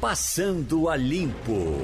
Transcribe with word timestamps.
Passando 0.00 0.88
a 0.88 0.96
Limpo. 0.96 1.76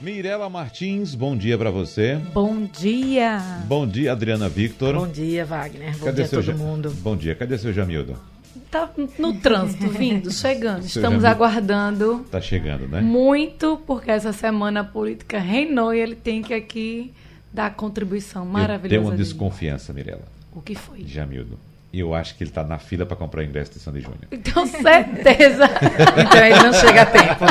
Mirela 0.00 0.48
Martins, 0.48 1.14
bom 1.14 1.36
dia 1.36 1.56
para 1.58 1.70
você. 1.70 2.16
Bom 2.32 2.64
dia. 2.64 3.38
Bom 3.66 3.86
dia, 3.86 4.12
Adriana 4.12 4.48
Victor. 4.48 4.94
Bom 4.94 5.06
dia, 5.06 5.44
Wagner. 5.44 5.96
Bom 5.98 6.04
Cadê 6.06 6.24
dia 6.24 6.38
a 6.38 6.42
todo 6.42 6.58
mundo. 6.58 6.90
Bom 7.02 7.16
dia. 7.16 7.34
Cadê 7.34 7.56
seu 7.58 7.72
Jamildo? 7.72 8.16
Tá 8.70 8.90
no 9.18 9.34
trânsito, 9.34 9.86
vindo, 9.90 10.30
chegando. 10.32 10.80
Seu 10.82 11.00
Estamos 11.02 11.22
Jamildo 11.22 11.26
aguardando 11.26 12.26
Tá 12.30 12.40
chegando, 12.40 12.88
né? 12.88 13.00
muito, 13.02 13.78
porque 13.86 14.10
essa 14.10 14.32
semana 14.32 14.80
a 14.80 14.84
política 14.84 15.38
reinou 15.38 15.92
e 15.94 16.00
ele 16.00 16.16
tem 16.16 16.42
que 16.42 16.54
aqui 16.54 17.12
dar 17.52 17.74
contribuição 17.74 18.46
maravilhosa. 18.46 18.88
tenho 18.88 19.02
uma 19.02 19.10
dele. 19.10 19.22
desconfiança, 19.22 19.92
Mirela, 19.92 20.24
O 20.54 20.62
que 20.62 20.74
foi? 20.74 21.04
Jamildo. 21.04 21.58
E 21.92 22.00
eu 22.00 22.14
acho 22.14 22.34
que 22.36 22.42
ele 22.42 22.50
tá 22.50 22.64
na 22.64 22.78
fila 22.78 23.04
para 23.04 23.16
comprar 23.16 23.42
o 23.42 23.44
ingresso 23.44 23.72
de 23.72 23.78
Sandy 23.78 24.00
Júnior. 24.00 24.24
Então, 24.32 24.66
certeza. 24.66 25.64
Então 26.16 26.44
ele 26.44 26.62
não 26.62 26.72
chega 26.72 27.02
a 27.02 27.06
tempo. 27.06 27.44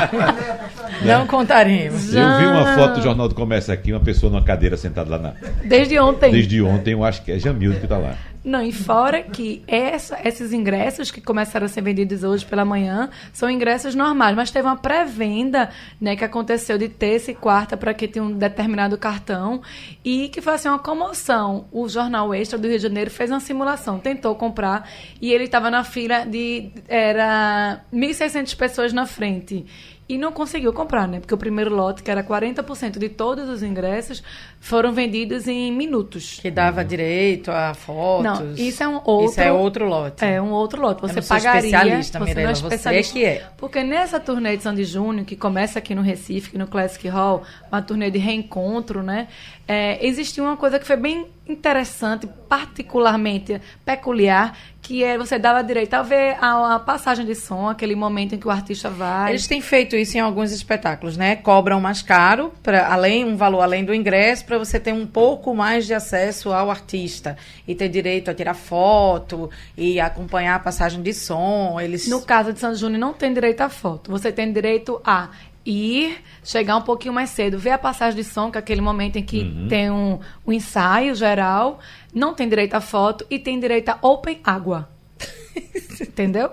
Não 1.05 1.27
contaremos. 1.27 2.13
Eu 2.13 2.38
vi 2.39 2.45
uma 2.45 2.73
foto 2.75 2.95
do 2.95 3.03
Jornal 3.03 3.27
do 3.27 3.35
Comércio 3.35 3.71
aqui, 3.71 3.91
uma 3.91 3.99
pessoa 3.99 4.31
numa 4.31 4.43
cadeira 4.43 4.75
sentada 4.77 5.11
lá 5.11 5.19
na. 5.19 5.33
Desde 5.63 5.99
ontem. 5.99 6.31
Desde 6.31 6.61
ontem, 6.61 6.93
eu 6.93 7.03
acho 7.03 7.23
que 7.23 7.31
é 7.31 7.38
Jamildo 7.38 7.80
que 7.80 7.88
tá 7.88 7.99
lá. 7.99 8.16
Não, 8.44 8.63
e 8.63 8.72
fora 8.72 9.22
que 9.22 9.62
essa- 9.68 10.18
esses 10.27 10.52
ingressos 10.52 11.12
que 11.12 11.22
começaram 11.22 11.68
a 11.68 11.70
ser 11.70 11.81
vendidos 11.81 12.23
hoje 12.23 12.44
pela 12.44 12.66
manhã 12.66 13.09
são 13.31 13.48
ingressos 13.48 13.94
normais, 13.94 14.36
mas 14.36 14.50
teve 14.50 14.67
uma 14.67 14.76
pré-venda 14.76 15.70
né, 16.00 16.16
que 16.16 16.23
aconteceu 16.23 16.76
de 16.76 16.90
terça 16.90 17.30
e 17.30 17.36
quarta 17.36 17.77
para 17.77 17.94
quem 17.94 18.08
tinha 18.08 18.23
um 18.23 18.31
determinado 18.31 18.98
cartão 18.98 19.62
e 20.04 20.27
que 20.30 20.41
foi 20.41 20.54
assim, 20.54 20.70
uma 20.70 20.80
comoção. 20.80 21.66
O 21.72 21.88
Jornal 21.88 22.34
Extra 22.34 22.58
do 22.58 22.67
Rio 22.67 22.77
de 22.77 22.84
Janeiro 22.84 23.12
fez 23.12 23.30
uma 23.30 23.40
simulação, 23.40 24.00
tentou 24.00 24.34
comprar 24.34 24.89
e 25.22 25.31
ele 25.31 25.44
estava 25.44 25.70
na 25.70 25.84
fila 25.84 26.26
de. 26.26 26.72
Era 26.88 27.81
1.600 27.94 28.55
pessoas 28.55 28.92
na 28.92 29.05
frente. 29.05 29.66
E 30.11 30.17
não 30.17 30.33
conseguiu 30.33 30.73
comprar, 30.73 31.07
né? 31.07 31.21
Porque 31.21 31.33
o 31.33 31.38
primeiro 31.38 31.73
lote, 31.73 32.03
que 32.03 32.11
era 32.11 32.22
40% 32.22 32.99
de 32.99 33.08
todos 33.08 33.47
os 33.47 33.63
ingressos, 33.63 34.22
foram 34.59 34.91
vendidos 34.91 35.47
em 35.47 35.72
minutos. 35.72 36.38
Que 36.41 36.52
dava 36.52 36.83
direito 36.83 37.49
a 37.49 37.73
fotos. 37.73 38.25
Não, 38.25 38.53
isso 38.55 38.83
é 38.83 38.88
um 38.89 38.95
outro. 39.05 39.25
Isso 39.31 39.39
é 39.39 39.53
outro 39.53 39.86
lote. 39.86 40.25
É 40.25 40.41
um 40.41 40.52
outro 40.52 40.81
lote. 40.81 41.02
Você 41.02 41.16
não 41.16 41.21
sou 41.21 41.38
pagaria. 41.38 41.59
especialista, 41.59 42.19
você 42.19 42.25
Mirella, 42.25 42.47
não 42.47 42.52
é 42.52 42.55
você 42.55 42.75
especialista. 42.75 43.13
que 43.13 43.23
é. 43.23 43.47
Porque 43.55 43.83
nessa 43.86 44.19
turnê 44.19 44.58
de 44.58 44.63
Sandy 44.63 44.83
Júnior, 44.83 45.25
que 45.25 45.38
começa 45.38 45.80
aqui 45.80 45.95
no 45.95 46.02
Recife, 46.02 46.58
no 46.58 46.67
Classic 46.67 47.08
Hall, 47.08 47.43
uma 47.71 47.81
turnê 47.81 48.11
de 48.11 48.19
reencontro, 48.19 49.02
né? 49.02 49.30
É, 49.66 50.05
existiu 50.05 50.43
uma 50.43 50.58
coisa 50.58 50.77
que 50.77 50.86
foi 50.86 50.97
bem 50.97 51.25
interessante, 51.47 52.27
particularmente 52.49 53.61
peculiar, 53.86 54.58
que 54.92 55.06
é 55.06 55.17
você 55.17 55.39
dava 55.39 55.64
direito 55.64 55.94
a 55.94 56.02
ver 56.02 56.36
a, 56.42 56.75
a 56.75 56.80
passagem 56.80 57.25
de 57.25 57.34
som, 57.34 57.70
aquele 57.70 57.95
momento 57.95 58.36
em 58.36 58.38
que 58.38 58.45
o 58.45 58.52
artista 58.52 58.89
vai. 58.89 59.31
Eles 59.31 59.48
têm 59.48 59.61
feito 59.61 59.95
isso 59.95 60.17
em 60.17 60.20
alguns 60.20 60.52
espetáculos, 60.52 61.16
né? 61.16 61.38
Cobram 61.38 61.80
mais 61.80 62.02
caro, 62.02 62.52
pra, 62.61 62.92
além 62.92 63.23
um 63.23 63.38
valor 63.38 63.61
além 63.61 63.86
do 63.86 63.95
ingresso, 63.95 64.44
para 64.44 64.58
você 64.58 64.81
ter 64.81 64.94
um 64.94 65.08
pouco 65.08 65.56
mais 65.56 65.88
de 65.88 65.94
acesso 65.94 66.52
ao 66.52 66.70
artista 66.70 67.38
e 67.66 67.73
ter 67.73 67.88
direito 67.88 68.30
a 68.30 68.33
tirar 68.33 68.53
foto 68.53 69.50
e 69.78 69.98
acompanhar 69.98 70.56
a 70.56 70.59
passagem 70.59 71.02
de 71.02 71.14
som. 71.14 71.80
Eles 71.80 72.09
No 72.09 72.23
caso 72.23 72.52
de 72.52 72.59
Sandy 72.59 72.78
Júnior, 72.78 73.00
não 73.00 73.14
tem 73.14 73.33
direito 73.33 73.61
à 73.61 73.70
foto. 73.70 74.11
Você 74.11 74.30
tem 74.30 74.52
direito 74.52 75.02
a 75.05 75.30
ir, 75.66 76.17
chegar 76.44 76.76
um 76.78 76.81
pouquinho 76.81 77.14
mais 77.14 77.30
cedo, 77.30 77.58
ver 77.59 77.72
a 77.72 77.78
passagem 77.78 78.22
de 78.22 78.23
som, 78.28 78.50
que 78.52 78.58
é 78.58 78.59
aquele 78.59 78.81
momento 78.81 79.17
em 79.17 79.23
que 79.23 79.42
Uhum. 79.42 79.67
tem 79.67 79.90
um, 79.92 80.20
um 80.45 80.52
ensaio 80.52 81.14
geral. 81.16 81.80
Não 82.14 82.34
tem 82.34 82.48
direito 82.50 82.73
à 82.76 82.81
foto 82.81 83.26
e 83.30 83.38
tem 83.40 83.59
direito 83.59 83.89
a 83.89 83.98
open 84.02 84.39
água. 84.44 84.89
Entendeu? 86.02 86.52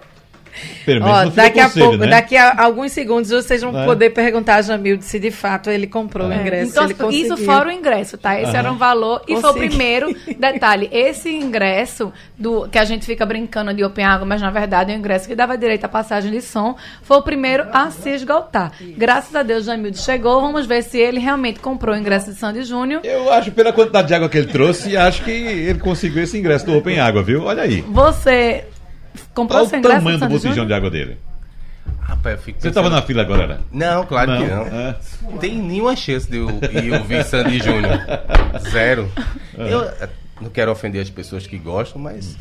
Pelo 0.84 1.04
menos 1.04 1.28
Ó, 1.28 1.30
daqui 1.30 1.60
a 1.60 1.64
conselho, 1.64 1.86
pouco, 1.86 2.04
né? 2.04 2.10
daqui 2.10 2.36
a 2.36 2.60
alguns 2.62 2.92
segundos 2.92 3.30
vocês 3.30 3.62
vão 3.62 3.78
É. 3.78 3.84
poder 3.84 4.10
perguntar 4.10 4.56
a 4.56 4.62
Jamilde 4.62 5.04
se 5.04 5.18
de 5.18 5.30
fato 5.30 5.70
ele 5.70 5.86
comprou 5.86 6.28
o 6.28 6.32
É, 6.32 6.40
ingresso. 6.40 6.70
então, 6.70 6.84
ele 6.84 6.94
conseguiu. 6.94 7.34
isso 7.34 7.44
fora 7.44 7.68
o 7.68 7.72
ingresso, 7.72 8.16
tá? 8.18 8.40
Esse 8.40 8.56
era 8.56 8.70
um 8.72 8.76
valor. 8.76 9.22
E 9.28 9.32
foi 9.32 9.38
o 9.38 9.42
Consegui. 9.54 9.68
primeiro 9.68 10.14
detalhe. 10.38 10.88
Esse 10.92 11.30
ingresso, 11.30 12.12
do 12.38 12.68
que 12.68 12.78
a 12.78 12.84
gente 12.84 13.04
fica 13.06 13.24
brincando 13.26 13.72
de 13.74 13.84
Open 13.84 14.04
Água, 14.04 14.26
mas 14.26 14.40
na 14.40 14.50
verdade 14.50 14.92
é 14.92 14.94
um 14.94 14.98
ingresso 14.98 15.28
que 15.28 15.34
dava 15.34 15.56
direito 15.56 15.84
à 15.84 15.88
passagem 15.88 16.30
de 16.30 16.40
som, 16.40 16.76
foi 17.02 17.16
o 17.18 17.22
primeiro 17.22 17.66
a 17.72 17.90
se 17.90 18.10
esgotar. 18.10 18.72
Graças 18.96 19.34
a 19.34 19.42
Deus, 19.42 19.64
Jamildo 19.64 19.96
chegou. 19.98 20.40
Vamos 20.40 20.66
ver 20.66 20.82
se 20.82 20.98
ele 20.98 21.18
realmente 21.20 21.60
comprou 21.60 21.94
o 21.94 21.98
ingresso 21.98 22.32
de 22.32 22.38
Sandy 22.38 22.62
Júnior. 22.62 23.00
Eu 23.04 23.32
acho, 23.32 23.50
pela 23.52 23.72
quantidade 23.72 24.08
de 24.08 24.14
água 24.14 24.28
que 24.28 24.38
ele 24.38 24.48
trouxe, 24.48 24.96
acho 24.96 25.22
que 25.24 25.30
ele 25.30 25.78
conseguiu 25.78 26.22
esse 26.22 26.38
ingresso 26.38 26.66
do 26.66 26.76
Open 26.76 26.98
Água, 27.00 27.22
viu? 27.22 27.44
Olha 27.44 27.62
aí. 27.62 27.82
Você 27.88 28.64
comprou 29.34 29.60
Olha 29.60 29.68
o 29.72 29.76
ingresso 29.76 29.96
tamanho 29.98 30.16
do 30.16 30.20
Sandy 30.20 30.32
botijão 30.34 30.52
Júnior? 30.52 30.66
de 30.66 30.74
água 30.74 30.90
dele. 30.90 31.18
Rapaz, 32.00 32.36
eu 32.36 32.42
fico 32.42 32.58
Você 32.60 32.68
pensando- 32.68 32.86
estava 32.86 32.90
na 32.90 33.02
fila 33.06 33.22
agora, 33.22 33.46
né? 33.46 33.58
Não, 33.72 34.04
claro 34.06 34.32
que 34.38 34.46
não. 34.46 34.62
É. 34.62 34.96
Não 35.22 35.38
tem 35.38 35.56
nenhuma 35.58 35.94
chance 35.96 36.28
de 36.30 36.36
eu 36.38 36.48
ir 36.82 36.92
ouvir 36.92 37.24
Sandy 37.24 37.58
Júnior. 37.58 37.98
Zero. 38.70 39.10
Eu 39.56 39.82
eh, 39.84 40.08
não 40.40 40.50
quero 40.50 40.70
ofender 40.70 41.02
as 41.02 41.10
pessoas 41.10 41.46
que 41.46 41.58
gostam, 41.58 42.00
mas 42.00 42.36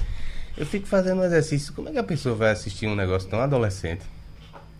eu 0.58 0.66
fico 0.66 0.88
fazendo 0.88 1.22
um 1.22 1.24
exercício. 1.24 1.74
Como 1.74 1.90
é 1.90 1.92
que 1.92 1.98
a 1.98 2.04
pessoa 2.04 2.34
vai 2.36 2.52
assistir 2.52 2.88
um 2.88 2.96
negócio 2.96 3.30
tão 3.30 3.40
adolescente? 3.42 4.02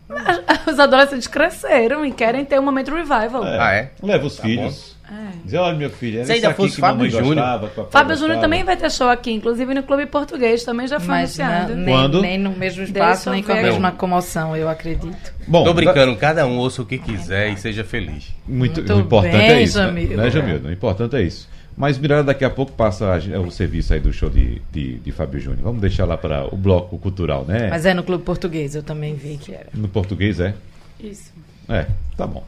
Os 0.72 0.80
adolescentes 0.80 1.28
cresceram 1.28 2.06
e 2.06 2.12
querem 2.12 2.46
ter 2.46 2.60
um 2.60 2.64
momento 2.64 2.94
revival. 2.94 3.44
Ah, 3.44 3.74
é? 3.74 3.92
Leva 4.02 4.26
os 4.26 4.36
Tá 4.36 4.44
filhos. 4.44 4.98
Diz, 5.46 5.54
olha, 5.54 5.78
meu 5.78 5.90
filho, 5.90 6.18
era 6.18 6.26
Se 6.26 6.34
ainda 6.34 6.54
fosse 6.54 6.76
que 6.76 6.82
Fábio 6.82 7.10
Júnior. 7.10 7.70
Fábio 7.90 8.16
Júnior 8.18 8.42
também 8.42 8.66
vai 8.66 8.76
ter 8.76 8.92
show 8.92 9.08
aqui, 9.08 9.32
inclusive 9.32 9.74
no 9.74 9.84
Clube 9.84 10.06
Português, 10.06 10.66
também 10.66 10.86
já 10.86 11.00
foi 11.00 11.08
Mas 11.08 11.40
anunciado. 11.40 11.76
não, 11.76 11.82
nem, 11.82 11.96
Quando? 11.96 12.22
nem 12.22 12.38
no 12.38 12.52
mesmo 12.52 12.84
espaço, 12.84 13.30
nem 13.30 13.42
com 13.42 13.54
a 13.54 13.56
mesma 13.56 13.92
comoção, 13.94 14.56
eu 14.56 14.68
acredito. 14.68 15.34
Bom, 15.48 15.64
Tô 15.64 15.74
brincando, 15.74 16.14
cada 16.18 16.46
um 16.46 16.58
ouça 16.58 16.82
o 16.82 16.86
que 16.86 16.98
quiser 16.98 17.54
e 17.54 17.58
seja 17.58 17.86
feliz. 17.86 18.34
Muito, 18.46 18.82
Muito 18.82 18.94
o 18.96 19.00
importante 19.00 19.38
bem, 19.38 19.50
é 19.50 19.62
isso, 19.64 19.80
né, 19.82 19.92
né, 19.92 20.30
Jamildo? 20.30 20.68
O 20.68 20.72
importante 20.74 21.16
é 21.16 21.22
isso. 21.22 21.48
Mas 21.78 22.00
Mirella 22.00 22.24
daqui 22.24 22.44
a 22.44 22.50
pouco 22.50 22.72
passa 22.72 23.16
o 23.46 23.52
serviço 23.52 23.94
aí 23.94 24.00
do 24.00 24.12
show 24.12 24.32
de, 24.32 24.60
de, 24.72 24.98
de 24.98 25.12
Fábio 25.12 25.40
Júnior. 25.40 25.62
Vamos 25.62 25.80
deixar 25.80 26.06
lá 26.06 26.18
para 26.18 26.52
o 26.52 26.58
bloco 26.58 26.98
cultural, 26.98 27.46
né? 27.46 27.70
Mas 27.70 27.86
é 27.86 27.94
no 27.94 28.04
Clube 28.04 28.24
Português, 28.24 28.74
eu 28.74 28.82
também 28.82 29.14
vi 29.14 29.38
que 29.38 29.54
era. 29.54 29.70
No 29.76 29.88
português, 29.88 30.40
é? 30.40 30.56
Isso. 31.00 31.32
É, 31.70 31.86
tá 32.18 32.26
bom. 32.26 32.44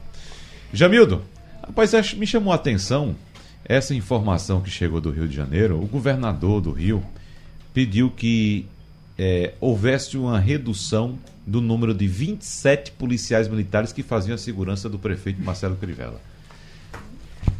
Jamildo, 0.73 1.21
rapaz, 1.63 1.91
me 2.13 2.25
chamou 2.25 2.51
a 2.51 2.55
atenção 2.55 3.15
essa 3.63 3.93
informação 3.93 4.61
que 4.61 4.69
chegou 4.71 4.99
do 4.99 5.11
Rio 5.11 5.27
de 5.27 5.35
Janeiro. 5.35 5.79
O 5.79 5.85
governador 5.85 6.59
do 6.59 6.71
Rio 6.71 7.03
pediu 7.71 8.09
que 8.09 8.65
é, 9.15 9.53
houvesse 9.59 10.17
uma 10.17 10.39
redução 10.39 11.19
do 11.45 11.61
número 11.61 11.93
de 11.93 12.07
27 12.07 12.93
policiais 12.93 13.47
militares 13.47 13.93
que 13.93 14.01
faziam 14.01 14.33
a 14.33 14.37
segurança 14.39 14.89
do 14.89 14.97
prefeito 14.97 15.39
Marcelo 15.39 15.75
Crivella. 15.75 16.19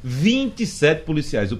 27 0.04 1.04
policiais. 1.04 1.52
O, 1.52 1.60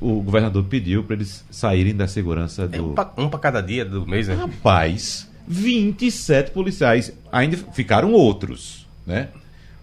o 0.00 0.18
o 0.18 0.22
governador 0.22 0.64
pediu 0.64 1.04
para 1.04 1.16
eles 1.16 1.44
saírem 1.50 1.94
da 1.94 2.06
segurança 2.06 2.62
É 2.64 2.68
do. 2.68 2.90
um 2.90 2.94
pra, 2.94 3.12
um 3.16 3.28
cada 3.30 3.60
dia 3.60 3.84
do 3.84 4.06
mês, 4.06 4.28
né? 4.28 4.34
Rapaz, 4.34 5.28
27 5.46 6.50
policiais. 6.50 7.12
Ainda 7.32 7.56
ficaram 7.72 8.12
outros, 8.12 8.86
né? 9.06 9.28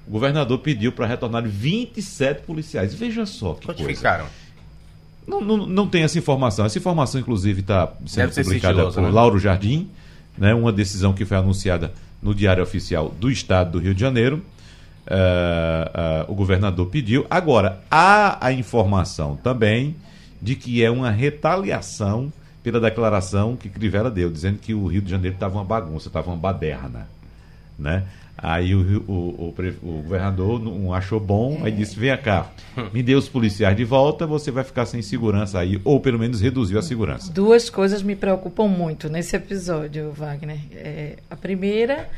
O 0.07 0.11
governador 0.11 0.59
pediu 0.59 0.91
para 0.91 1.07
retornar 1.07 1.43
27 1.43 2.43
policiais. 2.43 2.93
Veja 2.93 3.25
só 3.25 3.55
que 3.55 3.65
Quantos 3.65 3.83
coisa. 3.83 3.97
ficaram? 3.97 4.25
Não, 5.27 5.41
não, 5.41 5.65
não 5.65 5.87
tem 5.87 6.03
essa 6.03 6.19
informação. 6.19 6.65
Essa 6.65 6.77
informação, 6.77 7.19
inclusive, 7.19 7.61
está 7.61 7.91
sendo 8.05 8.31
publicada 8.31 8.91
por 8.91 9.01
né? 9.01 9.09
Lauro 9.09 9.39
Jardim, 9.39 9.89
né? 10.37 10.53
uma 10.53 10.71
decisão 10.71 11.13
que 11.13 11.25
foi 11.25 11.37
anunciada 11.37 11.91
no 12.21 12.35
Diário 12.35 12.61
Oficial 12.61 13.09
do 13.19 13.31
Estado 13.31 13.71
do 13.71 13.79
Rio 13.79 13.95
de 13.95 14.01
Janeiro. 14.01 14.43
Ah, 15.07 16.25
o 16.27 16.33
governador 16.33 16.87
pediu. 16.87 17.25
Agora, 17.29 17.81
há 17.89 18.45
a 18.45 18.51
informação 18.51 19.35
também 19.35 19.95
de 20.41 20.55
que 20.55 20.83
é 20.83 20.89
uma 20.89 21.09
retaliação 21.09 22.31
pela 22.63 22.79
declaração 22.79 23.55
que 23.55 23.69
Crivella 23.69 24.09
deu, 24.09 24.29
dizendo 24.29 24.57
que 24.57 24.73
o 24.73 24.87
Rio 24.87 25.01
de 25.01 25.09
Janeiro 25.11 25.35
estava 25.35 25.55
uma 25.55 25.63
bagunça, 25.63 26.07
estava 26.07 26.29
uma 26.31 26.37
baderna. 26.37 27.07
Né? 27.77 28.03
Aí 28.37 28.75
o, 28.75 29.03
o, 29.07 29.13
o 29.13 29.55
o 29.81 30.01
governador 30.01 30.59
não 30.59 30.93
achou 30.93 31.19
bom, 31.19 31.61
aí 31.63 31.71
disse: 31.71 31.97
vem 31.97 32.15
cá, 32.17 32.49
me 32.91 33.01
dê 33.01 33.15
os 33.15 33.29
policiais 33.29 33.77
de 33.77 33.85
volta, 33.85 34.27
você 34.27 34.51
vai 34.51 34.63
ficar 34.63 34.85
sem 34.85 35.01
segurança 35.01 35.59
aí, 35.59 35.79
ou 35.83 35.99
pelo 35.99 36.19
menos 36.19 36.41
reduziu 36.41 36.77
a 36.77 36.81
segurança. 36.81 37.31
Duas 37.31 37.69
coisas 37.69 38.01
me 38.01 38.15
preocupam 38.15 38.67
muito 38.67 39.09
nesse 39.09 39.35
episódio, 39.35 40.11
Wagner. 40.11 40.59
É, 40.73 41.15
a 41.29 41.35
primeira 41.35 42.09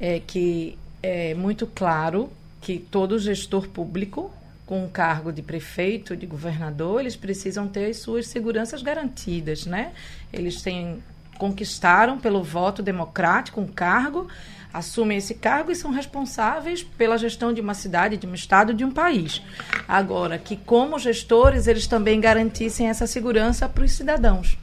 é 0.00 0.18
que 0.18 0.76
é 1.02 1.34
muito 1.34 1.66
claro 1.66 2.30
que 2.60 2.78
todo 2.78 3.18
gestor 3.18 3.68
público 3.68 4.30
com 4.66 4.84
o 4.84 4.88
cargo 4.88 5.32
de 5.32 5.42
prefeito, 5.42 6.16
de 6.16 6.26
governador, 6.26 7.00
eles 7.00 7.16
precisam 7.16 7.66
ter 7.66 7.86
as 7.86 7.96
suas 7.96 8.28
seguranças 8.28 8.82
garantidas, 8.82 9.66
né? 9.66 9.92
Eles 10.32 10.62
têm 10.62 11.02
conquistaram 11.36 12.18
pelo 12.18 12.42
voto 12.42 12.82
democrático 12.82 13.62
um 13.62 13.66
cargo, 13.66 14.28
assumem 14.72 15.16
esse 15.16 15.34
cargo 15.34 15.72
e 15.72 15.74
são 15.74 15.90
responsáveis 15.90 16.82
pela 16.82 17.16
gestão 17.16 17.52
de 17.52 17.62
uma 17.62 17.72
cidade, 17.72 18.18
de 18.18 18.26
um 18.26 18.34
estado, 18.34 18.74
de 18.74 18.84
um 18.84 18.92
país. 18.92 19.42
Agora, 19.88 20.38
que 20.38 20.54
como 20.54 20.98
gestores 20.98 21.66
eles 21.66 21.86
também 21.86 22.20
garantissem 22.20 22.88
essa 22.88 23.06
segurança 23.06 23.68
para 23.68 23.82
os 23.82 23.92
cidadãos, 23.92 24.58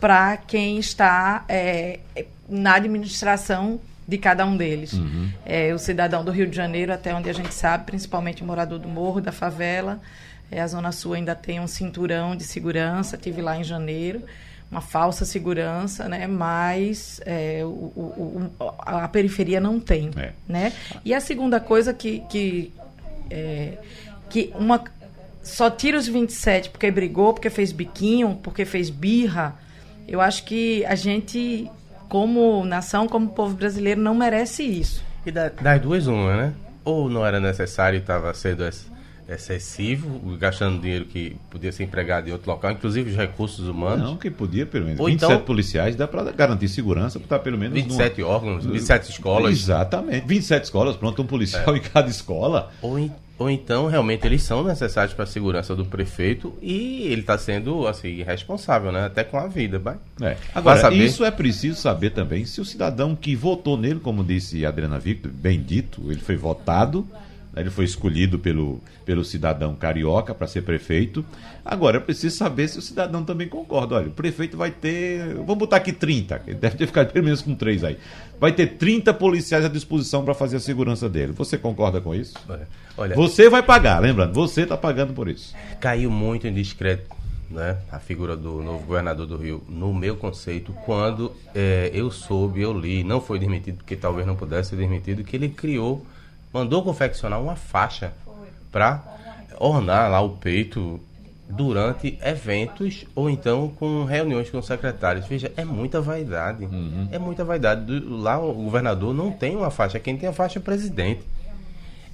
para 0.00 0.36
quem 0.36 0.78
está 0.78 1.44
é, 1.48 1.98
na 2.48 2.76
administração 2.76 3.80
de 4.06 4.18
cada 4.18 4.44
um 4.44 4.56
deles. 4.56 4.92
É, 5.44 5.72
o 5.72 5.78
cidadão 5.78 6.24
do 6.24 6.30
Rio 6.30 6.46
de 6.46 6.56
Janeiro, 6.56 6.92
até 6.92 7.14
onde 7.14 7.28
a 7.28 7.32
gente 7.32 7.54
sabe, 7.54 7.84
principalmente 7.84 8.42
o 8.42 8.46
morador 8.46 8.78
do 8.78 8.88
morro, 8.88 9.20
da 9.20 9.32
favela, 9.32 10.00
é, 10.50 10.60
a 10.60 10.66
Zona 10.66 10.92
Sul 10.92 11.14
ainda 11.14 11.34
tem 11.34 11.60
um 11.60 11.66
cinturão 11.66 12.36
de 12.36 12.44
segurança, 12.44 13.16
tive 13.16 13.40
lá 13.40 13.56
em 13.56 13.64
janeiro, 13.64 14.22
uma 14.70 14.80
falsa 14.80 15.24
segurança, 15.24 16.08
né? 16.08 16.26
mas 16.26 17.20
é, 17.24 17.62
o, 17.64 17.68
o, 17.68 18.50
o, 18.58 18.74
a 18.78 19.08
periferia 19.08 19.60
não 19.60 19.80
tem. 19.80 20.10
É. 20.16 20.32
Né? 20.46 20.72
E 21.04 21.14
a 21.14 21.20
segunda 21.20 21.60
coisa 21.60 21.94
que, 21.94 22.20
que, 22.28 22.72
é, 23.30 23.78
que 24.28 24.52
uma 24.54 24.82
só 25.42 25.70
tira 25.70 25.98
os 25.98 26.08
27 26.08 26.70
porque 26.70 26.90
brigou, 26.90 27.34
porque 27.34 27.50
fez 27.50 27.70
biquinho, 27.70 28.38
porque 28.42 28.64
fez 28.64 28.88
birra, 28.88 29.54
eu 30.08 30.20
acho 30.20 30.44
que 30.44 30.84
a 30.86 30.94
gente, 30.94 31.70
como 32.18 32.64
nação, 32.64 33.08
como 33.08 33.26
povo 33.30 33.56
brasileiro, 33.56 34.00
não 34.00 34.14
merece 34.14 34.62
isso. 34.62 35.02
E 35.26 35.32
da- 35.32 35.48
das 35.48 35.80
duas, 35.80 36.06
uma, 36.06 36.36
né? 36.36 36.52
Ou 36.84 37.10
não 37.10 37.26
era 37.26 37.40
necessário 37.40 37.96
e 37.96 38.00
estava 38.00 38.32
sendo 38.32 38.62
ex- 38.62 38.86
excessivo, 39.28 40.20
gastando 40.38 40.80
dinheiro 40.80 41.06
que 41.06 41.36
podia 41.50 41.72
ser 41.72 41.82
empregado 41.82 42.28
em 42.28 42.32
outro 42.32 42.48
local, 42.48 42.70
inclusive 42.70 43.10
os 43.10 43.16
recursos 43.16 43.66
humanos. 43.66 44.10
Não, 44.10 44.16
que 44.16 44.30
podia 44.30 44.64
pelo 44.64 44.84
menos. 44.84 45.00
Ou 45.00 45.06
27 45.06 45.32
então- 45.32 45.44
policiais 45.44 45.96
dá 45.96 46.06
para 46.06 46.30
garantir 46.30 46.68
segurança, 46.68 47.18
para 47.18 47.40
pelo 47.40 47.58
menos 47.58 47.74
27 47.74 48.22
órgãos, 48.22 48.64
27 48.64 49.10
escolas. 49.10 49.50
Exatamente. 49.52 50.24
27 50.24 50.62
escolas, 50.64 50.94
pronto, 50.96 51.20
um 51.20 51.26
policial 51.26 51.76
em 51.76 51.80
cada 51.80 52.08
escola. 52.08 52.70
Ou, 52.80 52.96
em- 52.96 53.10
ou 53.36 53.50
então, 53.50 53.88
realmente, 53.88 54.24
eles 54.26 54.42
são 54.42 54.62
necessários 54.62 55.12
para 55.12 55.24
a 55.24 55.26
segurança 55.26 55.74
do 55.74 55.84
prefeito 55.84 56.56
e 56.62 57.02
ele 57.02 57.22
está 57.22 57.36
sendo, 57.36 57.86
assim, 57.86 58.22
responsável, 58.22 58.92
né? 58.92 59.06
Até 59.06 59.24
com 59.24 59.36
a 59.36 59.48
vida, 59.48 59.78
vai. 59.78 59.96
É. 60.22 60.36
Agora, 60.54 60.80
saber. 60.80 61.04
isso 61.04 61.24
é 61.24 61.32
preciso 61.32 61.80
saber 61.80 62.10
também 62.10 62.44
se 62.44 62.60
o 62.60 62.64
cidadão 62.64 63.16
que 63.16 63.34
votou 63.34 63.76
nele, 63.76 63.98
como 63.98 64.22
disse 64.22 64.64
a 64.64 64.68
Adriana 64.68 65.00
Victor, 65.00 65.32
bem 65.32 65.60
dito, 65.60 66.02
ele 66.10 66.20
foi 66.20 66.36
votado, 66.36 67.06
ele 67.56 67.70
foi 67.70 67.84
escolhido 67.84 68.38
pelo, 68.38 68.80
pelo 69.04 69.24
cidadão 69.24 69.74
carioca 69.74 70.34
para 70.34 70.46
ser 70.46 70.62
prefeito. 70.62 71.24
Agora, 71.64 71.96
é 71.96 72.00
preciso 72.00 72.36
saber 72.36 72.68
se 72.68 72.78
o 72.78 72.82
cidadão 72.82 73.24
também 73.24 73.48
concorda. 73.48 73.96
Olha, 73.96 74.08
o 74.08 74.12
prefeito 74.12 74.56
vai 74.56 74.70
ter. 74.70 75.34
Vamos 75.34 75.58
botar 75.58 75.76
aqui 75.76 75.92
30, 75.92 76.42
ele 76.46 76.56
deve 76.56 76.76
ter 76.76 76.86
ficado 76.86 77.12
pelo 77.12 77.24
menos 77.24 77.42
com 77.42 77.54
três 77.54 77.84
aí. 77.84 77.96
Vai 78.38 78.52
ter 78.52 78.76
30 78.76 79.14
policiais 79.14 79.64
à 79.64 79.68
disposição 79.68 80.24
para 80.24 80.34
fazer 80.34 80.56
a 80.56 80.60
segurança 80.60 81.08
dele. 81.08 81.32
Você 81.32 81.56
concorda 81.56 82.00
com 82.00 82.14
isso? 82.14 82.34
É. 82.50 82.60
Olha, 82.96 83.16
Você 83.16 83.48
vai 83.48 83.62
pagar, 83.62 84.00
lembrando, 84.00 84.32
você 84.32 84.62
está 84.62 84.76
pagando 84.76 85.12
por 85.12 85.28
isso. 85.28 85.54
caiu 85.80 86.10
muito 86.10 86.46
em 86.46 86.52
descrédito 86.52 87.14
né, 87.50 87.78
a 87.90 87.98
figura 87.98 88.36
do 88.36 88.60
novo 88.62 88.84
governador 88.84 89.26
do 89.26 89.36
Rio, 89.36 89.62
no 89.68 89.94
meu 89.94 90.16
conceito, 90.16 90.72
quando 90.84 91.32
eh, 91.54 91.90
eu 91.94 92.10
soube, 92.10 92.60
eu 92.60 92.72
li, 92.72 93.04
não 93.04 93.20
foi 93.20 93.38
demitido, 93.38 93.76
porque 93.76 93.96
talvez 93.96 94.26
não 94.26 94.34
pudesse 94.34 94.70
ser 94.70 94.76
demitido, 94.76 95.22
que 95.22 95.36
ele 95.36 95.48
criou, 95.48 96.04
mandou 96.54 96.82
confeccionar 96.82 97.40
uma 97.42 97.56
faixa 97.56 98.12
para 98.72 99.02
ornar 99.58 100.10
lá 100.10 100.20
o 100.20 100.30
peito 100.30 101.00
durante 101.48 102.18
eventos 102.22 103.04
ou 103.14 103.28
então 103.28 103.68
com 103.78 104.04
reuniões 104.04 104.48
com 104.48 104.62
secretários. 104.62 105.26
Veja, 105.26 105.52
é 105.56 105.64
muita 105.64 106.00
vaidade. 106.00 106.66
É 107.12 107.18
muita 107.18 107.44
vaidade. 107.44 107.82
Do- 107.84 108.16
Lá 108.16 108.38
o 108.38 108.52
governador 108.54 109.12
não 109.12 109.30
tem 109.30 109.54
uma 109.56 109.70
faixa, 109.70 109.98
quem 110.00 110.16
tem 110.16 110.28
a 110.28 110.32
faixa 110.32 110.58
é 110.58 110.60
o 110.60 110.62
presidente. 110.62 111.20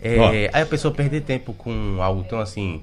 É, 0.01 0.51
aí 0.53 0.63
a 0.63 0.67
pessoa 0.67 0.93
perder 0.93 1.21
tempo 1.21 1.53
com 1.53 1.99
algo 2.01 2.25
tão 2.25 2.41
assim 2.41 2.83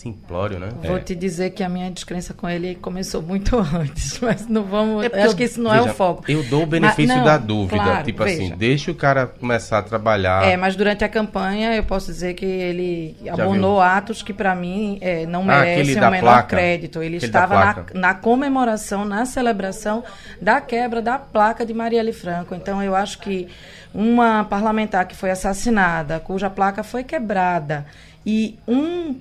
simplório, 0.00 0.58
né? 0.58 0.68
Vou 0.82 0.98
te 0.98 1.14
dizer 1.14 1.50
que 1.50 1.62
a 1.62 1.68
minha 1.68 1.90
descrença 1.90 2.32
com 2.32 2.48
ele 2.48 2.74
começou 2.76 3.20
muito 3.20 3.56
antes, 3.74 4.18
mas 4.20 4.46
não 4.48 4.62
vamos. 4.64 5.02
porque 5.06 5.18
acho 5.18 5.32
eu- 5.32 5.36
que 5.36 5.44
isso 5.44 5.60
não 5.60 5.72
é 5.74 5.78
veja, 5.78 5.90
o 5.90 5.94
foco. 5.94 6.24
Eu 6.30 6.42
dou 6.44 6.62
o 6.62 6.66
benefício 6.66 7.08
Mas- 7.08 7.16
não, 7.18 7.24
da 7.24 7.36
dúvida. 7.36 7.82
claro, 7.82 8.04
tipo 8.04 8.22
assim, 8.22 8.36
veja. 8.44 8.56
deixa 8.56 8.90
o 8.90 8.94
cara 8.94 9.26
começar 9.26 9.78
a 9.78 9.82
trabalhar. 9.82 10.44
É, 10.46 10.56
mas 10.56 10.74
durante 10.74 11.04
a 11.04 11.08
campanha 11.08 11.74
eu 11.76 11.84
posso 11.84 12.06
dizer 12.06 12.34
que 12.34 12.44
ele 12.46 13.16
Já 13.24 13.34
abonou 13.34 13.74
viu? 13.76 13.80
atos 13.82 14.22
que 14.22 14.32
para 14.32 14.54
mim 14.54 14.98
é, 15.00 15.26
não 15.26 15.42
Ah, 15.42 15.60
merecem 15.60 15.94
da 15.96 16.08
o 16.08 16.10
menor 16.10 16.22
placa. 16.32 16.48
crédito. 16.56 17.02
Ele 17.02 17.16
Aquele 17.16 17.26
estava 17.26 17.54
na, 17.64 17.84
na 17.94 18.14
comemoração, 18.14 19.04
na 19.04 19.24
celebração 19.26 20.02
da 20.40 20.60
quebra 20.60 21.02
da 21.02 21.18
placa 21.18 21.66
de 21.66 21.74
Marielle 21.74 22.12
Franco. 22.12 22.54
Então 22.54 22.82
eu 22.82 22.94
acho 22.96 23.18
que 23.18 23.48
uma 23.92 24.44
parlamentar 24.44 25.06
que 25.06 25.14
foi 25.16 25.30
assassinada, 25.30 26.20
cuja 26.20 26.48
placa 26.48 26.82
foi 26.82 27.02
quebrada, 27.04 27.84
e 28.24 28.58
um 28.68 29.16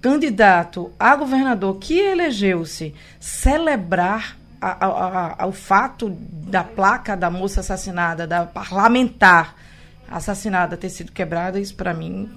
candidato 0.00 0.92
a 0.98 1.14
governador 1.16 1.76
que 1.78 1.98
elegeu-se 1.98 2.94
celebrar 3.20 4.36
a- 4.60 4.86
a- 4.86 5.36
a- 5.42 5.46
o 5.46 5.52
fato 5.52 6.08
da 6.10 6.64
placa 6.64 7.16
da 7.16 7.30
moça 7.30 7.60
assassinada, 7.60 8.26
da 8.26 8.46
parlamentar 8.46 9.56
assassinada 10.10 10.76
ter 10.76 10.90
sido 10.90 11.12
quebrada, 11.12 11.60
isso 11.60 11.74
para 11.74 11.92
mim 11.92 12.28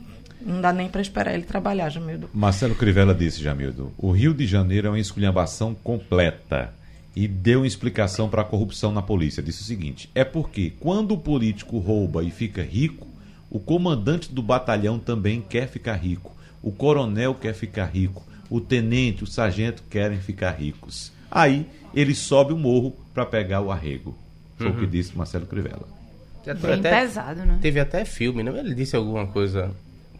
não 0.41 0.61
dá 0.61 0.71
nem 0.71 0.87
para 0.87 1.01
esperar 1.01 1.33
ele 1.33 1.43
trabalhar, 1.43 1.89
Jamildo. 1.89 2.29
Marcelo 2.33 2.75
Crivella 2.75 3.13
disse, 3.13 3.41
Jamildo, 3.41 3.91
o 3.97 4.11
Rio 4.11 4.33
de 4.33 4.45
Janeiro 4.45 4.87
é 4.87 4.89
uma 4.91 4.99
esculhambação 4.99 5.75
completa 5.75 6.73
e 7.15 7.27
deu 7.27 7.61
uma 7.61 7.67
explicação 7.67 8.29
para 8.29 8.43
a 8.43 8.45
corrupção 8.45 8.91
na 8.91 9.01
polícia. 9.01 9.41
Disse 9.41 9.61
o 9.61 9.65
seguinte: 9.65 10.09
é 10.13 10.23
porque 10.23 10.73
quando 10.79 11.13
o 11.13 11.17
político 11.17 11.79
rouba 11.79 12.23
e 12.23 12.29
fica 12.29 12.61
rico, 12.61 13.07
o 13.49 13.59
comandante 13.59 14.31
do 14.31 14.41
batalhão 14.43 14.99
também 14.99 15.41
quer 15.41 15.67
ficar 15.67 15.95
rico, 15.95 16.36
o 16.61 16.71
coronel 16.71 17.33
quer 17.35 17.53
ficar 17.53 17.85
rico, 17.85 18.23
o 18.49 18.59
tenente, 18.61 19.23
o 19.23 19.27
sargento 19.27 19.83
querem 19.89 20.19
ficar 20.19 20.51
ricos. 20.51 21.11
Aí 21.29 21.65
ele 21.93 22.13
sobe 22.15 22.53
o 22.53 22.57
morro 22.57 22.95
para 23.13 23.25
pegar 23.25 23.61
o 23.61 23.71
arrego. 23.71 24.15
Foi 24.57 24.67
o 24.69 24.75
que 24.79 24.87
disse 24.87 25.15
Marcelo 25.17 25.45
Crivella. 25.45 25.87
Bem 26.45 26.81
pesado, 27.01 27.45
né? 27.45 27.59
Teve 27.61 27.79
até 27.79 28.05
filme, 28.05 28.41
né? 28.41 28.57
Ele 28.57 28.73
disse 28.73 28.95
alguma 28.95 29.27
coisa. 29.27 29.69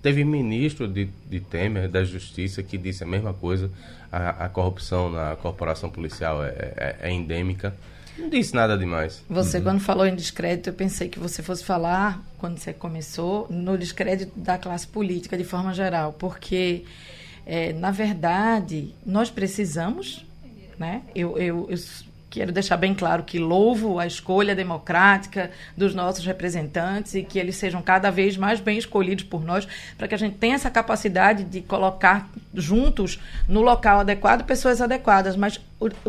Teve 0.01 0.23
ministro 0.23 0.87
de, 0.87 1.09
de 1.29 1.39
Temer, 1.39 1.89
da 1.89 2.03
Justiça, 2.03 2.61
que 2.61 2.77
disse 2.77 3.03
a 3.03 3.07
mesma 3.07 3.33
coisa. 3.33 3.71
A, 4.11 4.45
a 4.45 4.49
corrupção 4.49 5.09
na 5.09 5.35
corporação 5.37 5.89
policial 5.89 6.43
é, 6.43 6.49
é- 6.49 6.95
é 7.01 7.11
endêmica. 7.11 7.73
Não 8.17 8.29
disse 8.29 8.53
nada 8.53 8.77
demais. 8.77 9.23
Você, 9.29 9.61
quando 9.61 9.79
falou 9.79 10.05
em 10.05 10.15
descrédito, 10.15 10.69
eu 10.69 10.73
pensei 10.73 11.07
que 11.07 11.19
você 11.19 11.43
fosse 11.43 11.63
falar, 11.63 12.23
quando 12.37 12.57
você 12.57 12.73
começou, 12.73 13.47
no 13.49 13.77
descrédito 13.77 14.37
da 14.39 14.57
classe 14.57 14.87
política 14.87 15.37
de 15.37 15.43
forma 15.43 15.73
geral, 15.73 16.13
porque, 16.13 16.83
eh, 17.45 17.73
na 17.73 17.91
verdade, 17.91 18.93
nós 19.05 19.29
precisamos, 19.29 20.25
né? 20.79 21.03
Eu, 21.13 21.37
eu, 21.37 21.67
eu 21.69 21.77
quero 22.29 22.51
deixar 22.51 22.77
bem 22.77 22.93
claro 22.93 23.23
que 23.23 23.39
louvo 23.39 23.99
a 23.99 24.05
escolha 24.05 24.55
democrática 24.55 25.51
dos 25.75 25.95
nossos 25.95 26.25
representantes 26.25 27.15
e 27.15 27.23
que 27.23 27.39
eles 27.39 27.55
sejam 27.55 27.81
cada 27.81 28.11
vez 28.11 28.37
mais 28.37 28.59
bem 28.59 28.77
escolhidos 28.77 29.23
por 29.23 29.43
nós, 29.43 29.67
para 29.97 30.07
que 30.07 30.15
a 30.15 30.17
gente 30.17 30.37
tenha 30.37 30.55
essa 30.55 30.69
capacidade 30.69 31.43
de 31.43 31.61
colocar 31.61 32.29
juntos 32.53 33.19
no 33.47 33.61
local 33.61 34.01
adequado 34.01 34.45
pessoas 34.45 34.81
adequadas. 34.81 35.35
Mas 35.35 35.59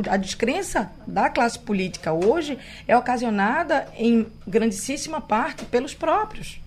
a 0.08 0.16
descrença 0.16 0.90
da 1.06 1.28
classe 1.28 1.58
política 1.58 2.12
hoje 2.12 2.58
é 2.86 2.96
ocasionada 2.96 3.86
em 3.96 4.26
grandíssima 4.46 5.20
parte 5.20 5.64
pelos 5.64 5.94
próprios. 5.94 6.60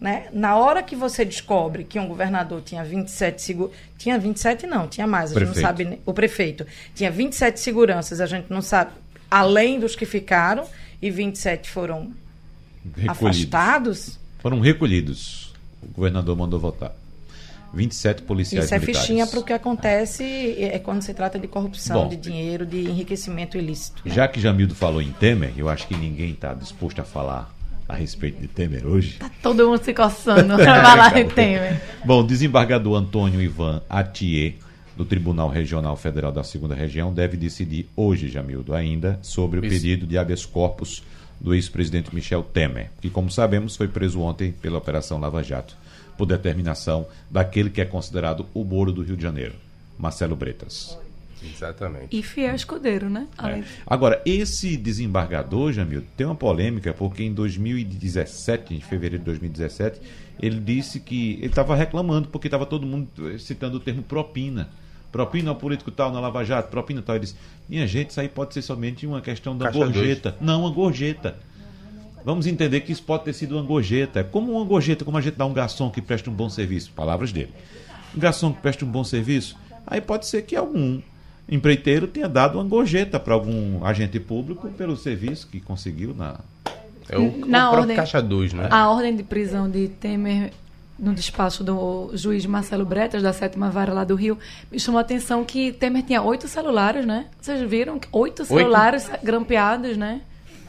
Né? 0.00 0.28
Na 0.32 0.56
hora 0.56 0.82
que 0.82 0.96
você 0.96 1.24
descobre 1.26 1.84
que 1.84 1.98
um 1.98 2.08
governador 2.08 2.62
tinha 2.62 2.82
27 2.82 3.42
segu... 3.42 3.70
tinha 3.98 4.18
27 4.18 4.66
não, 4.66 4.88
tinha 4.88 5.06
mais, 5.06 5.30
a 5.30 5.34
gente 5.34 5.44
não 5.44 5.52
Prefeito. 5.52 5.66
sabe, 5.66 5.84
ne- 5.84 5.98
o 6.06 6.14
prefeito 6.14 6.66
tinha 6.94 7.10
27 7.10 7.60
seguranças, 7.60 8.18
a 8.18 8.24
gente 8.26 8.46
não 8.50 8.62
sabe 8.62 8.92
além 9.30 9.78
dos 9.78 9.94
que 9.94 10.06
ficaram 10.06 10.64
e 11.02 11.10
27 11.10 11.68
foram 11.68 12.12
Recolhidos. 12.96 13.10
afastados. 13.42 14.18
Foram 14.38 14.58
recolhidos. 14.60 15.52
O 15.82 15.88
governador 15.88 16.34
mandou 16.34 16.58
votar. 16.58 16.92
27 17.74 18.22
policiais 18.22 18.64
Isso 18.64 18.74
é 18.74 18.78
militares. 18.78 19.06
fichinha 19.06 19.26
para 19.26 19.38
o 19.38 19.44
que 19.44 19.52
acontece 19.52 20.24
é 20.58 20.78
quando 20.78 21.02
se 21.02 21.12
trata 21.14 21.38
de 21.38 21.46
corrupção, 21.46 22.04
Bom. 22.04 22.08
de 22.08 22.16
dinheiro, 22.16 22.64
de 22.66 22.80
enriquecimento 22.88 23.56
ilícito. 23.58 24.02
né? 24.04 24.12
Já 24.14 24.26
que 24.26 24.40
Jamildo 24.40 24.74
falou 24.74 25.00
em 25.02 25.12
Temer, 25.12 25.52
eu 25.56 25.68
acho 25.68 25.86
que 25.86 25.94
ninguém 25.94 26.30
está 26.32 26.52
disposto 26.54 27.00
a 27.00 27.04
falar 27.04 27.54
a 27.90 27.94
respeito 27.94 28.40
de 28.40 28.48
Temer 28.48 28.86
hoje. 28.86 29.18
Todo 29.42 29.68
mundo 29.68 29.82
se 29.82 29.92
coçando 29.92 30.56
pra 30.56 30.82
falar 30.82 31.16
em 31.18 31.28
Temer. 31.28 31.80
Bom, 32.04 32.20
o 32.20 32.26
desembargador 32.26 32.96
Antônio 32.96 33.40
Ivan 33.40 33.82
Atier, 33.88 34.54
do 34.96 35.04
Tribunal 35.04 35.48
Regional 35.48 35.96
Federal 35.96 36.30
da 36.30 36.44
Segunda 36.44 36.74
Região, 36.74 37.12
deve 37.12 37.36
decidir 37.36 37.88
hoje, 37.96 38.28
Jamildo, 38.28 38.74
ainda 38.74 39.18
sobre 39.22 39.58
o 39.58 39.64
Isso. 39.64 39.74
pedido 39.74 40.06
de 40.06 40.16
habeas 40.16 40.46
corpus 40.46 41.02
do 41.40 41.54
ex-presidente 41.54 42.14
Michel 42.14 42.42
Temer, 42.42 42.90
que, 43.00 43.08
como 43.08 43.30
sabemos, 43.30 43.76
foi 43.76 43.88
preso 43.88 44.20
ontem 44.20 44.52
pela 44.52 44.78
Operação 44.78 45.18
Lava 45.18 45.42
Jato, 45.42 45.76
por 46.16 46.26
determinação 46.26 47.06
daquele 47.30 47.70
que 47.70 47.80
é 47.80 47.84
considerado 47.84 48.46
o 48.52 48.62
Moro 48.62 48.92
do 48.92 49.02
Rio 49.02 49.16
de 49.16 49.22
Janeiro, 49.22 49.54
Marcelo 49.98 50.36
Bretas. 50.36 50.98
Exatamente. 51.42 52.16
E 52.16 52.22
fiel 52.22 52.54
escudeiro, 52.54 53.08
né? 53.08 53.26
É. 53.42 53.62
Agora, 53.86 54.20
esse 54.24 54.76
desembargador, 54.76 55.72
Jamil, 55.72 56.02
tem 56.16 56.26
uma 56.26 56.34
polêmica, 56.34 56.92
porque 56.92 57.22
em 57.22 57.32
2017, 57.32 58.74
em 58.74 58.80
fevereiro 58.80 59.18
de 59.18 59.24
2017, 59.24 60.00
ele 60.40 60.60
disse 60.60 61.00
que 61.00 61.34
ele 61.34 61.46
estava 61.46 61.74
reclamando 61.74 62.28
porque 62.28 62.46
estava 62.46 62.66
todo 62.66 62.86
mundo 62.86 63.08
citando 63.38 63.76
o 63.76 63.80
termo 63.80 64.02
propina. 64.02 64.68
Propina 65.12 65.50
ao 65.50 65.56
político 65.56 65.90
tal 65.90 66.12
na 66.12 66.20
Lava 66.20 66.44
Jato, 66.44 66.70
propina 66.70 67.02
tal. 67.02 67.16
Ele 67.16 67.24
disse: 67.24 67.36
Minha 67.68 67.86
gente, 67.86 68.10
isso 68.10 68.20
aí 68.20 68.28
pode 68.28 68.54
ser 68.54 68.62
somente 68.62 69.06
uma 69.06 69.20
questão 69.20 69.56
da 69.56 69.66
Caixa 69.66 69.78
gorjeta. 69.78 70.36
Não, 70.40 70.60
uma 70.60 70.70
gorjeta. 70.70 71.36
Vamos 72.24 72.46
entender 72.46 72.82
que 72.82 72.92
isso 72.92 73.02
pode 73.02 73.24
ter 73.24 73.32
sido 73.32 73.56
uma 73.56 73.62
gorjeta. 73.62 74.20
É 74.20 74.22
como 74.22 74.52
uma 74.52 74.64
gorjeta, 74.64 75.04
como 75.04 75.16
a 75.16 75.20
gente 75.20 75.36
dá 75.36 75.46
um 75.46 75.52
garçom 75.52 75.90
que 75.90 76.00
presta 76.00 76.30
um 76.30 76.32
bom 76.32 76.48
serviço. 76.48 76.92
Palavras 76.92 77.32
dele. 77.32 77.52
Um 78.14 78.20
garçom 78.20 78.52
que 78.52 78.60
presta 78.60 78.84
um 78.84 78.88
bom 78.88 79.02
serviço, 79.02 79.56
aí 79.86 80.00
pode 80.00 80.26
ser 80.26 80.42
que 80.42 80.54
algum 80.54 81.00
empreiteiro 81.50 82.06
tenha 82.06 82.28
dado 82.28 82.58
uma 82.58 82.64
gorjeta 82.64 83.18
para 83.18 83.34
algum 83.34 83.84
agente 83.84 84.18
público 84.20 84.68
pelo 84.70 84.96
serviço 84.96 85.48
que 85.48 85.60
conseguiu 85.60 86.14
na. 86.14 86.36
É 87.08 87.18
o, 87.18 87.44
Na 87.46 87.70
o 87.70 87.74
ordem- 87.74 87.96
Caixa 87.96 88.22
2, 88.22 88.52
né? 88.52 88.68
A 88.70 88.88
ordem 88.90 89.16
de 89.16 89.22
prisão 89.24 89.68
de 89.68 89.88
Temer 89.88 90.52
no 90.98 91.14
despacho 91.14 91.64
do 91.64 92.10
juiz 92.14 92.44
Marcelo 92.46 92.84
Bretas, 92.84 93.22
da 93.22 93.32
sétima 93.32 93.70
vara 93.70 93.92
lá 93.92 94.04
do 94.04 94.14
Rio, 94.14 94.38
me 94.70 94.78
chamou 94.78 94.98
a 94.98 95.00
atenção 95.00 95.44
que 95.44 95.72
Temer 95.72 96.02
tinha 96.04 96.22
oito 96.22 96.46
celulares, 96.46 97.04
né? 97.06 97.26
Vocês 97.40 97.60
viram? 97.68 97.98
que 97.98 98.06
Oito 98.12 98.44
celulares 98.44 99.10
grampeados, 99.22 99.96
né? 99.96 100.20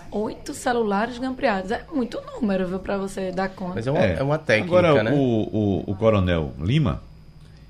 Oito 0.09 0.53
celulares 0.53 1.17
grampeados. 1.19 1.71
É 1.71 1.83
muito 1.93 2.19
número, 2.33 2.65
viu, 2.67 2.79
pra 2.79 2.97
você 2.97 3.31
dar 3.31 3.50
conta. 3.50 3.75
Mas 3.75 3.88
é 3.88 3.91
uma, 3.91 4.00
é. 4.00 4.23
uma 4.23 4.38
técnica, 4.38 4.77
Agora, 4.77 5.03
né? 5.03 5.11
o, 5.11 5.15
o, 5.17 5.83
o 5.91 5.95
coronel 5.95 6.53
Lima 6.59 7.01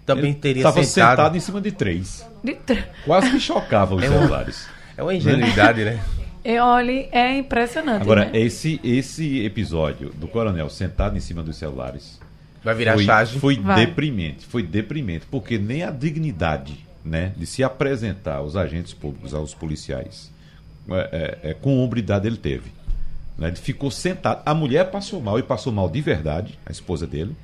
Também 0.05 0.33
teria 0.33 0.61
estava 0.61 0.83
sentado. 0.83 1.09
sentado 1.17 1.37
em 1.37 1.39
cima 1.39 1.61
de 1.61 1.71
três. 1.71 2.25
De 2.43 2.53
tre- 2.55 2.85
Quase 3.05 3.29
que 3.31 3.39
chocava 3.39 3.95
os 3.95 4.03
É 4.03 4.09
um- 4.09 4.13
celulares. 4.13 4.67
É 4.97 5.03
uma 5.03 5.15
ingenuidade, 5.15 5.83
né? 5.85 5.99
E 6.43 6.59
olha, 6.59 7.07
é 7.11 7.37
impressionante. 7.37 8.01
Agora, 8.01 8.25
né? 8.25 8.31
esse, 8.39 8.79
esse 8.83 9.43
episódio 9.45 10.09
do 10.09 10.27
coronel 10.27 10.69
sentado 10.69 11.15
em 11.17 11.19
cima 11.19 11.41
dos 11.41 11.55
celulares 11.55 12.19
Vai 12.63 12.75
virar 12.75 12.93
foi, 12.95 13.05
charge. 13.05 13.39
foi 13.39 13.57
Vai. 13.57 13.85
deprimente. 13.85 14.45
Foi 14.45 14.61
deprimente, 14.61 15.25
porque 15.31 15.57
nem 15.57 15.83
a 15.83 15.89
dignidade 15.91 16.85
né, 17.03 17.31
de 17.37 17.45
se 17.47 17.63
apresentar 17.63 18.35
aos 18.35 18.55
agentes 18.55 18.93
públicos, 18.93 19.33
aos 19.33 19.55
policiais, 19.55 20.29
é, 20.89 21.39
é, 21.43 21.49
é, 21.51 21.53
com 21.53 21.79
hombridade 21.83 22.27
ele 22.27 22.37
teve. 22.37 22.71
Né? 23.37 23.47
Ele 23.47 23.55
ficou 23.55 23.89
sentado. 23.89 24.41
A 24.45 24.53
mulher 24.53 24.91
passou 24.91 25.19
mal, 25.21 25.39
e 25.39 25.43
passou 25.43 25.71
mal 25.73 25.89
de 25.89 26.01
verdade, 26.01 26.59
a 26.65 26.71
esposa 26.71 27.07
dele. 27.07 27.35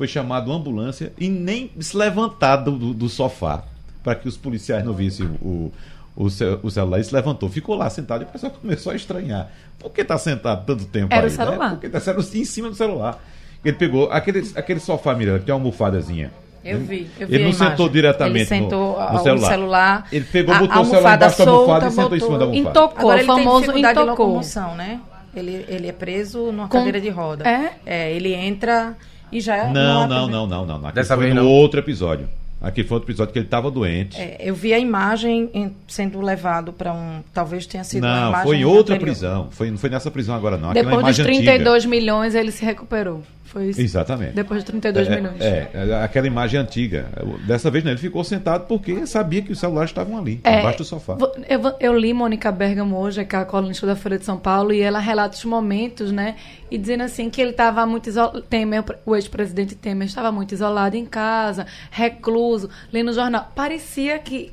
Foi 0.00 0.08
chamado 0.08 0.50
ambulância 0.50 1.12
e 1.18 1.28
nem 1.28 1.70
se 1.78 1.94
levantar 1.94 2.56
do, 2.56 2.70
do- 2.72 2.94
do 2.94 3.06
sofá 3.10 3.64
para 4.02 4.14
que 4.14 4.26
os 4.26 4.34
policiais 4.34 4.82
não 4.82 4.94
vissem 4.94 5.26
o, 5.42 5.70
o, 6.16 6.24
o 6.62 6.70
celular. 6.70 6.98
E 7.00 7.04
se 7.04 7.14
levantou, 7.14 7.50
ficou 7.50 7.76
lá 7.76 7.90
sentado 7.90 8.22
e 8.22 8.24
o 8.24 8.28
pessoal 8.28 8.50
começou 8.58 8.92
a 8.92 8.96
estranhar. 8.96 9.50
Por 9.78 9.90
que 9.92 10.00
está 10.00 10.16
sentado 10.16 10.64
tanto 10.64 10.86
tempo 10.86 11.12
Era 11.12 11.26
aí? 11.26 11.28
o 11.30 11.36
celular. 11.36 11.58
Né? 11.66 11.70
Porque 11.72 11.86
está 11.88 12.00
sentado 12.00 12.26
em 12.34 12.44
cima 12.46 12.70
do 12.70 12.74
celular. 12.76 13.22
Ele 13.62 13.76
pegou 13.76 14.10
aquele, 14.10 14.50
aquele 14.56 14.80
sofá, 14.80 15.14
Miranda, 15.14 15.40
que 15.40 15.44
tem 15.44 15.54
uma 15.54 15.60
almofadazinha. 15.60 16.30
Eu 16.64 16.78
vi, 16.80 17.06
eu 17.20 17.28
vi 17.28 17.34
Ele 17.34 17.44
não 17.44 17.52
sentou 17.52 17.86
diretamente 17.86 18.38
Ele 18.54 18.62
sentou 18.62 18.98
no, 18.98 19.12
no 19.12 19.18
o 19.18 19.22
celular. 19.22 19.48
celular, 19.50 20.06
Ele 20.10 20.24
pegou, 20.24 20.54
botou 20.60 20.76
a 20.76 20.80
o 20.80 20.84
celular 20.86 21.16
embaixo 21.16 21.44
da 21.44 21.50
almofada 21.50 21.86
e 21.86 21.90
solta, 21.90 22.02
sentou 22.02 22.16
em 22.16 22.20
cima 22.20 22.38
da 22.38 22.44
almofada. 22.46 22.70
Intocou, 22.70 22.98
Agora 23.00 23.18
ele 23.20 23.28
tem 23.34 23.44
famoso 23.44 23.76
intocou. 23.78 24.04
locomoção, 24.06 24.74
né? 24.76 24.98
Ele, 25.36 25.66
ele 25.68 25.88
é 25.88 25.92
preso 25.92 26.46
numa 26.46 26.68
Com- 26.68 26.78
cadeira 26.78 26.98
de 27.02 27.10
roda. 27.10 27.44
É? 27.86 28.10
ele 28.14 28.32
entra 28.32 28.96
e 29.32 29.40
já... 29.40 29.64
Não, 29.68 29.72
não, 30.06 30.08
primeiro- 30.26 30.46
não, 30.46 30.46
não, 30.46 30.66
não. 30.78 30.86
Aqui 30.86 30.94
Dessa 30.96 31.14
foi 31.14 31.24
vez 31.24 31.34
no 31.36 31.42
não. 31.42 31.48
outro 31.50 31.80
episódio. 31.80 32.28
Aqui 32.60 32.84
foi 32.84 32.96
outro 32.96 33.10
episódio 33.10 33.32
que 33.32 33.38
ele 33.38 33.46
estava 33.46 33.70
doente. 33.70 34.20
É, 34.20 34.36
eu 34.40 34.54
vi 34.54 34.74
a 34.74 34.78
imagem 34.78 35.48
em- 35.54 35.74
sendo 35.88 36.20
levado 36.20 36.72
para 36.74 36.92
um... 36.92 37.22
Talvez 37.32 37.64
tenha 37.66 37.82
sido 37.84 38.04
uma 38.04 38.20
não, 38.20 38.28
imagem 38.28 38.46
foi 38.46 38.56
em 38.58 38.64
outra 38.66 38.94
anterior. 38.96 39.12
prisão. 39.14 39.48
Foi, 39.50 39.70
não 39.70 39.78
foi 39.78 39.88
nessa 39.88 40.10
prisão 40.10 40.34
agora, 40.34 40.58
não. 40.58 40.70
Aquela 40.70 40.84
Depois 40.90 41.06
dos 41.16 41.18
imagem 41.26 41.42
32 41.44 41.86
milhões, 41.86 42.34
ele 42.34 42.50
se 42.52 42.62
recuperou. 42.62 43.22
Foi 43.50 43.66
isso. 43.66 43.80
Exatamente. 43.80 44.32
Depois 44.32 44.60
de 44.60 44.66
32 44.66 45.08
é, 45.08 45.16
milhões. 45.16 45.40
É, 45.40 45.70
é, 45.74 46.04
aquela 46.04 46.28
imagem 46.28 46.60
antiga. 46.60 47.08
Dessa 47.44 47.68
vez 47.68 47.82
não, 47.82 47.90
ele 47.90 47.98
ficou 47.98 48.22
sentado 48.22 48.66
porque 48.68 49.04
sabia 49.08 49.42
que 49.42 49.50
os 49.50 49.58
celulares 49.58 49.90
estavam 49.90 50.16
ali, 50.16 50.40
É, 50.44 50.60
embaixo 50.60 50.78
do 50.78 50.84
sofá. 50.84 51.16
Eu, 51.48 51.60
eu 51.80 51.98
li 51.98 52.14
Mônica 52.14 52.52
Bergamo 52.52 52.96
hoje, 52.96 53.24
que 53.24 53.34
é 53.34 53.40
a 53.40 53.44
colunista 53.44 53.84
da 53.88 53.96
Folha 53.96 54.18
de 54.18 54.24
São 54.24 54.38
Paulo, 54.38 54.72
e 54.72 54.80
ela 54.80 55.00
relata 55.00 55.36
os 55.36 55.44
momentos, 55.44 56.12
né? 56.12 56.36
E 56.70 56.78
dizendo 56.78 57.02
assim 57.02 57.28
que 57.28 57.40
ele 57.40 57.50
estava 57.50 57.84
muito 57.86 58.08
isolado. 58.08 58.40
Temer, 58.42 58.84
o 59.04 59.16
ex-presidente 59.16 59.74
Temer 59.74 60.06
estava 60.06 60.30
muito 60.30 60.54
isolado 60.54 60.96
em 60.96 61.04
casa, 61.04 61.66
recluso, 61.90 62.70
lendo 62.92 63.12
jornal. 63.12 63.50
Parecia 63.52 64.16
que. 64.20 64.52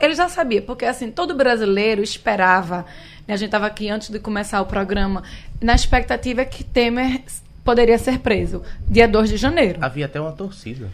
ele 0.00 0.14
já 0.14 0.30
sabia, 0.30 0.62
porque 0.62 0.86
assim, 0.86 1.10
todo 1.10 1.34
brasileiro 1.34 2.02
esperava. 2.02 2.86
né, 3.28 3.34
a 3.34 3.36
gente 3.36 3.48
estava 3.48 3.66
aqui 3.66 3.90
antes 3.90 4.08
de 4.08 4.18
começar 4.18 4.62
o 4.62 4.64
programa, 4.64 5.22
na 5.60 5.74
expectativa 5.74 6.46
que 6.46 6.64
Temer 6.64 7.20
poderia 7.66 7.98
ser 7.98 8.20
preso, 8.20 8.62
dia 8.88 9.06
2 9.06 9.28
de 9.28 9.36
janeiro. 9.36 9.78
Havia 9.82 10.06
até 10.06 10.18
uma 10.18 10.32
torcida. 10.32 10.88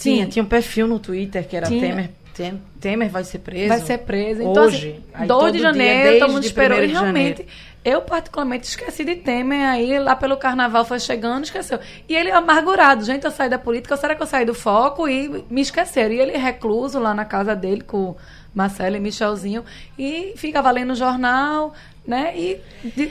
Tinha, 0.00 0.24
Sim. 0.24 0.30
tinha 0.30 0.42
um 0.42 0.48
perfil 0.48 0.88
no 0.88 0.98
Twitter 0.98 1.46
que 1.46 1.56
era 1.56 1.66
Tinha. 1.66 1.80
Temer, 1.80 2.10
Tem- 2.34 2.60
Temer 2.80 3.08
vai 3.10 3.24
ser 3.24 3.38
preso. 3.40 3.68
Vai 3.68 3.80
ser 3.80 3.98
preso. 3.98 4.42
Então, 4.42 4.64
Hoje. 4.64 4.90
assim, 4.90 5.02
Aí 5.14 5.28
2 5.28 5.40
todo 5.40 5.46
de 5.52 5.58
dia, 5.58 5.62
janeiro, 5.66 6.02
desde 6.04 6.20
todo 6.20 6.32
mundo 6.32 6.44
esperou. 6.44 6.78
E 6.78 6.82
1º 6.82 6.86
de 6.86 6.92
realmente, 6.92 7.46
eu 7.84 8.00
particularmente 8.02 8.68
esqueci 8.68 9.04
de 9.04 9.16
Temer. 9.16 9.66
Aí, 9.68 9.98
lá 9.98 10.14
pelo 10.14 10.36
carnaval, 10.36 10.84
foi 10.84 11.00
chegando, 11.00 11.44
esqueceu. 11.44 11.80
E 12.08 12.14
ele 12.14 12.30
amargurado. 12.30 13.04
Gente, 13.04 13.24
eu 13.24 13.30
saí 13.32 13.48
da 13.50 13.58
política, 13.58 13.96
será 13.96 14.14
que 14.14 14.22
eu 14.22 14.26
saí 14.26 14.44
do 14.44 14.54
foco? 14.54 15.08
E 15.08 15.44
me 15.50 15.60
esqueceram. 15.60 16.14
E 16.14 16.20
ele 16.20 16.36
recluso 16.36 16.98
lá 17.00 17.12
na 17.12 17.24
casa 17.24 17.56
dele 17.56 17.80
com 17.80 18.14
Marcelo 18.54 18.94
e 18.96 19.00
Michelzinho. 19.00 19.64
E 19.98 20.32
ficava 20.36 20.70
lendo 20.70 20.94
jornal, 20.94 21.74
né? 22.06 22.32
E... 22.36 22.60
de- 22.84 23.10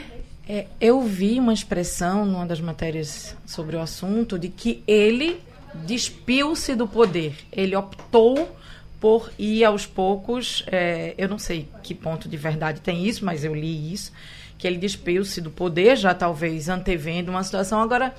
É, 0.50 0.66
eu 0.80 1.02
vi 1.02 1.38
uma 1.38 1.52
expressão 1.52 2.24
numa 2.24 2.46
das 2.46 2.58
matérias 2.58 3.36
sobre 3.44 3.76
o 3.76 3.80
assunto 3.80 4.38
de 4.38 4.48
que 4.48 4.82
ele 4.86 5.42
despiu-se 5.74 6.74
do 6.74 6.88
poder. 6.88 7.36
Ele 7.52 7.76
optou 7.76 8.56
por 8.98 9.30
ir 9.38 9.62
aos 9.64 9.84
poucos. 9.84 10.64
é, 10.68 11.14
eu 11.18 11.28
não 11.28 11.38
sei 11.38 11.68
que 11.82 11.94
ponto 11.94 12.30
de 12.30 12.36
verdade 12.38 12.80
tem 12.80 13.06
isso, 13.06 13.26
mas 13.26 13.44
eu 13.44 13.54
li 13.54 13.92
isso. 13.92 14.10
Que 14.56 14.66
ele 14.66 14.78
despiu-se 14.78 15.38
do 15.42 15.50
poder, 15.50 15.96
já 15.96 16.14
talvez 16.14 16.70
antevendo 16.70 17.30
uma 17.30 17.44
situação. 17.44 17.82
Agora, 17.82 18.14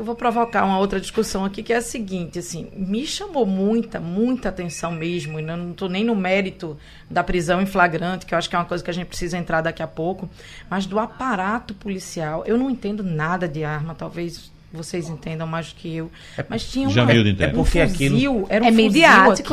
eu 0.00 0.04
vou 0.04 0.14
provocar 0.14 0.64
uma 0.64 0.78
outra 0.78 0.98
discussão 0.98 1.44
aqui, 1.44 1.62
que 1.62 1.74
é 1.74 1.76
a 1.76 1.82
seguinte, 1.82 2.38
assim, 2.38 2.68
me 2.74 3.06
chamou 3.06 3.44
muita, 3.44 4.00
muita 4.00 4.48
atenção 4.48 4.90
mesmo, 4.92 5.38
e 5.38 5.42
não 5.42 5.72
estou 5.72 5.90
nem 5.90 6.02
no 6.02 6.16
mérito 6.16 6.74
da 7.10 7.22
prisão 7.22 7.60
em 7.60 7.66
flagrante, 7.66 8.24
que 8.24 8.32
eu 8.32 8.38
acho 8.38 8.48
que 8.48 8.56
é 8.56 8.58
uma 8.58 8.64
coisa 8.64 8.82
que 8.82 8.88
a 8.88 8.94
gente 8.94 9.06
precisa 9.08 9.36
entrar 9.36 9.60
daqui 9.60 9.82
a 9.82 9.86
pouco, 9.86 10.26
mas 10.70 10.86
do 10.86 10.98
aparato 10.98 11.74
policial. 11.74 12.42
Eu 12.46 12.56
não 12.56 12.70
entendo 12.70 13.02
nada 13.02 13.46
de 13.46 13.62
arma, 13.62 13.94
talvez 13.94 14.50
vocês 14.72 15.06
entendam 15.10 15.46
mais 15.46 15.68
do 15.70 15.74
que 15.74 15.94
eu, 15.96 16.10
mas 16.48 16.64
tinha 16.64 16.88
uma, 16.88 16.94
um. 17.12 17.42
É 17.42 17.48
porque 17.48 17.78
aquilo- 17.80 18.14
fuzil, 18.14 18.46
era 18.48 18.64
um 18.64 18.68
é 18.68 18.70
aquilo. 18.70 18.90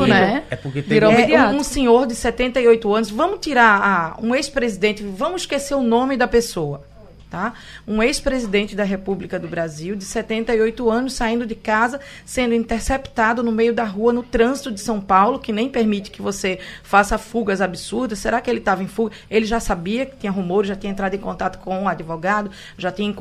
né? 0.07 0.43
É 0.49 0.55
porque 0.55 0.81
teve- 0.81 0.93
Virou 0.93 1.11
É, 1.11 1.15
É, 1.33 1.47
um, 1.47 1.57
um 1.57 1.63
senhor 1.63 2.07
de 2.07 2.15
78 2.15 2.95
anos, 2.95 3.09
vamos 3.09 3.39
tirar 3.41 3.81
ah, 3.83 4.17
um 4.23 4.33
ex-presidente, 4.33 5.03
vamos 5.03 5.41
esquecer 5.41 5.75
o 5.75 5.83
nome 5.83 6.15
da 6.15 6.27
pessoa. 6.27 6.83
Tá? 7.29 7.53
Um 7.85 8.01
ex-presidente 8.01 8.73
da 8.73 8.85
República 8.85 9.37
do 9.37 9.49
Brasil, 9.49 9.97
de 9.97 10.05
78 10.05 10.89
anos, 10.89 11.11
saindo 11.11 11.45
de 11.45 11.55
casa, 11.55 11.99
sendo 12.25 12.53
interceptado 12.53 13.43
no 13.43 13.51
meio 13.51 13.73
da 13.73 13.83
rua, 13.83 14.13
no 14.13 14.23
trânsito 14.23 14.71
de 14.71 14.79
São 14.79 15.01
Paulo, 15.01 15.37
que 15.37 15.51
nem 15.51 15.67
permite 15.67 16.09
que 16.09 16.21
você 16.21 16.57
faça 16.83 17.17
fugas 17.17 17.59
absurdas. 17.59 18.19
Será 18.19 18.39
que 18.39 18.49
ele 18.49 18.59
estava 18.59 18.81
em 18.81 18.87
fuga? 18.87 19.11
Ele 19.29 19.45
já 19.45 19.59
sabia 19.59 20.05
que 20.05 20.15
tinha 20.15 20.31
rumores, 20.31 20.69
já 20.69 20.75
tinha 20.77 20.89
entrado 20.89 21.15
em 21.15 21.19
contato 21.19 21.59
com 21.59 21.77
um 21.77 21.89
advogado, 21.89 22.49
já 22.77 22.93
tinha 22.93 23.13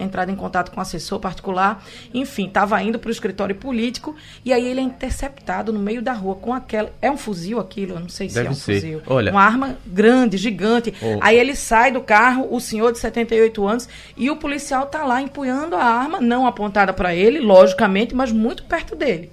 entrado 0.00 0.30
em 0.32 0.36
contato 0.36 0.72
com 0.72 0.78
um 0.78 0.82
assessor 0.82 1.20
particular. 1.20 1.84
Enfim, 2.12 2.48
estava 2.48 2.82
indo 2.82 2.98
para 2.98 3.10
o 3.10 3.12
escritório 3.12 3.54
político 3.54 4.16
e 4.44 4.52
aí 4.52 4.66
ele 4.66 4.80
é 4.80 4.82
interceptado 4.82 5.72
no 5.72 5.78
meio 5.78 6.02
da 6.02 6.12
rua 6.12 6.34
com 6.34 6.52
aquela. 6.52 6.92
É 7.00 7.08
um 7.10 7.16
fuzil 7.16 7.60
aquilo? 7.60 7.94
Eu 7.94 8.00
não 8.00 8.08
sei 8.08 8.28
se 8.28 8.34
Deve 8.34 8.48
é 8.48 8.50
um 8.50 8.54
ser. 8.54 8.74
fuzil. 8.80 9.02
Olha- 9.06 9.30
Uma 9.30 9.42
arma 9.44 9.76
grande, 9.86 10.36
gigante. 10.36 10.92
Oh. 11.00 11.18
Aí 11.20 11.38
ele 11.38 11.54
sai 11.54 11.92
do 11.92 12.00
carro, 12.00 12.48
o 12.50 12.58
senhor 12.60 12.90
de 12.90 12.98
78 12.98 13.51
anos, 13.66 13.88
e 14.16 14.30
o 14.30 14.36
policial 14.36 14.86
tá 14.86 15.04
lá 15.04 15.20
empunhando 15.20 15.74
a 15.76 15.84
arma, 15.84 16.20
não 16.20 16.46
apontada 16.46 16.92
para 16.92 17.14
ele, 17.14 17.40
logicamente, 17.40 18.14
mas 18.14 18.30
muito 18.32 18.62
perto 18.64 18.94
dele. 18.96 19.30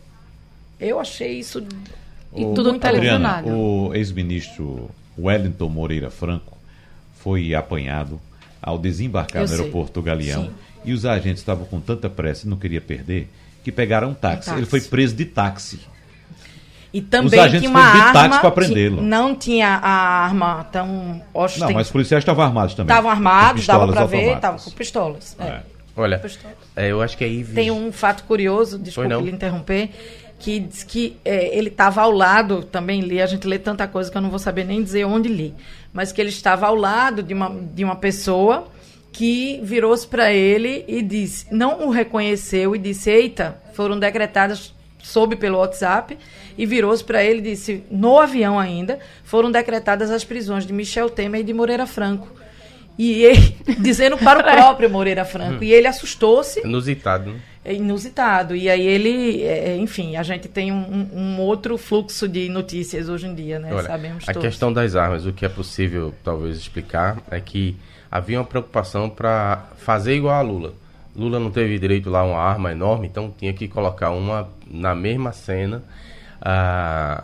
Eu 0.80 1.00
achei 1.00 1.40
isso. 1.40 1.64
E 2.36 2.44
O- 2.46 2.54
tudo 2.54 2.78
televisionado. 2.80 3.50
o 3.50 3.94
ex-ministro 3.94 4.90
Wellington 5.18 5.70
Moreira 5.70 6.10
Franco 6.10 6.58
foi 7.22 7.54
apanhado 7.56 8.20
ao 8.62 8.78
desembarcar 8.78 9.42
Eu 9.42 9.42
no 9.44 9.48
sei. 9.48 9.60
aeroporto 9.60 10.02
Galeão 10.02 10.46
Sim. 10.46 10.52
e 10.86 10.94
os 10.94 11.06
agentes 11.06 11.42
estavam 11.42 11.66
com 11.66 11.80
tanta 11.80 12.10
pressa 12.10 12.46
e 12.46 12.50
não 12.50 12.58
queria 12.58 12.80
perder 12.82 13.28
que 13.64 13.72
pegaram 13.72 14.10
um 14.10 14.14
táxi. 14.14 14.50
Um 14.50 14.54
táxi. 14.54 14.60
Ele 14.60 14.66
foi 14.66 14.82
preso 14.82 15.16
de 15.16 15.26
táxi. 15.26 15.80
E 16.92 17.02
também 17.02 17.40
agentes 17.40 17.62
tinha 17.62 17.70
uma 17.70 17.92
foram 17.92 17.94
de 17.94 18.14
táxi 18.14 18.18
arma. 18.26 18.40
pra 18.40 18.52
prendê-lo. 18.52 19.02
Não 19.02 19.36
tinha 19.36 19.68
a 19.68 20.24
arma 20.26 20.64
tão 20.72 21.22
Não, 21.60 21.72
mas 21.72 21.88
os 21.88 21.92
policiais 21.92 22.22
estavam 22.24 22.44
armados 22.44 22.74
também. 22.74 22.92
Estavam 22.92 23.12
armados, 23.12 23.68
dava 23.68 23.86
pistolas 23.88 24.10
para 24.10 24.18
ver, 24.18 24.36
estavam 24.36 24.60
com 24.60 24.72
pistolas. 24.72 25.38
é. 25.40 25.44
É. 25.44 25.62
Olha, 25.96 26.18
Pistolas. 26.18 26.56
é, 26.78 26.92
eu 26.92 27.02
acho 27.02 27.18
que 27.18 27.26
aí... 27.26 27.44
Tem 27.44 27.70
um 27.70 27.92
fato 27.92 28.24
curioso, 28.24 28.80
desculpe 28.80 29.14
lhe 29.14 29.32
interromper, 29.32 29.90
que 30.40 30.60
diz 30.62 30.84
que 30.84 31.18
é, 31.26 31.58
ele 31.58 31.68
estava 31.68 32.02
ao 32.02 32.12
lado, 32.12 32.64
também 32.64 33.02
li, 33.02 33.22
a 33.22 33.26
gente 33.26 33.46
lê 33.46 33.60
tanta 33.60 33.86
coisa 33.86 34.10
que 34.10 34.18
eu 34.18 34.22
não 34.22 34.30
vou 34.30 34.40
saber 34.40 34.64
nem 34.64 34.82
dizer 34.82 35.04
onde 35.06 35.28
li, 35.28 35.54
mas 35.92 36.14
que 36.14 36.22
ele 36.22 36.30
estava 36.30 36.68
ao 36.68 36.76
lado 36.76 37.22
de 37.22 37.34
uma, 37.34 37.50
de 37.74 37.84
uma 37.84 37.98
pessoa 37.98 38.68
que 39.12 39.60
virou-se 39.62 40.08
para 40.08 40.32
ele 40.32 40.86
e 40.88 41.02
disse, 41.02 41.46
não 41.52 41.88
o 41.88 41.90
reconheceu 41.90 42.74
e 42.76 42.80
disse, 42.80 43.10
eita, 43.10 43.62
foram 43.74 44.00
decretadas, 44.00 44.74
soube 45.02 45.36
pelo 45.36 45.58
WhatsApp, 45.58 46.18
e 46.58 46.66
virou-se 46.66 47.04
para 47.04 47.24
ele 47.24 47.40
e 47.40 47.42
disse, 47.42 47.84
no 47.90 48.20
avião 48.20 48.60
ainda, 48.60 49.00
foram 49.24 49.52
decretadas 49.52 50.12
as 50.12 50.24
prisões 50.24 50.66
de 50.66 50.74
Michel 50.74 51.10
Temer 51.10 51.42
e 51.42 51.44
de 51.44 51.54
Moreira 51.54 51.88
Franco. 51.88 52.28
E 52.98 53.24
ele, 53.24 53.56
dizendo 53.80 54.18
para 54.18 54.40
o 54.40 54.44
próprio 54.44 54.90
Moreira 54.90 55.24
Franco. 55.24 55.64
E 55.64 55.72
ele 55.72 55.88
assustou-se 55.88 56.60
Inusitado, 56.60 57.32
né? 57.32 57.40
é 57.64 57.74
inusitado. 57.74 58.56
E 58.56 58.70
aí 58.70 58.86
ele, 58.86 59.44
é, 59.44 59.78
enfim, 59.78 60.16
a 60.16 60.24
gente 60.24 60.48
tem 60.48 60.72
um, 60.72 61.10
um 61.14 61.40
outro 61.40 61.78
fluxo 61.78 62.28
de 62.28 62.50
notícias 62.50 63.10
hoje 63.10 63.28
em 63.28 63.36
dia, 63.36 63.60
né? 63.60 63.74
Olha, 63.74 63.88
Sabemos 63.88 64.24
a 64.28 64.34
todos. 64.34 64.48
questão 64.48 64.74
das 64.74 64.96
armas, 64.96 65.26
o 65.26 65.34
que 65.34 65.46
é 65.46 65.50
possível 65.50 66.14
talvez 66.24 66.58
explicar 66.58 67.18
é 67.30 67.40
que 67.40 67.78
havia 68.10 68.40
uma 68.40 68.46
preocupação 68.46 69.10
para 69.10 69.68
fazer 69.78 70.16
igual 70.16 70.36
a 70.36 70.42
Lula. 70.42 70.74
Lula 71.20 71.40
não 71.40 71.52
teve 71.52 71.78
direito 71.78 72.10
lá 72.10 72.20
a 72.22 72.24
uma 72.24 72.40
arma 72.40 72.72
enorme, 72.72 73.08
então 73.08 73.34
tinha 73.38 73.54
que 73.54 73.68
colocar 73.68 74.12
uma 74.12 74.48
na 74.70 74.96
mesma 74.96 75.32
cena. 75.32 75.84
ah, 76.42 77.24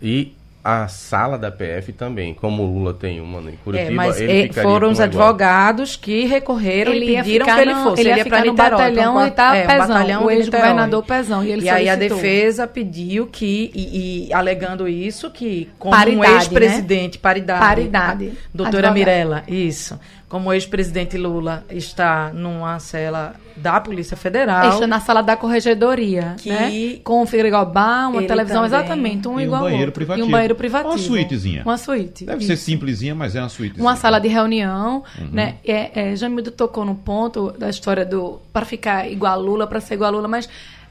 e 0.00 0.32
a 0.64 0.88
sala 0.88 1.38
da 1.38 1.48
PF 1.48 1.92
também, 1.92 2.34
como 2.34 2.64
o 2.64 2.66
Lula 2.78 2.92
tem 2.92 3.20
uma 3.20 3.38
em 3.48 3.54
Curitiba, 3.56 3.88
É, 3.88 3.94
mas 3.94 4.20
ele 4.20 4.32
é, 4.32 4.42
ficaria 4.48 4.68
foram 4.68 4.90
os 4.90 4.98
uma 4.98 5.06
igual. 5.06 5.28
advogados 5.28 5.94
que 5.94 6.24
recorreram 6.24 6.92
Ele 6.92 7.12
e 7.12 7.16
pediram 7.18 7.46
que 7.46 7.52
ele 7.52 7.72
no- 7.74 7.82
fosse. 7.84 8.00
ele 8.02 8.08
ia 8.08 8.16
ia 8.16 8.24
ficar 8.24 8.44
no 8.44 8.50
Niterói, 8.50 8.70
batalhão 8.70 9.12
pra 9.14 9.22
um 9.22 9.26
Ita- 9.28 9.56
é, 9.56 9.62
um 9.62 9.66
Pezão, 9.68 9.78
batalhão 9.88 10.24
o 10.24 10.30
ex-governador. 10.32 11.02
Pezão, 11.04 11.44
e 11.44 11.52
ele 11.52 11.62
E 11.66 11.68
aí 11.68 11.88
a 11.88 11.94
defesa 11.94 12.66
pediu 12.66 13.28
que, 13.28 13.70
e, 13.72 14.26
e 14.28 14.32
alegando 14.34 14.88
isso, 14.88 15.30
que 15.30 15.68
como 15.78 15.94
Paridade, 15.94 16.32
um 16.32 16.36
ex-presidente, 16.36 17.18
paridade. 17.18 17.60
Paridade. 17.60 18.26
a 18.26 18.30
Doutora 18.52 18.88
Advogado. 18.88 18.94
Mirella, 18.94 19.44
isso. 19.46 20.00
Como 20.28 20.48
o 20.48 20.52
ex-presidente 20.52 21.16
Lula 21.16 21.64
está 21.70 22.32
numa 22.34 22.80
cela 22.80 23.36
da 23.56 23.80
Polícia 23.80 24.16
Federal. 24.16 24.70
Está 24.70 24.84
na 24.86 24.98
sala 24.98 25.22
da 25.22 25.36
corregedoria, 25.36 26.34
Que- 26.36 26.50
né? 26.50 26.98
Com 27.04 27.22
um 27.22 27.26
frigobar, 27.26 28.10
uma 28.10 28.18
Ele 28.18 28.26
televisão, 28.26 28.62
também. 28.64 28.78
exatamente, 28.80 29.28
um 29.28 29.32
E 29.32 29.34
um 29.36 29.40
igual 29.46 29.62
ao 29.62 29.70
banheiro 29.70 29.92
privativo. 29.92 30.26
E 30.26 30.28
um 30.28 30.32
banheiro 30.32 30.54
privativo. 30.56 30.90
Uma 30.94 30.98
suítezinha. 30.98 31.62
Uma 31.64 31.78
suíte. 31.78 32.24
Deve 32.24 32.38
isso. 32.38 32.48
ser 32.48 32.56
simplesinha, 32.56 33.14
mas 33.14 33.36
é 33.36 33.40
uma 33.40 33.48
suíte. 33.48 33.80
Uma 33.80 33.94
sala 33.94 34.18
de 34.18 34.26
reunião, 34.26 35.04
Uhum. 35.16 35.28
né? 35.30 35.54
É, 35.64 36.10
é, 36.10 36.16
Jamildo 36.16 36.50
tocou 36.50 36.84
no 36.84 36.96
ponto 36.96 37.52
da 37.52 37.70
história 37.70 38.04
do 38.04 38.40
para 38.52 38.66
ficar 38.66 39.08
igual 39.08 39.32
a 39.32 39.36
Lula, 39.36 39.66
para 39.68 39.80
ser 39.80 39.94
igual 39.94 40.08
a 40.08 40.16
Lula, 40.16 40.26
mas 40.26 40.48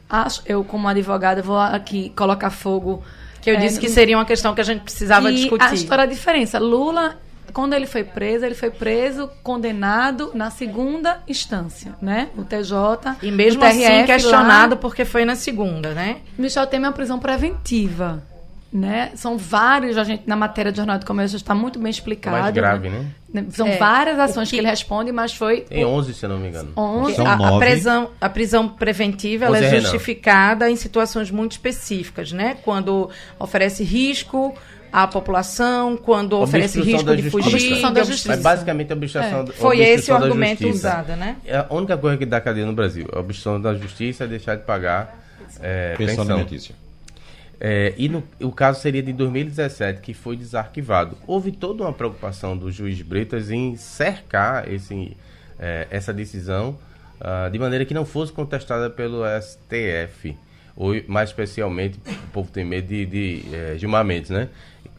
acho, 0.09 0.41
eu 0.45 0.63
como 0.63 0.87
advogada 0.87 1.41
vou 1.41 1.59
aqui 1.59 2.09
colocar 2.15 2.49
fogo 2.51 3.03
Que 3.41 3.51
eu 3.51 3.55
é, 3.55 3.57
disse 3.57 3.79
que 3.81 3.89
seria 3.89 4.17
uma 4.17 4.25
questão 4.25 4.55
que 4.55 4.61
a 4.61 4.63
gente 4.63 4.81
precisava 4.81 5.29
que 5.29 5.35
discutir. 5.35 5.65
A 5.65 5.73
história 5.73 6.01
é 6.03 6.05
a 6.05 6.07
diferença. 6.09 6.57
Lula, 6.57 7.17
quando 7.55 7.71
ele 7.73 7.87
foi 7.87 8.03
preso, 8.03 8.45
ele 8.45 8.53
foi 8.53 8.69
preso, 8.69 9.29
condenado 9.41 10.31
na 10.33 10.51
segunda 10.51 11.23
instância, 11.25 11.95
né? 12.01 12.27
O 12.37 12.43
TJ. 12.43 13.15
E 13.23 13.31
mesmo 13.31 13.61
TRF 13.61 13.85
assim 13.85 14.05
questionado 14.05 14.75
lá, 14.75 14.81
porque 14.81 15.05
foi 15.05 15.23
na 15.23 15.37
segunda, 15.37 15.93
né? 15.93 16.17
Michel 16.37 16.67
Temer 16.67 16.87
é 16.87 16.89
uma 16.89 16.93
prisão 16.93 17.17
preventiva. 17.17 18.21
Né? 18.73 19.11
São 19.15 19.37
vários, 19.37 19.97
a 19.97 20.03
gente 20.03 20.23
na 20.27 20.35
matéria 20.35 20.69
do 20.69 20.75
Jornal 20.75 20.99
do 20.99 21.05
Comércio 21.05 21.37
está 21.37 21.55
muito 21.55 21.79
bem 21.79 21.89
explicado. 21.89 22.35
Mais 22.35 22.53
grave, 22.53 22.89
né? 22.89 23.05
né? 23.33 23.45
São 23.51 23.67
É, 23.67 23.77
várias 23.77 24.19
ações 24.19 24.49
que... 24.49 24.57
que- 24.57 24.61
ele 24.61 24.67
responde, 24.67 25.13
mas 25.13 25.33
foi 25.33 25.61
Tem 25.61 25.85
11, 25.85 26.13
se 26.13 26.25
eu 26.25 26.29
não 26.29 26.37
me 26.37 26.49
engano. 26.49 26.73
11. 26.75 27.15
São 27.15 27.25
a, 27.25 27.55
a 27.55 27.57
prisão, 27.57 28.09
a 28.19 28.27
prisão 28.27 28.67
preventiva 28.67 29.45
ela 29.45 29.57
é 29.59 29.61
Renan. 29.61 29.79
justificada 29.79 30.69
em 30.69 30.75
situações 30.75 31.31
muito 31.31 31.53
específicas, 31.53 32.33
né? 32.33 32.57
Quando 32.65 33.09
oferece 33.39 33.81
risco 33.81 34.53
à 35.03 35.07
população, 35.07 35.97
quando 35.97 36.33
oferece 36.39 36.79
Obstrução 36.79 36.93
risco 36.99 37.05
da 37.09 37.15
de 37.15 37.21
justiça. 37.23 37.43
fugir. 37.43 37.55
Obstrução 37.55 37.93
da 37.93 38.03
justiça. 38.03 38.33
É 38.33 38.37
basicamente 38.37 38.93
a 38.93 38.95
obstrução, 38.95 39.39
É. 39.39 39.43
da- 39.43 39.53
Foi 39.53 39.79
esse 39.81 40.11
o 40.11 40.15
argumento 40.15 40.67
usado, 40.69 41.15
né? 41.17 41.35
É 41.45 41.57
a 41.57 41.67
única 41.69 41.97
coisa 41.97 42.17
que 42.17 42.25
dá 42.25 42.39
cadeia 42.39 42.65
no 42.65 42.73
Brasil. 42.73 43.07
A 43.13 43.19
obstrução 43.19 43.59
da 43.61 43.73
justiça 43.73 44.23
é 44.23 44.27
deixar 44.27 44.55
de 44.55 44.63
pagar 44.63 45.23
é, 45.61 45.95
Pensão 45.97 46.17
pensão. 46.23 46.35
alimentícia. 46.35 46.75
É, 47.59 47.93
e 47.97 48.09
no- 48.09 48.23
o 48.41 48.51
caso 48.51 48.81
seria 48.81 49.01
de 49.01 49.13
2017, 49.13 50.01
que 50.01 50.13
foi 50.13 50.35
desarquivado. 50.35 51.17
Houve 51.25 51.51
toda 51.51 51.83
uma 51.83 51.93
preocupação 51.93 52.57
do 52.57 52.69
juiz 52.71 53.01
Bretas 53.01 53.49
em 53.51 53.75
cercar 53.77 54.71
esse, 54.71 55.15
é, 55.59 55.87
essa 55.89 56.13
decisão 56.13 56.77
ah, 57.21 57.47
de 57.49 57.57
maneira 57.57 57.85
que 57.85 57.93
não 57.93 58.05
fosse 58.05 58.31
contestada 58.33 58.89
pelo 58.89 59.23
STF. 59.41 60.37
Ou, 60.75 60.93
mais 61.07 61.29
especialmente, 61.29 61.97
o 62.07 62.31
povo 62.33 62.51
tem 62.51 62.65
medo 62.65 62.87
de, 62.87 63.05
de 63.05 63.43
é, 63.53 63.75
Gilmar 63.77 64.03
Mendes, 64.03 64.29
né? 64.29 64.49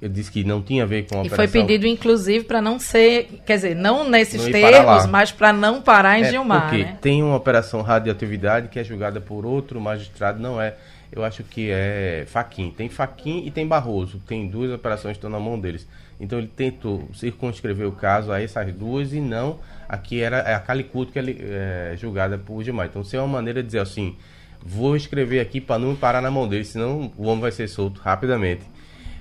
Ele 0.00 0.12
disse 0.12 0.30
que 0.30 0.44
não 0.44 0.62
tinha 0.62 0.82
a 0.82 0.86
ver 0.86 1.06
com 1.06 1.16
a 1.16 1.24
E 1.24 1.26
operação... 1.26 1.36
foi 1.36 1.62
pedido, 1.62 1.86
inclusive, 1.86 2.44
para 2.44 2.60
não 2.60 2.78
ser, 2.78 3.40
quer 3.46 3.56
dizer, 3.56 3.74
não 3.74 4.08
nesses 4.08 4.44
Não 4.44 4.52
termos, 4.52 5.06
mas 5.06 5.32
para 5.32 5.52
não 5.52 5.80
parar 5.80 6.18
em 6.18 6.22
É, 6.22 6.30
Gilmar, 6.30 6.62
porque 6.68 6.84
né? 6.84 6.98
tem 7.00 7.22
uma 7.22 7.36
operação 7.36 7.80
radioatividade 7.82 8.68
que 8.68 8.78
é 8.78 8.84
julgada 8.84 9.20
por 9.20 9.46
outro 9.46 9.80
magistrado, 9.80 10.40
não 10.40 10.60
é. 10.60 10.74
Eu 11.10 11.24
acho 11.24 11.44
que 11.44 11.70
é 11.70 12.24
Faquin. 12.26 12.70
Tem 12.70 12.88
Faquin 12.88 13.44
e 13.46 13.50
tem 13.50 13.66
Barroso. 13.66 14.20
Tem 14.26 14.46
duas 14.48 14.70
operações 14.72 15.12
que 15.12 15.18
estão 15.18 15.30
na 15.30 15.38
mão 15.38 15.58
deles. 15.58 15.86
Então 16.20 16.38
ele 16.38 16.48
tentou 16.48 17.08
circunscrever 17.14 17.86
o 17.86 17.92
caso 17.92 18.32
a 18.32 18.42
essas 18.42 18.72
duas 18.74 19.12
e 19.12 19.20
não 19.20 19.58
a 19.88 19.96
que 19.96 20.20
era 20.20 20.56
a 20.56 20.58
Calicuto 20.58 21.12
que 21.12 21.18
é, 21.18 21.92
é 21.92 21.96
julgada 21.96 22.36
por 22.36 22.62
Gilmar. 22.62 22.86
Então 22.86 23.02
isso 23.02 23.14
é 23.14 23.20
uma 23.20 23.28
maneira 23.28 23.62
de 23.62 23.66
dizer 23.66 23.78
assim, 23.78 24.16
vou 24.64 24.96
escrever 24.96 25.40
aqui 25.40 25.60
para 25.60 25.78
não 25.78 25.94
parar 25.96 26.20
na 26.20 26.30
mão 26.30 26.46
deles, 26.48 26.68
senão 26.68 27.10
o 27.16 27.26
homem 27.26 27.40
vai 27.42 27.52
ser 27.52 27.68
solto 27.68 28.00
rapidamente. 28.00 28.62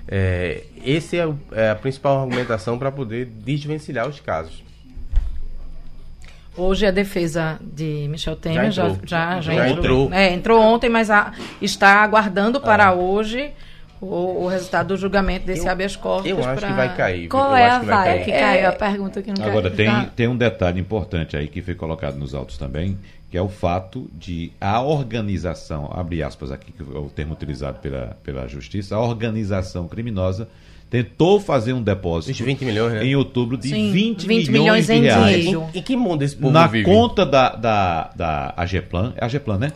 É, 0.08 0.62
esse 0.84 1.16
é, 1.18 1.26
o- 1.26 1.36
é 1.52 1.70
a 1.70 1.74
principal 1.74 2.20
argumentação 2.22 2.78
para 2.78 2.92
poder 2.92 3.26
desvencilhar 3.26 4.08
os 4.08 4.20
casos. 4.20 4.64
Hoje 6.56 6.86
a 6.86 6.90
defesa 6.90 7.58
de 7.60 8.06
Michel 8.08 8.34
Temer 8.34 8.70
já, 8.70 8.84
entrou. 8.88 9.00
já, 9.06 9.40
já, 9.42 9.52
Já 9.54 9.68
entrou. 9.68 10.04
entrou. 10.06 10.12
É, 10.12 10.32
entrou 10.32 10.60
ontem, 10.62 10.88
mas 10.88 11.10
a- 11.10 11.32
está 11.60 12.02
aguardando 12.02 12.60
para 12.60 12.94
hoje 12.94 13.50
o, 14.00 14.44
o 14.44 14.46
resultado 14.48 14.88
do 14.88 14.96
julgamento 14.96 15.44
desse 15.44 15.66
Eu- 15.66 15.72
habeas 15.72 15.96
corpus. 15.96 16.30
Eu 16.30 16.38
acho 16.42 16.60
pra- 16.60 16.68
que 16.68 16.74
vai 16.74 16.96
cair. 16.96 17.28
Qual 17.28 17.50
eu 17.50 17.56
é 17.56 17.70
a 17.70 17.80
que 17.80 17.86
vai 17.86 17.96
vaia 18.08 18.24
que 18.24 18.30
É, 18.30 18.40
caiu? 18.40 18.68
A 18.68 18.72
pergunta 18.72 19.20
que 19.20 19.28
não 19.28 19.36
caiu. 19.36 19.50
Agora, 19.50 19.70
tem, 19.70 19.90
tem 20.16 20.28
um 20.28 20.36
detalhe 20.36 20.80
importante 20.80 21.36
aí 21.36 21.46
que 21.46 21.60
foi 21.60 21.74
colocado 21.74 22.16
nos 22.16 22.34
autos 22.34 22.56
também, 22.56 22.96
que 23.30 23.36
é 23.36 23.42
o 23.42 23.48
fato 23.48 24.08
de 24.14 24.52
a 24.60 24.80
organização, 24.80 25.90
abre 25.92 26.22
aspas 26.22 26.50
aqui, 26.50 26.72
que 26.72 26.82
é 26.82 26.98
o 26.98 27.08
termo 27.08 27.34
utilizado 27.34 27.78
pela, 27.80 28.16
pela 28.22 28.46
justiça, 28.46 28.94
a 28.94 29.00
organização 29.00 29.88
criminosa 29.88 30.48
tentou 30.88 31.40
fazer 31.40 31.72
um 31.72 31.82
depósito 31.82 32.30
Os 32.32 32.38
20 32.38 32.64
milhões, 32.64 32.92
né? 32.94 33.04
em 33.04 33.16
outubro 33.16 33.56
de 33.56 33.68
Sim, 33.68 33.90
20, 33.90 34.26
20 34.26 34.26
milhões, 34.26 34.48
milhões 34.48 34.86
de 34.86 34.92
em 34.92 35.00
reais 35.02 35.36
dinheiro. 35.36 35.66
Em, 35.74 35.78
em 35.78 35.82
que 35.82 35.96
mundo 35.96 36.22
esse 36.22 36.36
povo 36.36 36.52
na 36.52 36.66
vive? 36.66 36.84
conta 36.84 37.26
da, 37.26 37.50
da, 37.56 38.10
da 38.14 38.54
AGEPLAN, 38.56 39.12
é 39.16 39.24
AGEPLAN, 39.24 39.58
né? 39.58 39.72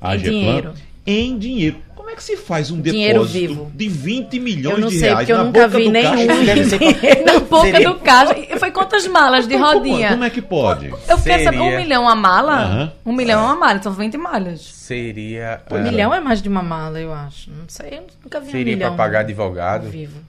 A 0.00 0.16
Geplan. 0.16 0.74
Em 1.06 1.38
dinheiro. 1.38 1.76
Como 1.94 2.10
é 2.10 2.14
que 2.14 2.22
se 2.22 2.36
faz 2.36 2.70
um 2.70 2.80
Dinheiro 2.80 3.20
depósito 3.26 3.48
vivo. 3.54 3.72
de 3.74 3.88
20 3.88 4.38
milhões 4.38 4.74
Eu 4.76 4.80
não 4.80 4.88
de 4.88 4.98
sei, 4.98 5.08
reais 5.08 5.18
porque 5.20 5.32
eu 5.32 5.38
na 5.38 5.44
nunca 5.44 5.68
vi 5.68 5.84
do 5.86 5.90
nenhum. 5.90 6.14
Na 7.26 7.38
boca 7.40 7.62
Seria- 7.62 7.88
do 7.88 7.94
caixa. 7.96 8.36
E 8.38 8.58
Foi 8.58 8.70
quantas 8.70 9.06
malas 9.08 9.46
de 9.48 9.56
rodinha? 9.56 10.10
Como 10.10 10.24
é 10.24 10.30
que 10.30 10.40
pode? 10.42 10.86
Eu 10.86 11.18
quero 11.18 11.44
saber, 11.44 11.58
um 11.60 11.64
Seria- 11.64 11.78
milhão 11.80 12.08
a 12.08 12.14
mala? 12.14 12.52
Aham. 12.54 12.92
Um 13.04 13.12
milhão 13.12 13.40
é 13.40 13.44
uma 13.44 13.56
mala, 13.56 13.82
são 13.82 13.92
20 13.92 14.16
malhas. 14.16 14.60
Seria. 14.62 15.60
Um 15.70 15.76
ah, 15.76 15.78
milhão 15.80 16.14
é 16.14 16.20
mais 16.20 16.40
de 16.40 16.48
uma 16.48 16.62
mala, 16.62 17.00
eu 17.00 17.12
acho. 17.12 17.50
Não 17.50 17.64
sei, 17.68 17.88
eu 17.98 18.02
nunca 18.22 18.40
vi 18.40 18.48
um 18.48 18.50
Seria 18.52 18.74
milhão. 18.76 18.88
para 18.94 19.04
pagar 19.04 19.20
advogado? 19.20 19.88
vivo. 19.88 20.20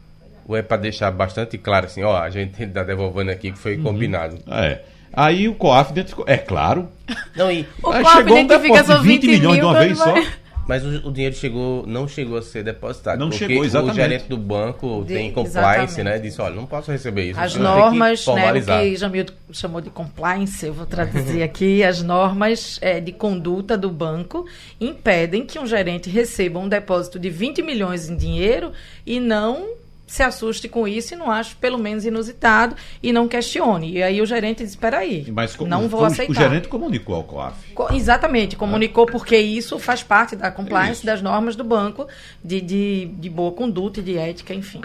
Ou 0.47 0.55
é 0.55 0.61
para 0.61 0.77
deixar 0.77 1.11
bastante 1.11 1.57
claro 1.57 1.85
assim, 1.87 2.01
ó, 2.03 2.17
a 2.17 2.29
gente 2.29 2.65
tá 2.67 2.81
devolvendo 2.83 3.29
aqui 3.29 3.51
que 3.51 3.57
foi 3.59 3.75
Uhum. 3.77 3.83
combinado. 3.83 4.37
É. 4.49 4.79
Aí 5.13 5.47
o 5.47 5.53
COAF 5.55 5.91
identificou. 5.91 6.25
É 6.27 6.37
claro. 6.37 6.87
Não, 7.35 7.51
e, 7.51 7.67
O 7.83 7.91
Aí 7.91 8.01
COAF 8.03 8.17
chegou 8.17 8.37
um 8.37 8.47
depósito 8.47 8.87
só 8.87 8.97
de 8.97 9.03
20 9.07 9.21
20 9.27 9.31
milhões 9.31 9.57
de 9.59 9.63
uma 9.65 9.79
vez 9.79 9.97
vai- 9.97 10.21
só. 10.23 10.27
Mas 10.67 10.83
o, 10.83 11.07
o 11.07 11.11
dinheiro 11.11 11.35
chegou, 11.35 11.85
não 11.87 12.07
chegou 12.07 12.37
a 12.37 12.41
ser 12.41 12.63
depositado. 12.63 13.19
Não 13.19 13.29
porque 13.29 13.47
chegou, 13.47 13.63
exatamente. 13.63 13.93
O 13.93 13.95
gerente 13.95 14.25
do 14.27 14.37
banco 14.37 15.03
De- 15.07 15.13
tem 15.13 15.31
compliance, 15.31 15.93
exatamente. 15.93 16.03
né? 16.03 16.19
Disse, 16.19 16.41
olha, 16.41 16.55
não 16.55 16.65
posso 16.65 16.91
receber 16.91 17.31
isso. 17.31 17.39
As 17.39 17.53
ter 17.53 17.57
que 17.59 17.63
normas, 17.63 18.27
né, 18.27 18.51
o 18.53 18.63
que 18.63 18.95
Jamildo 18.95 19.33
chamou 19.51 19.79
de 19.81 19.89
compliance, 19.89 20.65
eu 20.65 20.73
vou 20.73 20.85
traduzir 20.85 21.41
aqui, 21.43 21.83
as 21.83 22.01
normas 22.03 22.77
eh, 22.81 22.99
de 22.99 23.11
conduta 23.11 23.77
do 23.77 23.89
banco 23.89 24.45
impedem 24.79 25.45
que 25.45 25.57
um 25.57 25.65
gerente 25.65 26.09
receba 26.09 26.59
um 26.59 26.67
depósito 26.67 27.17
de 27.17 27.29
20 27.29 27.61
milhões 27.61 28.09
em 28.09 28.17
dinheiro 28.17 28.71
e 29.05 29.19
não 29.19 29.76
se 30.07 30.23
assuste 30.23 30.69
com 30.69 30.87
isso 30.87 31.13
e 31.13 31.17
não 31.17 31.29
ache 31.29 31.53
pelo 31.57 31.77
menos 31.77 32.05
inusitado 32.05 32.75
e 33.03 33.11
não 33.11 33.27
questione. 33.27 33.91
E 33.91 34.01
aí 34.01 34.21
o 34.21 34.25
gerente 34.25 34.59
diz, 34.63 34.69
espera 34.69 34.99
aí, 34.99 35.29
Mas 35.31 35.55
não 35.57 35.89
vou 35.89 36.05
aceitar. 36.05 36.31
O 36.31 36.35
gerente 36.35 36.67
comunicou 36.69 37.13
ao 37.15 37.23
COAF. 37.25 37.73
Co- 37.73 37.93
Exatamente, 37.93 38.55
comunicou 38.55 39.05
porque 39.05 39.37
isso 39.37 39.77
faz 39.77 40.01
parte 40.01 40.35
da 40.35 40.49
compliance 40.49 40.99
Isso. 40.99 41.05
das 41.05 41.21
normas 41.21 41.55
do 41.57 41.63
banco 41.63 42.07
de, 42.43 42.61
de, 42.61 43.05
de 43.19 43.29
boa 43.29 43.51
conduta 43.51 43.99
e 43.99 44.03
de 44.03 44.17
ética, 44.17 44.53
enfim. 44.53 44.81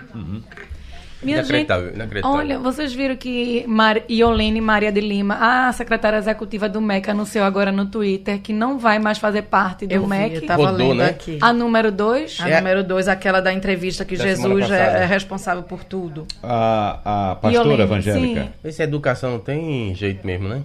Minha 1.22 1.36
gente, 1.38 1.48
Inacreditável, 1.50 1.94
inacreditável. 1.94 2.36
olha, 2.38 2.58
vocês 2.58 2.92
viram 2.92 3.16
que 3.16 3.64
Mar 3.66 4.00
Iolene 4.10 4.60
Maria 4.60 4.90
de 4.90 5.00
Lima, 5.00 5.36
a 5.40 5.72
secretária 5.72 6.16
executiva 6.16 6.68
do 6.68 6.80
MEC, 6.80 7.10
anunciou 7.10 7.44
agora 7.44 7.70
no 7.70 7.86
Twitter 7.86 8.40
que 8.40 8.52
não 8.52 8.78
vai 8.78 8.98
mais 8.98 9.18
fazer 9.18 9.42
parte 9.42 9.86
do 9.86 9.92
Eu 9.94 10.02
vi, 10.02 10.08
MEC. 10.08 10.34
eu 10.36 10.46
tava 10.46 10.70
Rodou, 10.70 10.88
lendo 10.88 10.98
né? 10.98 11.10
aqui. 11.10 11.38
A 11.40 11.52
número 11.52 11.92
2. 11.92 12.38
A 12.40 12.48
É. 12.50 12.56
número 12.60 12.82
dois, 12.84 13.06
aquela 13.08 13.40
da 13.40 13.52
entrevista 13.52 14.04
que 14.04 14.16
Da 14.16 14.24
Jesus 14.24 14.70
é, 14.70 15.02
é 15.02 15.06
responsável 15.06 15.62
por 15.62 15.84
tudo. 15.84 16.26
A, 16.42 17.30
a 17.30 17.34
pastora 17.36 17.64
Iolene, 17.68 17.82
evangélica. 17.82 18.42
sim. 18.42 18.48
Esse 18.64 18.82
educação 18.82 19.30
não 19.32 19.38
tem 19.38 19.94
jeito 19.94 20.26
mesmo, 20.26 20.48
né? 20.48 20.62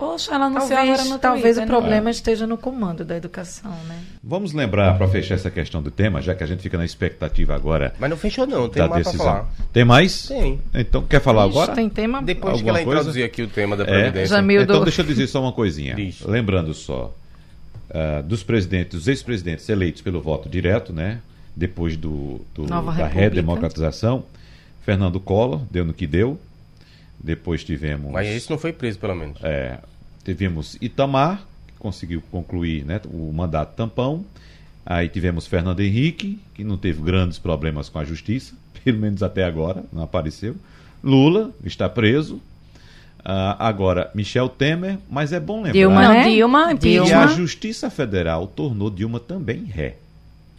Poxa, 0.00 0.34
ela 0.34 0.46
anunciou 0.46 0.78
agora 0.78 0.86
Talvez, 0.96 1.10
no 1.10 1.18
talvez 1.18 1.42
Twitter, 1.42 1.62
o 1.62 1.66
né? 1.66 1.66
problema 1.66 2.10
esteja 2.10 2.46
no 2.46 2.56
comando 2.56 3.04
da 3.04 3.16
educação, 3.16 3.70
né? 3.86 3.98
Vamos 4.24 4.52
lembrar, 4.54 4.96
para 4.96 5.06
fechar 5.06 5.34
essa 5.34 5.50
questão 5.50 5.82
do 5.82 5.90
tema, 5.90 6.22
já 6.22 6.34
que 6.34 6.42
a 6.42 6.46
gente 6.46 6.62
fica 6.62 6.78
na 6.78 6.84
expectativa 6.86 7.54
agora 7.54 7.92
Mas 8.00 8.08
não 8.08 8.16
fechou 8.16 8.46
não, 8.46 8.66
tem 8.68 8.82
da 8.82 8.88
mais 8.88 9.04
decisão. 9.04 9.26
falar. 9.26 9.48
Tem 9.72 9.84
mais? 9.84 10.26
Tem. 10.26 10.58
Então, 10.74 11.02
quer 11.02 11.20
falar 11.20 11.46
Ixi, 11.46 11.50
agora? 11.58 11.74
Tem 11.74 11.88
tema. 11.90 12.22
Depois 12.22 12.54
que 12.54 12.58
Alguma 12.60 12.78
ela 12.78 12.84
coisa? 12.84 13.00
introduzir 13.00 13.24
aqui 13.24 13.42
o 13.42 13.46
tema 13.48 13.76
da 13.76 13.84
É. 13.84 13.86
Previdência. 13.86 14.26
Jamil 14.36 14.62
Então, 14.62 14.78
do- 14.78 14.84
deixa 14.84 15.02
eu 15.02 15.06
dizer 15.06 15.26
só 15.26 15.42
uma 15.42 15.52
coisinha. 15.52 15.94
Diz. 15.94 16.22
Lembrando 16.22 16.72
só, 16.72 17.14
ah, 17.92 18.22
dos 18.22 18.42
presidentes, 18.42 18.98
dos 18.98 19.06
ex-presidentes 19.06 19.68
eleitos 19.68 20.00
pelo 20.00 20.20
voto 20.22 20.48
direto, 20.48 20.92
né? 20.94 21.20
Depois 21.54 21.94
do, 21.96 22.40
do- 22.54 22.64
da 22.64 22.76
República. 22.80 23.06
redemocratização, 23.08 24.24
Fernando 24.82 25.20
Collor 25.20 25.60
deu 25.70 25.84
no 25.84 25.92
que 25.92 26.06
deu. 26.06 26.38
Depois 27.22 27.62
tivemos. 27.62 28.10
Mas 28.12 28.26
esse 28.28 28.50
não 28.50 28.58
foi 28.58 28.72
preso, 28.72 28.98
pelo 28.98 29.14
menos. 29.14 29.38
É, 29.42 29.78
tivemos 30.24 30.76
Itamar, 30.80 31.42
que 31.66 31.74
conseguiu 31.78 32.22
concluir 32.30 32.84
né, 32.84 33.00
o 33.12 33.30
mandato 33.32 33.74
tampão. 33.76 34.24
Aí 34.84 35.08
tivemos 35.08 35.46
Fernando 35.46 35.80
Henrique, 35.80 36.40
que 36.54 36.64
não 36.64 36.78
teve 36.78 37.02
grandes 37.02 37.38
problemas 37.38 37.88
com 37.88 37.98
a 37.98 38.04
justiça, 38.04 38.54
pelo 38.82 38.98
menos 38.98 39.22
até 39.22 39.44
agora, 39.44 39.84
não 39.92 40.02
apareceu. 40.02 40.56
Lula 41.04 41.50
está 41.64 41.88
preso. 41.88 42.40
Ah, 43.22 43.68
agora, 43.68 44.10
Michel 44.14 44.48
Temer, 44.48 44.98
mas 45.08 45.30
é 45.32 45.38
bom 45.38 45.56
lembrar 45.56 45.72
Dilma, 45.72 46.02
Não, 46.02 46.12
né? 46.14 46.24
Dilma, 46.24 46.68
que 46.68 46.96
impeachment. 46.96 47.18
a 47.18 47.26
Justiça 47.26 47.90
Federal 47.90 48.46
tornou 48.46 48.88
Dilma 48.88 49.20
também 49.20 49.64
ré. 49.64 49.96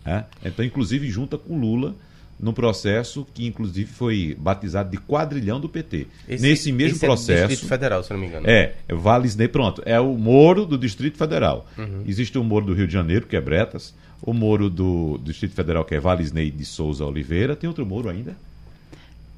né? 0.05 0.25
Então, 0.45 0.63
inclusive, 0.63 1.09
junta 1.09 1.39
com 1.39 1.59
Lula 1.59 1.95
no 2.41 2.53
processo 2.53 3.25
que, 3.33 3.45
inclusive, 3.45 3.87
foi 3.91 4.35
batizado 4.39 4.89
de 4.89 4.97
quadrilhão 4.97 5.59
do 5.59 5.69
PT. 5.69 6.07
Esse- 6.27 6.41
Nesse 6.41 6.71
mesmo 6.71 6.95
esse 6.95 7.05
é 7.05 7.07
do 7.07 7.11
processo. 7.11 7.47
Distrito 7.49 7.69
Federal, 7.69 8.03
se 8.03 8.11
não 8.11 8.19
me 8.19 8.27
engano. 8.27 8.49
É, 8.49 8.73
Vales 8.89 9.35
Ney, 9.35 9.47
pronto. 9.47 9.81
É 9.85 9.99
o 9.99 10.13
Moro 10.17 10.65
do 10.65 10.77
Distrito 10.77 11.17
Federal. 11.17 11.67
Uhum. 11.77 12.03
Existe 12.07 12.37
o 12.37 12.43
Moro 12.43 12.65
do 12.65 12.73
Rio 12.73 12.87
de 12.87 12.93
Janeiro, 12.93 13.27
que 13.27 13.35
é 13.35 13.41
Bretas. 13.41 13.93
O 14.23 14.33
Moro 14.33 14.69
do 14.69 15.19
Distrito 15.23 15.53
Federal, 15.53 15.83
que 15.85 15.93
é 15.95 15.99
Vales 15.99 16.31
Ney 16.31 16.49
de 16.51 16.65
Souza 16.65 17.05
Oliveira. 17.05 17.55
Tem 17.55 17.67
outro 17.67 17.85
Moro 17.85 18.09
ainda? 18.09 18.35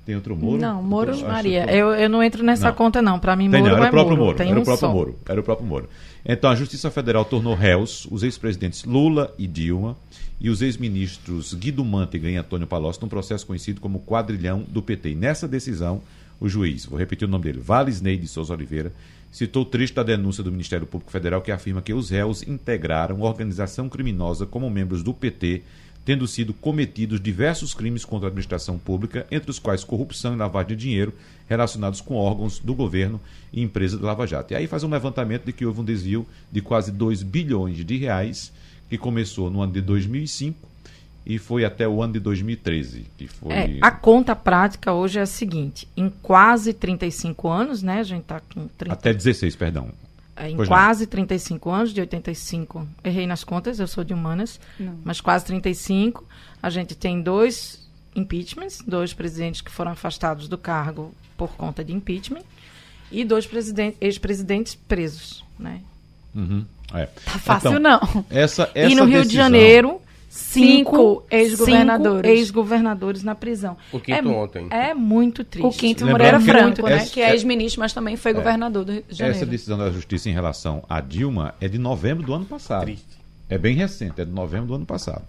Tem 0.05 0.15
outro 0.15 0.35
Moro? 0.35 0.57
Não, 0.59 0.83
Moro- 0.83 1.11
Tem- 1.13 1.21
acho 1.23 1.31
Maria, 1.31 1.65
que- 1.65 1.71
eu, 1.73 1.87
eu 1.93 2.09
não 2.09 2.21
entro 2.21 2.43
nessa 2.43 2.67
Não. 2.67 2.75
conta, 2.75 3.01
não. 3.01 3.17
Pra 3.19 3.35
mim, 3.37 3.49
Tem, 3.49 3.61
Moro 3.61 3.71
não, 3.71 3.77
era 3.77 3.85
é 3.85 3.89
o 3.89 3.91
próprio 3.91 4.15
Moro. 4.17 4.25
Moro. 4.25 4.37
Tem 4.37 4.49
Era 4.49 4.59
um 4.59 4.61
o 4.61 4.65
próprio 4.65 4.87
só. 4.89 4.93
Moro. 4.93 5.15
Era 5.27 5.39
o 5.39 5.43
próprio 5.43 5.65
Moro. 5.67 5.89
Então 6.25 6.49
a 6.49 6.55
Justiça 6.55 6.89
Federal 6.89 7.25
tornou 7.25 7.53
réus 7.53 8.07
os 8.09 8.23
ex-presidentes 8.23 8.85
Lula 8.85 9.33
e 9.37 9.45
Dilma 9.45 9.97
e 10.39 10.49
os 10.49 10.61
ex-ministros 10.61 11.53
Guido 11.53 11.83
Mantega 11.83 12.29
e 12.29 12.37
Antônio 12.37 12.65
Palocci 12.65 13.01
num 13.01 13.09
processo 13.09 13.45
conhecido 13.45 13.81
como 13.81 13.99
quadrilhão 13.99 14.63
do 14.67 14.81
PT. 14.81 15.09
E 15.09 15.15
nessa 15.15 15.47
decisão, 15.47 16.01
o 16.39 16.47
juiz, 16.47 16.85
vou 16.85 16.97
repetir 16.97 17.27
o 17.27 17.31
nome 17.31 17.43
dele, 17.43 17.59
Vales 17.59 17.99
Ney 17.99 18.17
de 18.17 18.27
Souza 18.27 18.53
Oliveira, 18.53 18.93
citou 19.31 19.63
o 19.63 19.65
trecho 19.65 19.95
da 19.95 20.03
denúncia 20.03 20.43
do 20.43 20.51
Ministério 20.51 20.87
Público 20.87 21.11
Federal 21.11 21.41
que 21.41 21.51
afirma 21.51 21.81
que 21.81 21.93
os 21.93 22.09
réus 22.09 22.41
integraram 22.43 23.21
organização 23.21 23.89
criminosa 23.89 24.45
como 24.45 24.69
membros 24.69 25.03
do 25.03 25.13
PT, 25.13 25.63
tendo 26.05 26.27
sido 26.27 26.53
cometidos 26.53 27.19
diversos 27.19 27.73
crimes 27.73 28.03
contra 28.03 28.27
a 28.27 28.29
administração 28.29 28.77
pública, 28.77 29.25
entre 29.31 29.49
os 29.49 29.59
quais 29.59 29.83
corrupção 29.83 30.33
e 30.33 30.37
lavagem 30.37 30.75
de 30.75 30.83
dinheiro 30.83 31.13
relacionados 31.47 32.01
com 32.01 32.15
órgãos 32.15 32.59
do 32.59 32.73
governo 32.73 33.19
e 33.51 33.61
empresas 33.61 33.99
da 33.99 34.07
Lava 34.07 34.27
Jato. 34.27 34.53
E 34.53 34.55
aí 34.55 34.67
faz 34.67 34.83
um 34.83 34.89
levantamento 34.89 35.45
de 35.45 35.53
que 35.53 35.65
houve 35.65 35.81
um 35.81 35.85
desvio 35.85 36.25
de 36.51 36.61
quase 36.61 36.91
2 36.91 37.23
bilhões 37.23 37.83
de 37.85 37.97
reais, 37.97 38.51
que 38.89 38.97
começou 38.97 39.49
no 39.49 39.61
ano 39.61 39.73
de 39.73 39.81
2005 39.81 40.73
e 41.25 41.37
foi 41.37 41.63
até 41.63 41.87
o 41.87 42.01
ano 42.01 42.13
de 42.13 42.19
2013, 42.19 43.05
que 43.17 43.27
foi... 43.27 43.53
É, 43.53 43.77
a 43.81 43.91
conta 43.91 44.35
prática 44.35 44.91
hoje 44.91 45.19
é 45.19 45.21
a 45.21 45.25
seguinte: 45.25 45.87
em 45.95 46.09
quase 46.21 46.73
35 46.73 47.47
anos, 47.47 47.81
né? 47.81 47.99
A 47.99 48.03
gente 48.03 48.23
está 48.23 48.41
com 48.41 48.67
30, 48.67 48.93
Até 48.93 49.13
16, 49.13 49.55
perdão. 49.55 49.89
É, 50.35 50.49
em 50.49 50.55
pois 50.55 50.67
não. 50.69 50.75
quase 50.75 51.05
35 51.07 51.69
anos, 51.69 51.93
de 51.93 52.01
85. 52.01 52.87
Errei 53.03 53.27
nas 53.27 53.43
contas, 53.43 53.79
eu 53.79 53.87
sou 53.87 54.03
de 54.03 54.13
humanas, 54.13 54.59
Não. 54.79 54.99
mas 55.03 55.21
quase 55.21 55.45
35. 55.45 56.25
A 56.61 56.69
gente 56.69 56.95
tem 56.95 57.21
dois 57.21 57.87
impeachments, 58.15 58.79
dois 58.85 59.13
presidentes 59.13 59.61
que 59.61 59.71
foram 59.71 59.91
afastados 59.91 60.47
do 60.47 60.57
cargo 60.57 61.13
por 61.37 61.51
conta 61.55 61.83
de 61.83 61.93
impeachment 61.93 62.43
e 63.11 63.23
dois 63.23 63.45
presidentes, 63.45 63.97
ex-presidentes 64.01 64.75
presos, 64.75 65.43
né? 65.57 65.81
Uhum, 66.33 66.65
é. 66.93 67.05
Tá 67.05 67.39
fácil, 67.39 67.69
Então, 67.69 67.79
não. 67.79 68.25
Essa, 68.29 68.69
essa 68.73 68.91
e 68.91 68.95
no 68.95 69.05
Rio 69.05 69.23
de 69.25 69.33
Janeiro, 69.35 70.01
cinco, 70.35 70.89
Cinco 70.97 71.23
ex-governadores. 71.29 72.31
ex-governadores 72.31 73.23
na 73.23 73.35
prisão. 73.35 73.77
O 73.91 73.99
quinto 73.99 74.29
é, 74.29 74.31
ontem. 74.31 74.67
É 74.71 74.93
muito 74.93 75.43
triste. 75.43 75.65
O 75.67 75.69
quinto 75.71 76.03
Lembrando 76.05 76.11
Moreira 76.11 76.39
que 76.39 76.45
Franco, 76.75 76.89
né? 76.89 76.95
essa- 76.97 77.13
Que 77.13 77.21
é 77.21 77.31
ex-ministro, 77.33 77.79
mas 77.79 77.93
também 77.93 78.17
foi 78.17 78.33
governador 78.33 78.83
do 78.83 78.91
Rio 78.93 79.03
de 79.07 79.15
Janeiro. 79.15 79.37
Essa 79.37 79.45
decisão 79.45 79.77
da 79.77 79.91
justiça 79.91 80.29
em 80.29 80.33
relação 80.33 80.83
a 80.89 80.99
Dilma 80.99 81.53
é 81.61 81.67
de 81.67 81.77
novembro 81.77 82.25
do 82.25 82.33
ano 82.33 82.45
passado. 82.45 82.83
Triste. 82.85 83.05
É 83.47 83.57
bem 83.59 83.75
recente, 83.75 84.19
é 84.21 84.25
de 84.25 84.31
novembro 84.31 84.67
do 84.67 84.75
ano 84.75 84.85
passado. 84.85 85.21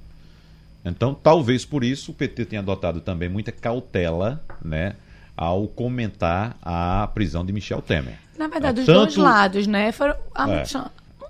Então, 0.84 1.14
talvez 1.14 1.64
por 1.64 1.84
isso 1.84 2.10
o 2.12 2.14
PT 2.14 2.46
tenha 2.46 2.60
adotado 2.60 3.00
também 3.00 3.28
muita 3.28 3.52
cautela, 3.52 4.42
né, 4.64 4.94
ao 5.36 5.66
comentar 5.66 6.56
a 6.62 7.08
prisão 7.14 7.44
de 7.44 7.52
Michel 7.52 7.82
Temer. 7.82 8.14
Na 8.38 8.48
verdade, 8.48 8.78
É, 8.78 8.82
os 8.82 8.86
tanto- 8.86 8.98
dois 9.00 9.16
lados, 9.16 9.66
né? 9.66 9.92
Foram, 9.92 10.14
a- 10.34 10.50
É. 10.50 10.64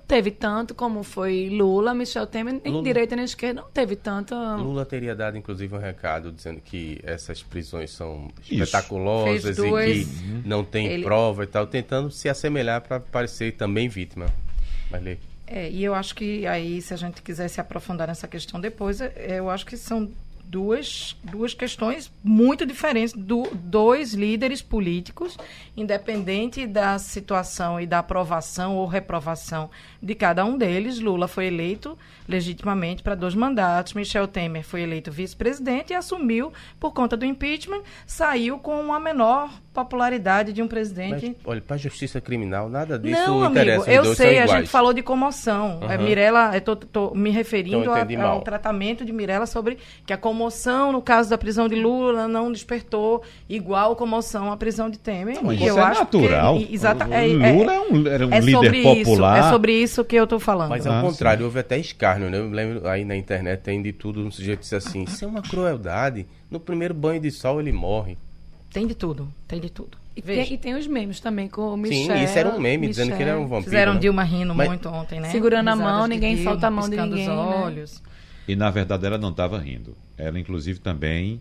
Teve 0.07 0.31
tanto 0.31 0.75
como 0.75 1.03
foi 1.03 1.49
Lula, 1.51 1.95
Michel 1.95 2.27
Temer, 2.27 2.61
nem 2.63 2.73
Lula- 2.73 2.85
direita 2.85 3.17
nem 3.17 3.25
esquerda, 3.25 3.63
não 3.63 3.71
teve 3.71 3.97
tanto. 3.97 4.35
Lula 4.35 4.85
teria 4.85 5.15
dado, 5.15 5.39
inclusive, 5.39 5.75
um 5.75 5.79
recado 5.79 6.31
dizendo 6.31 6.61
que 6.61 7.01
essas 7.03 7.43
prisões 7.43 7.91
são 7.91 8.31
Isso. 8.43 8.63
espetaculosas 8.63 9.57
e 9.59 9.63
que 10.05 10.07
não 10.49 10.63
tem 10.63 10.87
Ele- 10.87 11.05
prova 11.05 11.45
e 11.45 11.47
tal, 11.47 11.67
tentando 11.67 12.11
se 12.11 12.29
assemelhar 12.29 12.83
para 12.83 13.01
parecer 13.01 13.53
também 13.53 13.89
vítima. 13.89 14.27
Mas 14.91 15.03
lê. 15.03 15.17
É, 15.47 15.71
e 15.71 15.85
eu 15.85 15.95
acho 15.95 16.15
que 16.15 16.47
aí, 16.47 16.81
se 16.81 16.93
a 16.95 16.97
gente 16.97 17.21
quiser 17.23 17.49
se 17.49 17.61
aprofundar 17.61 18.09
nessa 18.09 18.27
questão 18.29 18.61
depois, 18.61 19.01
é, 19.01 19.13
eu 19.39 19.49
acho 19.51 19.65
que 19.67 19.77
são 19.77 20.11
duas, 20.55 21.17
duas 21.25 21.53
questões 21.53 22.13
muito 22.23 22.65
diferentes 22.65 23.13
do 23.13 23.43
dois 23.53 24.15
líderes 24.15 24.63
políticos, 24.63 25.37
independente 25.77 26.65
da 26.65 26.97
situação 26.97 27.81
e 27.81 27.87
da 27.89 27.99
aprovação 27.99 28.77
ou 28.77 28.87
reprovação 28.87 29.69
de 30.01 30.15
cada 30.15 30.45
um 30.45 30.57
deles. 30.57 31.01
Lula 31.01 31.27
foi 31.27 31.47
eleito 31.47 31.99
legitimamente 32.29 33.03
para 33.03 33.17
dois 33.17 33.35
mandatos, 33.35 33.95
Michel 33.95 34.29
Temer 34.29 34.63
foi 34.65 34.83
eleito 34.83 35.11
vice-presidente 35.11 35.93
e 35.93 35.97
assumiu 35.97 36.53
por 36.79 36.93
conta 36.93 37.17
do 37.17 37.25
impeachment, 37.25 37.83
saiu 38.07 38.57
com 38.59 38.93
a 38.95 39.01
menor 39.01 39.51
popularidade 39.75 40.53
de 40.53 40.63
um 40.63 40.67
Mas, 40.67 40.71
presidente 40.73 41.37
olha, 41.45 41.61
para 41.61 41.75
a 41.75 41.79
justiça 41.79 42.21
criminal, 42.21 42.69
nada 42.69 42.97
disso 42.97 43.21
não, 43.27 43.43
amigo, 43.43 43.51
interessa. 43.61 43.81
Os 43.81 43.89
eu 43.89 44.15
sei, 44.15 44.39
a 44.39 44.47
gente 44.47 44.69
falou 44.69 44.93
de 44.95 45.03
comoção. 45.03 45.81
É, 45.83 45.95
Aham. 45.97 46.05
Mirella, 46.05 46.51
eu 46.55 46.61
tô, 46.61 46.77
tô 46.77 47.13
me 47.15 47.31
referindo 47.31 47.79
Então, 47.81 47.93
a- 47.95 48.29
ao 48.29 48.41
tratamento 48.43 49.05
de 49.05 49.13
Mirella 49.13 49.47
sobre 49.47 49.79
que 50.07 50.13
a 50.13 50.17
comoção 50.17 50.44
no 50.93 51.01
caso 51.03 51.31
da 51.31 51.39
prisão 51.39 51.69
de 51.69 51.75
Lula 51.75 52.27
não 52.29 52.51
despertou 52.51 53.23
igual 53.49 53.95
comoção 53.97 54.51
à 54.53 54.57
prisão 54.57 54.89
de 54.91 54.99
Temer. 54.99 55.37
E 55.45 55.55
isso 55.55 55.65
eu 55.65 55.79
é 55.79 55.83
acho 55.83 56.01
natural. 56.01 56.59
Que, 56.59 56.75
exata, 56.75 57.07
é, 57.11 57.31
é- 57.31 57.53
Lula 57.53 57.73
é 57.75 57.81
um- 57.81 58.07
era 58.07 58.27
um 58.27 58.33
é 58.33 58.41
líder 58.41 58.53
sobre 58.53 58.83
popular. 58.83 59.39
Isso, 59.39 59.47
é 59.47 59.51
sobre 59.51 59.73
isso 59.83 60.05
que 60.05 60.17
eu 60.17 60.27
tô 60.27 60.39
falando. 60.39 60.71
Mas 60.71 60.87
Ah, 60.87 61.01
ao 61.01 61.07
contrário, 61.07 61.45
houve 61.45 61.59
até 61.59 61.79
escárnio, 61.79 62.31
né? 62.31 62.39
Eu 62.39 62.51
lembro 62.51 62.89
aí 62.89 63.05
na 63.05 63.17
internet 63.17 63.61
tem 63.61 63.81
de 63.83 63.93
tudo, 63.93 64.21
um 64.21 64.31
sujeito 64.31 64.61
disse 64.61 64.75
assim, 64.77 65.05
isso 65.05 65.25
é 65.25 65.29
uma 65.29 65.43
crueldade. 65.43 66.27
No 66.51 66.59
primeiro 66.61 66.95
banho 66.95 67.21
de 67.21 67.31
sol 67.31 67.61
ele 67.61 67.73
morre. 67.73 68.17
Tem 68.73 68.87
de 68.87 68.95
tudo, 68.95 69.29
tem 69.47 69.61
de 69.61 69.71
tudo. 69.71 69.97
E 70.17 70.23
tem, 70.23 70.53
e 70.53 70.59
tem 70.59 70.75
os 70.75 70.87
memes 70.87 71.19
também 71.19 71.49
com 71.49 71.75
o 71.75 71.77
Michel. 71.77 72.17
Sim, 72.17 72.23
isso 72.25 72.39
era 72.39 72.49
um 72.49 72.61
meme, 72.61 72.87
dizendo 72.87 73.17
que 73.17 73.23
ele 73.23 73.31
era 73.31 73.39
um 73.39 73.47
vampiro. 73.47 73.65
fizeram 73.65 73.95
né? 73.95 74.01
Dilma 74.01 74.23
rindo 74.23 74.55
Mas- 74.55 74.69
muito 74.69 74.89
ontem, 74.89 75.19
né? 75.21 75.29
Segurando 75.31 75.69
a 75.69 75.75
mão, 75.77 76.07
ninguém 76.07 76.37
Dilma, 76.37 76.51
solta 76.53 76.67
a 76.69 76.71
mão 76.71 76.89
de 76.89 76.97
ninguém, 76.97 77.23
os 77.23 77.29
né? 77.29 77.35
olhos. 77.35 78.03
E 78.47 78.55
na 78.55 78.71
verdade 78.71 79.07
ela 79.07 79.19
não 79.19 79.31
estava 79.31 79.59
rindo. 79.59 79.97
Ela, 80.17 80.39
inclusive, 80.39 80.79
também 80.79 81.41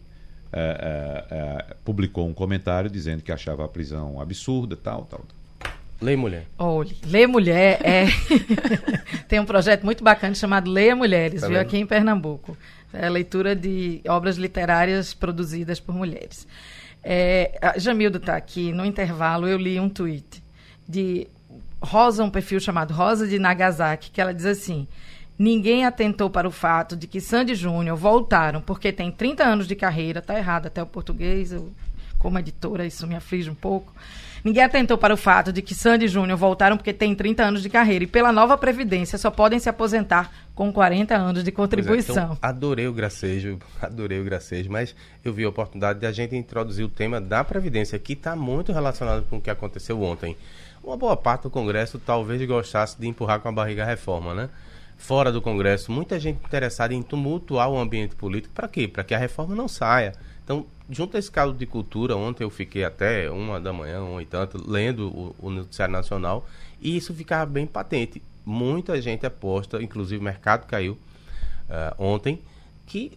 eh, 0.51 0.77
eh, 0.79 1.25
eh, 1.31 1.75
publicou 1.83 2.27
um 2.27 2.33
comentário 2.33 2.89
dizendo 2.89 3.21
que 3.23 3.31
achava 3.31 3.65
a 3.65 3.67
prisão 3.67 4.19
absurda, 4.19 4.75
tal, 4.75 5.05
tal. 5.05 5.21
Lei 6.01 6.15
mulher. 6.17 6.45
Olhe, 6.57 6.97
Lê 7.05 7.25
Mulher 7.25 7.79
é. 7.81 8.05
Tem 9.29 9.39
um 9.39 9.45
projeto 9.45 9.83
muito 9.85 10.03
bacana 10.03 10.35
chamado 10.35 10.69
Leia 10.69 10.95
Mulheres, 10.95 11.41
Tá 11.41 11.47
viu, 11.47 11.57
vendo? 11.57 11.65
aqui 11.65 11.77
em 11.77 11.85
Pernambuco. 11.85 12.57
É 12.91 13.07
a 13.07 13.09
leitura 13.09 13.55
de 13.55 14.01
obras 14.07 14.35
literárias 14.37 15.13
produzidas 15.13 15.79
por 15.79 15.95
mulheres. 15.95 16.45
É, 17.03 17.57
a 17.61 17.79
Jamildo 17.79 18.17
está 18.17 18.35
aqui, 18.35 18.71
no 18.71 18.85
intervalo 18.85 19.47
eu 19.47 19.57
li 19.57 19.79
um 19.79 19.89
tweet 19.89 20.43
de 20.87 21.27
Rosa, 21.81 22.23
um 22.23 22.29
perfil 22.29 22.59
chamado 22.59 22.93
Rosa 22.93 23.27
de 23.27 23.39
Nagasaki, 23.39 24.11
que 24.11 24.21
ela 24.21 24.33
diz 24.33 24.45
assim: 24.45 24.87
Ninguém 25.43 25.83
atentou 25.83 26.29
para 26.29 26.47
o 26.47 26.51
fato 26.51 26.95
de 26.95 27.05
que 27.05 27.19
Sandy 27.19 27.53
Júnior 27.53 27.97
voltaram 27.97 28.61
porque 28.61 28.93
tem 28.93 29.11
30 29.11 29.43
anos 29.43 29.67
de 29.67 29.75
carreira, 29.75 30.21
tá 30.21 30.37
errado 30.37 30.67
até 30.67 30.81
o 30.81 30.85
português, 30.85 31.51
eu, 31.51 31.69
como 32.17 32.39
editora 32.39 32.85
isso 32.85 33.05
me 33.05 33.13
aflige 33.13 33.49
um 33.49 33.53
pouco. 33.53 33.93
Ninguém 34.41 34.63
atentou 34.63 34.97
para 34.97 35.13
o 35.13 35.17
fato 35.17 35.51
de 35.51 35.61
que 35.61 35.75
Sandy 35.75 36.07
Júnior 36.07 36.37
voltaram 36.37 36.77
porque 36.77 36.93
tem 36.93 37.13
30 37.13 37.43
anos 37.43 37.61
de 37.61 37.69
carreira 37.69 38.05
e 38.05 38.07
pela 38.07 38.31
nova 38.31 38.57
previdência 38.57 39.17
só 39.17 39.29
podem 39.29 39.59
se 39.59 39.67
aposentar 39.67 40.31
com 40.55 40.71
40 40.71 41.13
anos 41.13 41.43
de 41.43 41.51
Pois 41.51 41.53
é, 41.53 41.55
contribuição. 41.57 42.23
então, 42.23 42.37
adorei 42.41 42.87
o 42.87 42.93
gracejo, 42.93 43.59
adorei 43.81 44.21
o 44.21 44.23
gracejo, 44.23 44.71
mas 44.71 44.95
eu 45.25 45.33
vi 45.33 45.43
a 45.43 45.49
oportunidade 45.49 45.99
de 45.99 46.05
a 46.05 46.11
gente 46.13 46.37
introduzir 46.37 46.85
o 46.85 46.89
tema 46.89 47.19
da 47.19 47.43
Previdência, 47.43 47.99
que 47.99 48.13
está 48.13 48.33
muito 48.33 48.71
relacionado 48.71 49.25
com 49.29 49.35
o 49.35 49.41
que 49.41 49.49
aconteceu 49.49 50.01
ontem. 50.01 50.37
uma 50.81 50.95
boa 50.95 51.17
parte 51.17 51.43
do 51.43 51.49
Congresso 51.49 51.99
talvez 51.99 52.41
gostasse 52.47 52.97
de 52.97 53.09
empurrar 53.09 53.41
com 53.41 53.49
a 53.49 53.51
barriga 53.51 53.83
a 53.83 53.85
reforma, 53.85 54.33
né? 54.33 54.49
Fora 55.03 55.33
do 55.33 55.41
Congresso, 55.41 55.91
muita 55.91 56.17
gente 56.17 56.37
interessada 56.45 56.93
em 56.93 57.01
tumultuar 57.01 57.69
o 57.69 57.77
ambiente 57.77 58.15
político. 58.15 58.53
Para 58.53 58.69
quê? 58.69 58.87
Para 58.87 59.03
que 59.03 59.13
a 59.13 59.17
reforma 59.17 59.53
não 59.53 59.67
saia. 59.67 60.13
Então, 60.41 60.65
junto 60.89 61.17
a 61.17 61.19
esse 61.19 61.29
caso 61.29 61.53
de 61.53 61.65
cultura, 61.65 62.15
ontem 62.15 62.45
eu 62.45 62.49
fiquei 62.49 62.85
até 62.85 63.29
uma 63.29 63.59
da 63.59 63.73
manhã, 63.73 64.01
uma 64.01 64.23
e 64.23 64.25
tanto, 64.25 64.63
lendo 64.65 65.09
o, 65.09 65.35
o 65.39 65.49
Noticiário 65.49 65.91
Nacional, 65.91 66.47
e 66.79 66.95
isso 66.95 67.13
ficava 67.13 67.45
bem 67.45 67.67
patente. 67.67 68.23
Muita 68.45 69.01
gente 69.01 69.25
aposta, 69.25 69.83
inclusive 69.83 70.21
o 70.21 70.23
mercado 70.23 70.65
caiu 70.65 70.93
uh, 70.93 72.01
ontem, 72.01 72.39
que 72.85 73.11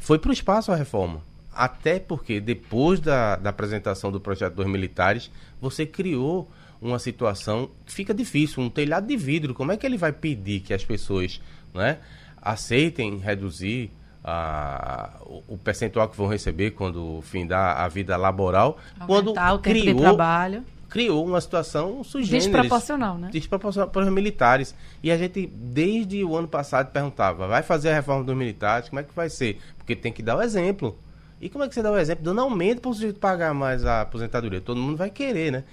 foi 0.00 0.18
para 0.18 0.30
o 0.30 0.32
espaço 0.32 0.72
a 0.72 0.74
reforma. 0.74 1.22
Até 1.54 2.00
porque 2.00 2.40
depois 2.40 2.98
da, 2.98 3.36
da 3.36 3.50
apresentação 3.50 4.10
do 4.10 4.20
projeto 4.20 4.54
dos 4.54 4.66
militares, 4.66 5.30
você 5.60 5.86
criou 5.86 6.50
uma 6.80 6.98
situação 6.98 7.70
que 7.84 7.92
fica 7.92 8.14
difícil, 8.14 8.62
um 8.62 8.70
telhado 8.70 9.06
de 9.06 9.16
vidro. 9.16 9.54
Como 9.54 9.72
é 9.72 9.76
que 9.76 9.86
ele 9.86 9.96
vai 9.96 10.12
pedir 10.12 10.60
que 10.60 10.72
as 10.72 10.84
pessoas 10.84 11.40
né, 11.74 11.98
aceitem 12.40 13.18
reduzir 13.18 13.90
a, 14.22 15.16
o, 15.22 15.42
o, 15.54 15.58
percentual 15.58 16.08
que 16.08 16.16
vão 16.16 16.26
receber 16.26 16.72
quando 16.72 17.20
findar 17.22 17.80
a 17.80 17.88
vida 17.88 18.16
laboral? 18.16 18.78
Aumentar 18.98 19.06
quando 19.06 19.28
o 19.28 19.34
tempo 19.34 19.60
criou, 19.62 19.94
de 19.94 20.00
trabalho. 20.00 20.64
criou 20.88 21.26
uma 21.26 21.40
situação 21.40 22.04
sugêneres. 22.04 22.46
Desproporcional, 22.46 23.18
né? 23.18 23.30
Desproporcional 23.32 23.90
para 23.90 24.02
os 24.02 24.12
militares. 24.12 24.74
E 25.02 25.10
a 25.10 25.16
gente, 25.16 25.46
desde 25.46 26.22
o 26.24 26.36
ano 26.36 26.48
passado, 26.48 26.92
perguntava, 26.92 27.48
vai 27.48 27.62
fazer 27.62 27.90
a 27.90 27.94
reforma 27.94 28.24
dos 28.24 28.36
militares, 28.36 28.88
como 28.88 29.00
é 29.00 29.02
que 29.02 29.14
vai 29.14 29.28
ser? 29.28 29.58
Porque 29.76 29.96
tem 29.96 30.12
que 30.12 30.22
dar 30.22 30.36
o 30.36 30.42
exemplo. 30.42 30.96
E 31.40 31.48
como 31.48 31.62
é 31.62 31.68
que 31.68 31.74
você 31.74 31.82
dá 31.82 31.90
o 31.90 31.96
exemplo? 31.96 32.24
Dando 32.24 32.40
aumento 32.40 32.80
para 32.80 32.90
o 32.90 32.94
sujeito 32.94 33.20
pagar 33.20 33.54
mais 33.54 33.84
a 33.84 34.00
aposentadoria. 34.00 34.60
Todo 34.60 34.80
mundo 34.80 34.96
vai 34.96 35.08
querer, 35.08 35.52
né? 35.52 35.64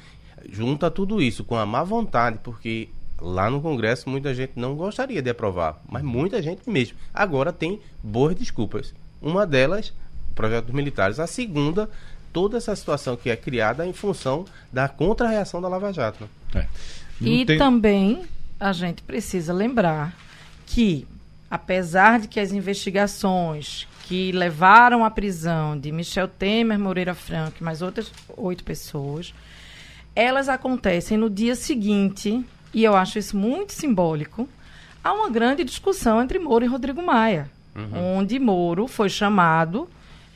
Junta 0.51 0.89
tudo 0.91 1.21
isso 1.21 1.43
com 1.43 1.55
a 1.55 1.65
má 1.65 1.83
vontade, 1.83 2.39
porque 2.43 2.89
lá 3.21 3.49
no 3.49 3.61
Congresso 3.61 4.09
muita 4.09 4.33
gente 4.33 4.53
não 4.55 4.75
gostaria 4.75 5.21
de 5.21 5.29
aprovar, 5.29 5.81
mas 5.89 6.03
muita 6.03 6.41
gente 6.41 6.69
mesmo. 6.69 6.97
Agora 7.13 7.51
tem 7.53 7.79
boas 8.03 8.35
desculpas. 8.35 8.93
Uma 9.21 9.45
delas, 9.45 9.93
o 10.31 10.33
projeto 10.35 10.65
dos 10.65 10.75
militares. 10.75 11.19
A 11.19 11.25
segunda, 11.27 11.89
toda 12.33 12.57
essa 12.57 12.75
situação 12.75 13.15
que 13.15 13.29
é 13.29 13.35
criada 13.35 13.85
em 13.87 13.93
função 13.93 14.45
da 14.71 14.87
contra-reação 14.89 15.61
da 15.61 15.67
Lava 15.67 15.91
Jato. 15.93 16.29
É. 16.53 16.67
E 17.21 17.45
tem- 17.45 17.57
também 17.57 18.23
a 18.59 18.71
gente 18.73 19.01
precisa 19.03 19.53
lembrar 19.53 20.15
que, 20.65 21.07
apesar 21.49 22.19
de 22.19 22.27
que 22.27 22.39
as 22.39 22.51
investigações 22.51 23.87
que 24.07 24.31
levaram 24.31 25.03
à 25.03 25.09
prisão 25.09 25.77
de 25.79 25.91
Michel 25.91 26.27
Temer, 26.27 26.77
Moreira 26.79 27.15
Franco 27.15 27.57
e 27.59 27.63
mais 27.63 27.81
outras 27.81 28.11
oito 28.37 28.63
pessoas, 28.63 29.33
elas 30.15 30.47
acontecem 30.49 31.17
no 31.17 31.29
dia 31.29 31.55
seguinte, 31.55 32.43
e 32.73 32.83
eu 32.83 32.95
acho 32.95 33.19
isso 33.19 33.35
muito 33.37 33.73
simbólico, 33.73 34.47
há 35.03 35.13
uma 35.13 35.29
grande 35.29 35.63
discussão 35.63 36.21
entre 36.21 36.39
Moro 36.39 36.63
e 36.65 36.67
Rodrigo 36.67 37.01
Maia, 37.01 37.49
onde 37.93 38.39
Moro 38.39 38.87
foi 38.87 39.09
chamado, 39.09 39.89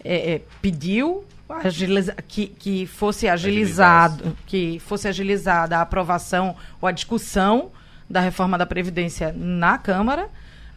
é, 0.03 0.33
é, 0.33 0.41
pediu 0.61 1.23
agiliza- 1.49 2.15
que, 2.27 2.47
que 2.47 2.85
fosse 2.85 3.27
agilizado, 3.27 4.37
que 4.45 4.79
fosse 4.79 5.07
agilizada 5.07 5.77
a 5.77 5.81
aprovação 5.81 6.55
ou 6.81 6.87
a 6.87 6.91
discussão 6.91 7.71
da 8.09 8.19
reforma 8.19 8.57
da 8.57 8.65
Previdência 8.65 9.33
na 9.35 9.77
Câmara, 9.77 10.27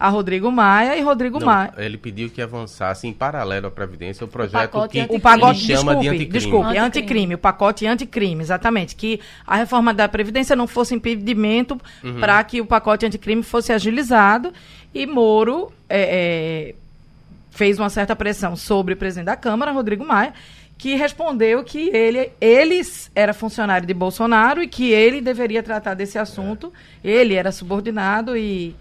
a 0.03 0.09
Rodrigo 0.09 0.51
Maia 0.51 0.97
e 0.97 1.01
Rodrigo 1.03 1.39
Não, 1.39 1.47
Maia. 1.47 1.73
ele 1.79 1.97
pediu 1.97 2.29
que 2.29 2.43
avançasse 2.43 3.07
em 3.07 3.13
paralelo 3.13 3.69
à 3.69 3.71
Previdência 3.71 4.25
o 4.25 4.29
projeto 4.29 4.71
pacote 4.73 4.93
que 4.93 4.99
anticrime. 5.01 5.19
O 5.19 5.23
pacote, 5.23 5.61
ele 5.61 5.79
chama 5.79 5.93
desculpe, 5.95 6.01
de 6.03 6.09
anticrime. 6.09 6.33
desculpe, 6.33 6.67
Anticrime. 6.67 6.87
anticrime, 6.87 7.35
o 7.35 7.39
pacote 7.39 7.87
anticrime, 7.87 8.43
exatamente. 8.43 8.97
Que 8.97 9.21
a 9.47 9.57
reforma 9.57 9.95
da 9.95 10.09
Previdência 10.09 10.57
não 10.57 10.67
fosse 10.67 10.95
impedimento 10.95 11.81
Uhum. 12.03 12.19
para 12.19 12.43
que 12.43 12.61
o 12.61 12.67
pacote 12.67 13.07
anticrime 13.07 13.43
fosse 13.43 13.73
agilizado. 13.73 14.53
E 14.95 15.07
Moro 15.07 15.73
é, 15.89 16.71
é, 16.71 16.75
fez 17.51 17.79
uma 17.79 17.89
certa 17.89 18.17
pressão 18.17 18.57
sobre 18.57 18.95
o 18.95 18.97
presidente 18.97 19.27
da 19.27 19.37
Câmara, 19.37 19.71
Rodrigo 19.73 20.05
Maia, 20.05 20.35
que 20.77 20.97
respondeu 20.97 21.63
que 21.63 21.91
ele, 21.95 22.31
ele 22.41 22.81
era 23.15 23.33
funcionário 23.33 23.87
de 23.87 23.95
Bolsonaro 23.95 24.63
e 24.63 24.67
que 24.67 24.91
ele 24.91 25.21
deveria 25.21 25.63
tratar 25.63 25.95
desse 25.95 26.19
assunto. 26.19 26.73
Ele 27.05 27.35
era 27.35 27.53
subordinado 27.53 28.37
e 28.37 28.75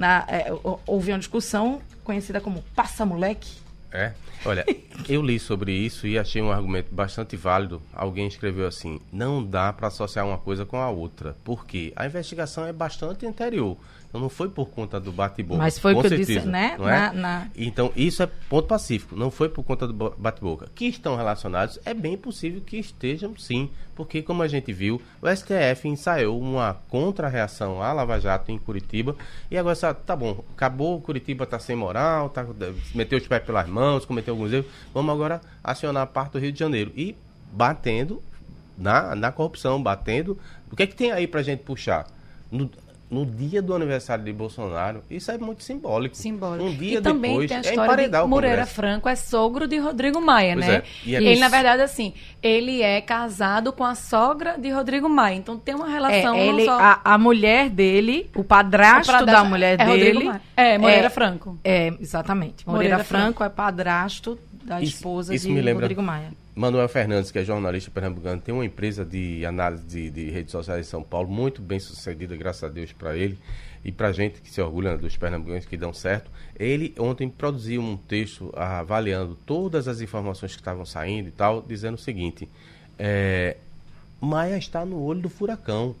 na, 0.00 0.24
é, 0.28 0.50
hou- 0.50 0.80
houve 0.86 1.12
uma 1.12 1.18
discussão 1.18 1.80
conhecida 2.02 2.40
como 2.40 2.64
passa-moleque. 2.74 3.58
É. 3.92 4.12
Olha, 4.46 4.64
eu 5.08 5.20
li 5.20 5.38
sobre 5.38 5.72
isso 5.72 6.06
e 6.06 6.18
achei 6.18 6.40
um 6.40 6.50
argumento 6.50 6.88
bastante 6.94 7.36
válido. 7.36 7.82
Alguém 7.92 8.26
escreveu 8.26 8.66
assim: 8.66 8.98
não 9.12 9.44
dá 9.44 9.72
para 9.72 9.88
associar 9.88 10.26
uma 10.26 10.38
coisa 10.38 10.64
com 10.64 10.78
a 10.78 10.88
outra. 10.88 11.36
Por 11.44 11.66
quê? 11.66 11.92
A 11.94 12.06
investigação 12.06 12.64
é 12.66 12.72
bastante 12.72 13.26
anterior. 13.26 13.76
Então 14.10 14.20
não 14.20 14.28
foi 14.28 14.48
por 14.48 14.68
conta 14.70 14.98
do 14.98 15.12
bate-boca. 15.12 15.62
Mas 15.62 15.78
foi 15.78 15.92
o 15.94 16.00
que 16.00 16.06
eu 16.06 16.08
certeza, 16.10 16.40
disse, 16.40 16.46
né? 16.48 16.74
É? 16.76 16.82
Na- 16.82 17.12
na- 17.12 17.46
Então, 17.56 17.92
isso 17.94 18.20
é 18.24 18.26
ponto 18.48 18.66
pacífico. 18.66 19.14
Não 19.14 19.30
foi 19.30 19.48
por 19.48 19.62
conta 19.62 19.86
do 19.86 19.92
bo- 19.92 20.12
bate-boca. 20.18 20.66
Que 20.74 20.86
estão 20.86 21.14
relacionados, 21.14 21.78
é 21.84 21.94
bem 21.94 22.16
possível 22.16 22.60
que 22.60 22.76
estejam 22.76 23.36
sim. 23.38 23.70
Porque, 23.94 24.20
como 24.20 24.42
a 24.42 24.48
gente 24.48 24.72
viu, 24.72 25.00
o 25.22 25.28
STF 25.28 25.86
ensaiou 25.86 26.40
uma 26.40 26.74
contra-reação 26.88 27.80
à 27.80 27.92
Lava 27.92 28.18
Jato 28.18 28.50
em 28.50 28.58
Curitiba. 28.58 29.14
E 29.48 29.56
agora, 29.56 29.76
só, 29.76 29.94
tá 29.94 30.16
bom, 30.16 30.42
acabou, 30.56 31.00
Curitiba 31.00 31.46
tá 31.46 31.60
sem 31.60 31.76
moral, 31.76 32.30
tá, 32.30 32.44
meteu 32.94 33.16
os 33.18 33.28
pés 33.28 33.44
pelas 33.44 33.68
mãos, 33.68 34.04
cometeu 34.04 34.34
alguns 34.34 34.52
erros. 34.52 34.66
Vamos 34.92 35.14
agora 35.14 35.40
acionar 35.62 36.02
a 36.02 36.06
parte 36.06 36.32
do 36.32 36.38
Rio 36.40 36.50
de 36.50 36.58
Janeiro. 36.58 36.90
E 36.96 37.14
batendo 37.52 38.20
na, 38.76 39.14
na 39.14 39.30
corrupção, 39.30 39.80
batendo. 39.80 40.36
O 40.72 40.74
que 40.76 40.82
é 40.82 40.86
que 40.86 40.94
tem 40.96 41.12
aí 41.12 41.26
pra 41.26 41.42
gente 41.42 41.60
puxar? 41.62 42.06
No, 42.50 42.68
no 43.10 43.26
dia 43.26 43.60
do 43.60 43.74
aniversário 43.74 44.24
de 44.24 44.32
Bolsonaro, 44.32 45.02
isso 45.10 45.30
é 45.32 45.36
muito 45.36 45.64
simbólico. 45.64 46.16
Simbólico. 46.16 46.64
Um 46.64 46.74
dia 46.74 46.98
e 46.98 47.02
também 47.02 47.32
depois, 47.32 47.48
tem 47.48 47.56
a 47.56 47.60
é 47.60 47.62
história 47.62 47.82
emparedar 47.88 48.22
de 48.22 48.28
Moreira. 48.28 48.66
Franco 48.66 49.08
é 49.08 49.16
sogro 49.16 49.66
de 49.66 49.78
Rodrigo 49.78 50.20
Maia, 50.20 50.54
Pois 50.54 50.66
né? 50.66 50.74
é. 50.76 50.82
E 51.04 51.16
é 51.16 51.22
ele, 51.22 51.40
na 51.40 51.48
verdade, 51.48 51.82
assim, 51.82 52.14
ele 52.40 52.82
é 52.82 53.00
casado 53.00 53.72
com 53.72 53.84
a 53.84 53.94
sogra 53.96 54.56
de 54.56 54.70
Rodrigo 54.70 55.08
Maia. 55.08 55.34
Então 55.34 55.58
tem 55.58 55.74
uma 55.74 55.88
É, 55.88 55.92
relação 55.92 56.36
ele, 56.36 56.64
não 56.64 56.76
só... 56.76 56.80
a, 56.80 57.00
a 57.04 57.18
mulher 57.18 57.68
dele, 57.68 58.30
o 58.36 58.44
padrasto 58.44 59.10
O 59.10 59.14
padrasto 59.14 59.42
da 59.42 59.48
mulher 59.48 59.80
é 59.80 59.84
Rodrigo 59.84 60.18
dele. 60.18 60.24
Maia. 60.28 60.42
É, 60.56 60.78
Moreira 60.78 61.10
Franco. 61.10 61.58
É, 61.64 61.92
exatamente. 62.00 62.66
Moreira, 62.66 62.96
Moreira 62.96 63.04
Franco, 63.04 63.42
é 63.42 63.48
padrasto 63.48 64.38
da 64.64 64.80
Isso- 64.80 64.96
esposa 64.96 65.34
isso 65.34 65.46
de 65.48 65.52
me 65.52 65.60
lembra- 65.60 65.82
Rodrigo 65.84 66.02
Maia. 66.02 66.32
Manuel 66.54 66.88
Fernandes, 66.88 67.30
que 67.30 67.38
é 67.38 67.44
jornalista 67.44 67.90
pernambucano, 67.90 68.40
tem 68.40 68.52
uma 68.54 68.64
empresa 68.64 69.04
de 69.04 69.44
análise 69.46 69.84
de, 69.84 70.10
de 70.10 70.30
redes 70.30 70.52
sociais 70.52 70.86
em 70.86 70.90
São 70.90 71.02
Paulo, 71.02 71.28
muito 71.28 71.62
bem 71.62 71.78
sucedida, 71.80 72.36
graças 72.36 72.64
a 72.64 72.68
Deus, 72.68 72.92
para 72.92 73.16
ele 73.16 73.38
e 73.82 73.90
para 73.90 74.12
gente 74.12 74.42
que 74.42 74.50
se 74.50 74.60
orgulha 74.60 74.98
dos 74.98 75.16
pernambucanos 75.16 75.64
que 75.64 75.76
dão 75.76 75.92
certo. 75.94 76.30
Ele 76.58 76.94
ontem 76.98 77.28
produziu 77.30 77.80
um 77.80 77.96
texto 77.96 78.52
avaliando 78.54 79.34
todas 79.46 79.88
as 79.88 80.00
informações 80.02 80.52
que 80.54 80.60
estavam 80.60 80.84
saindo 80.84 81.28
e 81.28 81.32
tal, 81.32 81.62
dizendo 81.66 81.94
o 81.94 81.98
seguinte: 81.98 82.46
é, 82.98 83.56
Maia 84.20 84.58
está 84.58 84.84
no 84.84 85.00
olho 85.00 85.20
do 85.22 85.30
furacão. 85.30 85.94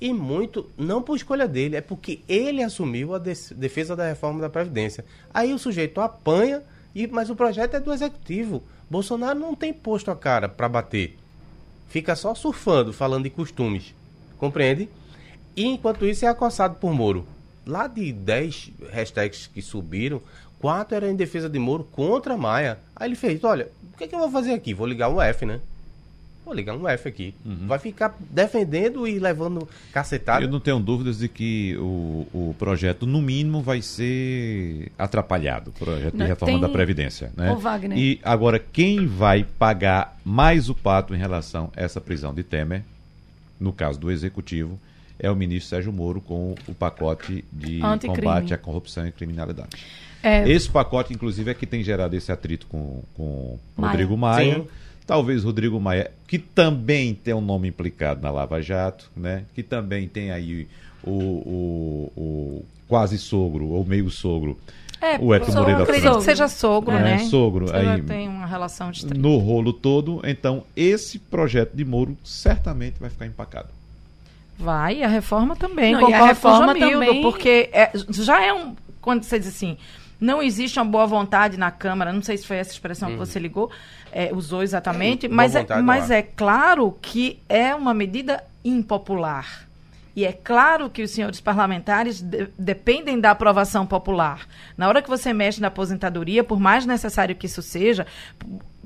E 0.00 0.12
muito, 0.12 0.70
não 0.78 1.02
por 1.02 1.16
escolha 1.16 1.46
dele, 1.48 1.74
é 1.74 1.80
porque 1.80 2.20
ele 2.28 2.62
assumiu 2.62 3.14
a 3.14 3.18
defesa 3.18 3.96
da 3.96 4.06
reforma 4.08 4.40
da 4.40 4.48
Previdência. 4.48 5.04
Aí 5.34 5.52
o 5.52 5.58
sujeito 5.58 6.00
apanha, 6.00 6.62
e, 6.94 7.06
mas 7.06 7.30
o 7.30 7.36
projeto 7.36 7.74
é 7.74 7.80
do 7.80 7.92
executivo. 7.92 8.62
Bolsonaro 8.90 9.38
não 9.38 9.54
tem 9.54 9.72
posto 9.72 10.10
a 10.10 10.16
cara 10.16 10.48
para 10.48 10.68
bater. 10.68 11.16
Fica 11.88 12.16
só 12.16 12.34
surfando, 12.34 12.92
falando 12.92 13.24
de 13.24 13.30
costumes. 13.30 13.94
Compreende? 14.38 14.88
E 15.56 15.64
enquanto 15.64 16.06
isso 16.06 16.24
é 16.24 16.28
acossado 16.28 16.76
por 16.76 16.92
Moro. 16.92 17.26
Lá 17.66 17.86
de 17.86 18.12
10 18.12 18.72
hashtags 18.92 19.46
que 19.46 19.60
subiram, 19.60 20.22
quatro 20.58 20.96
eram 20.96 21.08
em 21.08 21.16
defesa 21.16 21.48
de 21.48 21.58
Moro 21.58 21.84
contra 21.84 22.36
Maia. 22.36 22.78
Aí 22.94 23.08
ele 23.08 23.16
fez: 23.16 23.42
olha, 23.44 23.70
o 23.92 23.96
que, 23.96 24.04
é 24.04 24.08
que 24.08 24.14
eu 24.14 24.20
vou 24.20 24.30
fazer 24.30 24.52
aqui? 24.52 24.72
Vou 24.72 24.86
ligar 24.86 25.08
um 25.08 25.20
F, 25.20 25.44
né? 25.44 25.60
Vou 26.48 26.56
ligar 26.56 26.74
um 26.74 26.88
F 26.88 27.06
aqui. 27.06 27.34
Vai 27.44 27.78
ficar 27.78 28.16
defendendo 28.30 29.06
e 29.06 29.18
levando 29.18 29.68
cacetada. 29.92 30.42
Eu 30.42 30.48
não 30.50 30.58
tenho 30.58 30.80
dúvidas 30.80 31.18
de 31.18 31.28
que 31.28 31.76
o, 31.76 32.26
o 32.32 32.54
projeto, 32.58 33.04
no 33.06 33.20
mínimo, 33.20 33.60
vai 33.60 33.82
ser 33.82 34.90
atrapalhado, 34.98 35.68
o 35.68 35.72
projeto 35.74 36.12
de 36.12 36.18
Não, 36.20 36.26
reforma 36.26 36.54
tem- 36.54 36.60
da 36.62 36.68
Previdência. 36.70 37.30
Né? 37.36 37.52
Ô, 37.52 37.56
Wagner. 37.56 37.98
E 37.98 38.18
agora, 38.24 38.58
quem 38.58 39.06
vai 39.06 39.44
pagar 39.58 40.16
mais 40.24 40.70
o 40.70 40.74
pato 40.74 41.14
em 41.14 41.18
relação 41.18 41.70
a 41.76 41.82
essa 41.82 42.00
prisão 42.00 42.32
de 42.32 42.42
Temer, 42.42 42.82
no 43.60 43.70
caso 43.70 44.00
do 44.00 44.10
Executivo, 44.10 44.80
é 45.18 45.30
o 45.30 45.36
ministro 45.36 45.68
Sérgio 45.68 45.92
Moro 45.92 46.22
com 46.22 46.54
o 46.66 46.74
pacote 46.74 47.44
de 47.52 47.82
Anticrime. 47.84 48.16
combate 48.22 48.54
à 48.54 48.58
corrupção 48.58 49.06
e 49.06 49.12
criminalidade. 49.12 49.76
É, 50.22 50.48
Esse 50.50 50.70
pacote, 50.70 51.12
inclusive, 51.12 51.50
é 51.50 51.54
que 51.54 51.66
tem 51.66 51.82
gerado 51.84 52.16
esse 52.16 52.32
atrito 52.32 52.66
com, 52.68 53.02
com 53.14 53.58
Maia. 53.76 53.90
Rodrigo 53.90 54.16
Maia. 54.16 54.54
Sim. 54.54 54.66
Talvez 55.08 55.42
Rodrigo 55.42 55.80
Maia, 55.80 56.10
que 56.26 56.38
também 56.38 57.14
tem 57.14 57.32
um 57.34 57.40
nome 57.40 57.66
implicado 57.68 58.20
na 58.22 58.30
Lava 58.30 58.60
Jato, 58.62 59.10
né? 59.16 59.44
que 59.54 59.62
também 59.62 60.06
tem 60.06 60.30
aí 60.30 60.68
o, 61.02 61.10
o, 61.10 62.12
o 62.16 62.64
quase 62.86 63.16
sogro, 63.18 63.68
ou 63.68 63.84
meio 63.84 64.10
sogro, 64.10 64.58
É, 65.00 65.16
o 65.18 65.32
Hélio 65.32 65.52
Moreira 65.54 65.82
acredito 65.84 66.02
Franco. 66.02 66.18
que 66.18 66.24
seja 66.24 66.46
sogro, 66.46 66.94
É, 66.94 67.00
né? 67.02 67.18
sogro, 67.20 67.68
Você 67.68 67.84
já 67.84 67.94
aí- 67.94 68.02
tem 68.02 68.28
uma 68.28 68.44
relação 68.46 68.90
estreita. 68.90 69.18
no 69.18 69.38
rolo 69.38 69.72
todo. 69.72 70.20
Então, 70.24 70.62
esse 70.76 71.18
projeto 71.18 71.72
de 71.74 71.84
Moro 71.86 72.16
certamente 72.22 72.96
vai 73.00 73.08
ficar 73.08 73.24
empacado. 73.26 73.68
Vai, 74.58 74.98
e 74.98 75.02
a 75.04 75.08
reforma 75.08 75.54
também. 75.56 75.92
Não, 75.92 76.10
e 76.10 76.12
a 76.12 76.26
reforma 76.26 76.74
com 76.74 76.78
o 76.78 76.80
Jamildo, 76.80 77.06
também- 77.06 77.22
porque 77.22 77.70
é- 77.72 77.92
já 78.10 78.44
é 78.44 78.52
um. 78.52 78.74
Quando 79.00 79.22
você 79.22 79.38
diz 79.38 79.48
assim, 79.48 79.78
não 80.20 80.42
existe 80.42 80.78
uma 80.78 80.84
boa 80.84 81.06
vontade 81.06 81.56
na 81.56 81.70
Câmara, 81.70 82.12
não 82.12 82.22
sei 82.22 82.36
se 82.36 82.46
foi 82.46 82.56
essa 82.56 82.72
expressão 82.72 83.08
que 83.10 83.16
você 83.16 83.38
ligou, 83.38 83.70
é, 84.12 84.30
usou 84.34 84.62
exatamente, 84.62 85.26
Uhum. 85.26 85.30
Boa 85.30 85.36
mas, 85.36 85.54
é, 85.54 85.60
mas 85.82 86.10
é 86.10 86.22
claro 86.22 86.96
que 87.00 87.40
é 87.48 87.74
uma 87.74 87.94
medida 87.94 88.42
impopular. 88.64 89.66
E 90.16 90.24
é 90.24 90.32
claro 90.32 90.90
que 90.90 91.00
os 91.02 91.12
senhores 91.12 91.40
parlamentares 91.40 92.20
de- 92.20 92.48
dependem 92.58 93.20
da 93.20 93.30
aprovação 93.30 93.86
popular. 93.86 94.48
Na 94.76 94.88
hora 94.88 95.00
que 95.00 95.08
você 95.08 95.32
mexe 95.32 95.60
na 95.60 95.68
aposentadoria, 95.68 96.42
por 96.42 96.58
mais 96.58 96.84
necessário 96.84 97.36
que 97.36 97.46
isso 97.46 97.62
seja, 97.62 98.04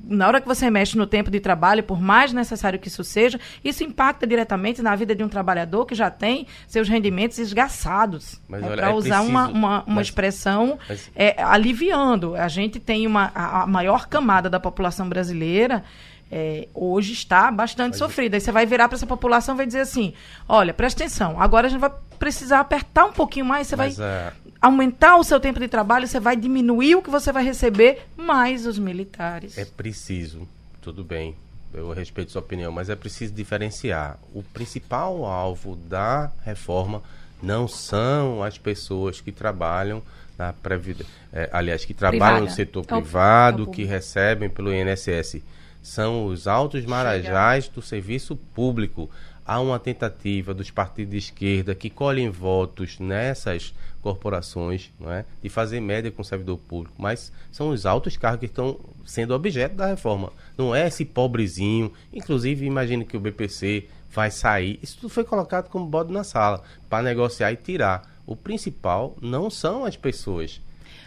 na 0.03 0.27
hora 0.27 0.41
que 0.41 0.47
você 0.47 0.69
mexe 0.69 0.97
no 0.97 1.07
tempo 1.07 1.31
de 1.31 1.39
trabalho, 1.39 1.81
por 1.83 2.01
mais 2.01 2.33
necessário 2.33 2.77
que 2.77 2.89
isso 2.89 3.03
seja, 3.03 3.39
isso 3.63 3.83
impacta 3.83 4.27
diretamente 4.27 4.81
na 4.81 4.95
vida 4.95 5.15
de 5.15 5.23
um 5.23 5.29
trabalhador 5.29 5.85
que 5.85 5.95
já 5.95 6.11
tem 6.11 6.45
seus 6.67 6.89
rendimentos 6.89 7.37
esgaçados. 7.37 8.39
Mas 8.47 8.61
é 8.61 8.65
olha, 8.67 8.75
para 8.77 8.89
é 8.89 8.93
usar 8.93 9.21
uma, 9.21 9.43
preciso- 9.43 9.57
uma, 9.59 9.83
uma 9.83 9.95
mas- 9.95 10.07
expressão 10.07 10.77
mas- 10.89 11.09
é, 11.15 11.41
aliviando. 11.41 12.35
A 12.35 12.47
gente 12.47 12.79
tem 12.79 13.07
uma, 13.07 13.31
a, 13.33 13.63
a 13.63 13.67
maior 13.67 14.07
camada 14.07 14.49
da 14.49 14.59
população 14.59 15.07
brasileira 15.07 15.83
é, 16.31 16.67
hoje 16.73 17.13
está 17.13 17.51
bastante 17.51 17.95
sofrida. 17.95 18.35
Aí 18.37 18.41
você 18.41 18.51
vai 18.51 18.65
virar 18.65 18.87
para 18.89 18.95
essa 18.95 19.05
população 19.05 19.53
e 19.55 19.57
vai 19.57 19.65
dizer 19.67 19.81
assim: 19.81 20.13
olha, 20.49 20.73
presta 20.73 21.03
atenção, 21.03 21.39
agora 21.39 21.67
a 21.67 21.69
gente 21.69 21.79
vai 21.79 21.91
precisar 22.17 22.59
apertar 22.59 23.05
um 23.05 23.11
pouquinho 23.11 23.45
mais, 23.45 23.67
você 23.67 23.75
Mas, 23.75 23.97
vai 23.97 24.31
aumentar 24.63 25.17
o 25.17 25.23
seu 25.23 25.39
tempo 25.39 25.59
de 25.59 25.67
trabalho, 25.67 26.07
você 26.07 26.19
vai 26.19 26.35
diminuir 26.37 26.95
o 26.95 27.01
que 27.03 27.09
você 27.09 27.31
vai 27.31 27.43
receber, 27.43 28.07
mais 28.15 28.65
os 28.65 28.79
militares. 28.79 29.57
É 29.57 29.65
preciso, 29.65 30.47
tudo 30.81 31.03
bem, 31.03 31.35
eu 31.73 31.91
respeito 31.91 32.31
sua 32.31 32.39
opinião, 32.41 32.71
mas 32.71 32.89
é 32.89 32.95
preciso 32.95 33.33
diferenciar. 33.33 34.17
O 34.33 34.41
principal 34.41 35.25
alvo 35.25 35.75
da 35.75 36.31
reforma 36.45 37.03
não 37.41 37.67
são 37.67 38.41
as 38.41 38.57
pessoas 38.57 39.19
que 39.19 39.31
trabalham 39.33 40.01
na 40.37 40.53
previdência, 40.53 41.11
aliás, 41.51 41.83
que 41.83 41.93
trabalham 41.93 42.41
no 42.41 42.45
Privada. 42.45 42.55
setor 42.55 42.79
É 42.87 42.95
o- 42.95 43.01
privado, 43.01 43.59
é 43.59 43.63
o 43.63 43.65
que 43.65 43.71
público. 43.81 43.91
recebem 43.91 44.49
pelo 44.49 44.73
INSS. 44.73 45.43
São 45.81 46.25
os 46.27 46.47
altos 46.47 46.85
marajás 46.85 47.67
do 47.67 47.81
serviço 47.81 48.37
público. 48.37 49.09
Há 49.45 49.59
uma 49.59 49.77
tentativa 49.77 50.53
dos 50.53 50.71
partidos 50.71 51.11
de 51.11 51.17
esquerda 51.17 51.75
que 51.75 51.89
colhem 51.89 52.29
votos 52.29 52.97
nessas 52.97 53.73
corporações, 54.03 54.91
não 54.99 55.11
é? 55.11 55.25
de 55.41 55.49
fazer 55.49 55.79
média 55.79 56.11
com 56.11 56.21
o 56.21 56.25
servidor 56.25 56.57
público, 56.57 56.93
mas 57.01 57.31
são 57.51 57.69
os 57.69 57.85
altos 57.85 58.17
cargos 58.17 58.41
que 58.41 58.45
estão 58.47 58.77
sendo 59.05 59.33
objeto 59.33 59.75
da 59.75 59.87
reforma. 59.87 60.31
Não 60.57 60.75
é 60.75 60.85
esse 60.85 61.05
pobrezinho. 61.05 61.91
Inclusive, 62.11 62.65
imagine 62.65 63.05
que 63.05 63.15
o 63.15 63.19
BPC 63.19 63.87
vai 64.11 64.29
sair. 64.29 64.77
Isso 64.83 64.97
tudo 64.97 65.09
foi 65.09 65.23
colocado 65.23 65.69
como 65.69 65.85
bode 65.85 66.11
na 66.11 66.23
sala 66.23 66.61
para 66.89 67.01
negociar 67.03 67.51
e 67.53 67.55
tirar. 67.55 68.13
O 68.27 68.35
principal 68.35 69.15
não 69.21 69.49
são 69.49 69.85
as 69.85 69.95
pessoas 69.95 70.61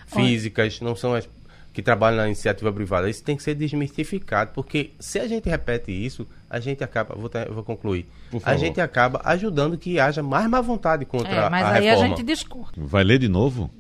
físicas, 0.07 0.81
não 0.81 0.97
são 0.97 1.15
as 1.15 1.29
que 1.73 1.83
trabalham 1.83 2.17
na 2.17 2.27
iniciativa 2.27 2.73
privada. 2.73 3.11
Isso 3.11 3.23
tem 3.23 3.37
que 3.37 3.43
ser 3.43 3.55
desmistificado, 3.55 4.53
porque 4.55 4.93
se 4.99 5.19
a 5.19 5.29
gente 5.29 5.47
repete 5.47 5.93
isso, 5.93 6.27
a 6.49 6.61
gente 6.61 6.83
acaba, 6.85 7.15
vou, 7.17 7.29
ter- 7.29 7.51
vou 7.51 7.63
concluir, 7.65 8.07
a 8.45 8.57
gente 8.57 8.81
acaba 8.81 9.21
ajudando 9.25 9.77
que 9.77 9.99
haja 9.99 10.23
mais 10.23 10.49
má 10.49 10.61
vontade 10.61 11.05
contra 11.05 11.29
É, 11.47 11.51
mas 11.51 11.65
a 11.67 11.71
aí 11.73 11.85
reforma. 11.85 12.05
a 12.05 12.09
gente 12.09 12.23
discute. 12.23 12.73
Vai 12.79 13.03
ler 13.05 13.19
de 13.19 13.29
novo? 13.29 13.71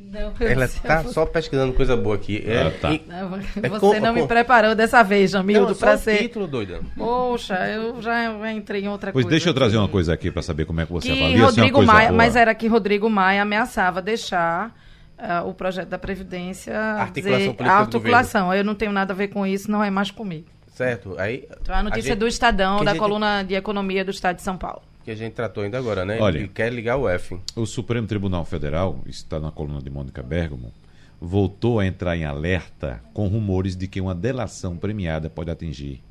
Ela 0.40 0.64
está 0.64 1.04
só 1.04 1.26
pesquisando 1.26 1.72
coisa 1.74 1.96
boa 1.96 2.14
aqui. 2.16 2.42
É, 2.46 2.62
Ah, 2.62 2.70
tá. 2.80 2.92
e- 2.92 3.02
Não, 3.06 3.36
É 3.62 3.68
Você 3.68 3.80
com- 3.80 4.00
não 4.00 4.12
me 4.14 4.22
com- 4.22 4.26
preparou 4.26 4.74
dessa 4.74 5.02
vez, 5.02 5.30
Jamildo, 5.30 5.68
Não, 5.68 5.74
para 5.76 5.94
o 5.94 5.98
ser. 5.98 6.18
título, 6.18 6.46
doida. 6.46 6.80
Poxa, 6.96 7.54
eu 7.68 8.00
já 8.00 8.50
entrei 8.52 8.84
em 8.84 8.88
outra 8.88 9.12
Pois 9.12 9.24
coisa. 9.24 9.30
deixa 9.30 9.48
eu 9.50 9.54
trazer 9.54 9.76
uma 9.76 9.88
coisa 9.88 10.14
aqui 10.14 10.30
para 10.30 10.42
saber 10.42 10.64
como 10.64 10.80
é 10.80 10.86
que 10.86 10.92
você 10.92 11.08
que 11.08 11.12
avalia. 11.12 11.28
se 11.30 11.34
é 11.36 11.38
uma 11.42 11.46
Rodrigo 11.50 11.76
coisa 11.78 11.92
Maia, 11.92 12.08
boa. 12.08 12.16
mas 12.16 12.34
era 12.36 12.54
que 12.54 12.66
Rodrigo 12.66 13.10
Maia 13.10 13.42
ameaçava 13.42 14.00
deixar 14.02 14.74
ah, 15.18 15.42
o 15.44 15.54
projeto 15.54 15.88
da 15.88 15.98
Previdência 15.98 16.74
Articulação 16.76 17.38
dizer, 17.38 17.54
política 17.54 17.78
articulação. 17.78 18.52
Eu 18.54 18.62
não 18.64 18.74
tenho 18.74 18.92
nada 18.92 19.12
a 19.12 19.16
ver 19.16 19.28
com 19.28 19.46
isso, 19.46 19.70
não 19.70 19.82
é 19.82 19.90
mais 19.90 20.10
comigo. 20.10 20.46
Certo? 20.76 21.16
Aí, 21.18 21.48
Então, 21.60 21.74
a 21.74 21.82
notícia 21.82 22.10
gente- 22.10 22.18
do 22.18 22.28
Estadão, 22.28 22.76
que 22.76 22.82
a 22.82 22.84
da 22.84 22.90
gente- 22.92 23.00
coluna 23.00 23.42
de 23.42 23.54
economia 23.54 24.04
do 24.04 24.10
Estado 24.10 24.36
de 24.36 24.42
São 24.42 24.56
Paulo. 24.58 24.82
que 25.02 25.10
a 25.10 25.14
gente 25.14 25.32
tratou 25.34 25.62
ainda 25.62 25.78
agora, 25.78 26.04
né? 26.04 26.18
Olha. 26.20 26.38
Ele 26.38 26.48
quer 26.48 26.72
ligar 26.72 26.96
o 26.96 27.08
F. 27.08 27.38
O 27.54 27.64
Supremo 27.64 28.06
Tribunal 28.08 28.44
Federal, 28.44 29.00
está 29.06 29.38
na 29.40 29.50
coluna 29.52 29.80
de 29.80 29.88
Mônica 29.88 30.20
Bergamo, 30.22 30.72
voltou 31.20 31.78
a 31.80 31.86
entrar 31.86 32.16
em 32.16 32.24
alerta 32.24 33.00
com 33.14 33.26
rumores 33.28 33.76
de 33.76 33.86
que 33.86 34.00
uma 34.00 34.14
delação 34.16 34.76
premiada 34.76 35.30
pode 35.30 35.48
atingir, 35.50 36.02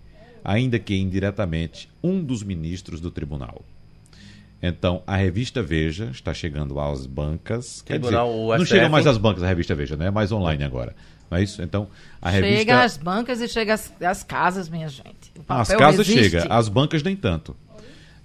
ainda 0.44 0.80
que 0.80 0.96
indiretamente, 0.96 1.90
um 2.02 2.24
dos 2.24 2.42
ministros 2.42 3.00
do 3.02 3.12
tribunal. 3.12 3.62
Então, 4.64 5.04
a 5.06 5.16
revista 5.18 5.62
Veja 5.62 6.06
está 6.06 6.34
chegando 6.34 6.80
às 6.80 7.06
bancas. 7.06 7.82
Quer 7.82 8.00
Tribunal, 8.00 8.28
dizer, 8.30 8.40
o 8.40 8.58
não 8.58 8.66
chega 8.66 8.90
mais 8.90 9.06
às 9.06 9.18
bancas 9.18 9.44
a 9.44 9.48
revista 9.48 9.76
Veja, 9.76 9.96
né? 9.98 10.08
É 10.08 10.12
mais 10.12 10.32
online 10.32 10.64
agora. 10.64 10.96
Não 11.30 11.38
é 11.38 11.44
isso? 11.44 11.62
Então, 11.62 11.88
a 12.22 12.30
revista. 12.30 12.58
Chega 12.60 12.84
às 12.84 12.98
bancas 12.98 13.42
e 13.42 13.48
chega 13.48 13.74
às, 13.74 13.94
às 14.02 14.24
casas, 14.24 14.70
minha 14.70 14.88
gente. 14.88 15.32
As 15.48 15.68
casas 15.70 16.08
resiste. 16.08 16.32
chega, 16.40 16.54
as 16.54 16.70
bancas 16.70 17.02
nem 17.04 17.16
tanto. 17.16 17.56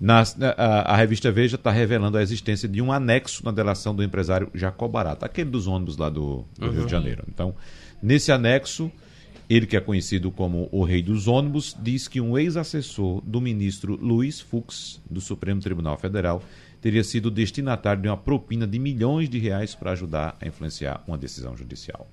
Na- 0.01 0.23
a, 0.57 0.95
a 0.95 0.97
revista 0.97 1.31
Veja 1.31 1.57
está 1.57 1.71
revelando 1.71 2.17
a 2.17 2.23
existência 2.23 2.67
de 2.69 2.81
um 2.81 2.91
anexo 2.91 3.45
na 3.45 3.51
delação 3.53 3.95
do 3.95 4.03
empresário 4.03 4.51
Jacob 4.55 4.91
Barata, 4.91 5.27
aquele 5.27 5.51
dos 5.51 5.67
ônibus 5.67 5.97
lá 5.99 6.09
do, 6.09 6.45
do 6.59 6.71
Rio 6.71 6.85
de 6.87 6.91
Janeiro. 6.91 7.25
Então, 7.29 7.55
nesse 8.03 8.33
anexo, 8.33 8.91
ele 9.49 9.67
que 9.67 9.77
é 9.77 9.81
conhecido 9.81 10.31
como 10.31 10.69
o 10.73 10.85
rei 10.85 11.03
dos 11.03 11.29
ônibus, 11.29 11.77
diz 11.79 12.09
que 12.09 12.19
um 12.21 12.39
ex-assessor 12.39 13.21
do 13.23 13.41
ministro 13.43 13.95
Luiz 14.01 14.41
Fux, 14.41 15.01
do 15.11 15.21
Supremo 15.21 15.61
Tribunal 15.61 15.99
Federal, 15.99 16.43
teria 16.81 17.05
sido 17.05 17.31
destinatário 17.31 18.01
de 18.01 18.09
uma 18.09 18.17
propina 18.17 18.67
de 18.67 18.79
milhões 18.79 19.29
de 19.29 19.39
reais 19.39 19.75
para 19.75 19.91
ajudar 19.93 20.35
a 20.41 20.47
influenciar 20.47 21.03
uma 21.07 21.19
decisão 21.19 21.55
judicial. 21.55 22.09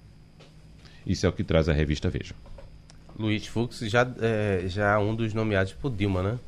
Isso 1.08 1.26
é 1.26 1.30
o 1.30 1.32
que 1.34 1.44
traz 1.44 1.68
a 1.70 1.74
revista 1.74 2.10
Veja. 2.10 2.36
Luiz 3.18 3.48
Fux 3.48 3.80
já 3.80 4.08
é 4.22 4.66
já 4.68 5.00
um 5.00 5.16
dos 5.16 5.34
nomeados 5.34 5.74
por 5.74 5.90
Dilma, 5.92 6.22
né? 6.22 6.40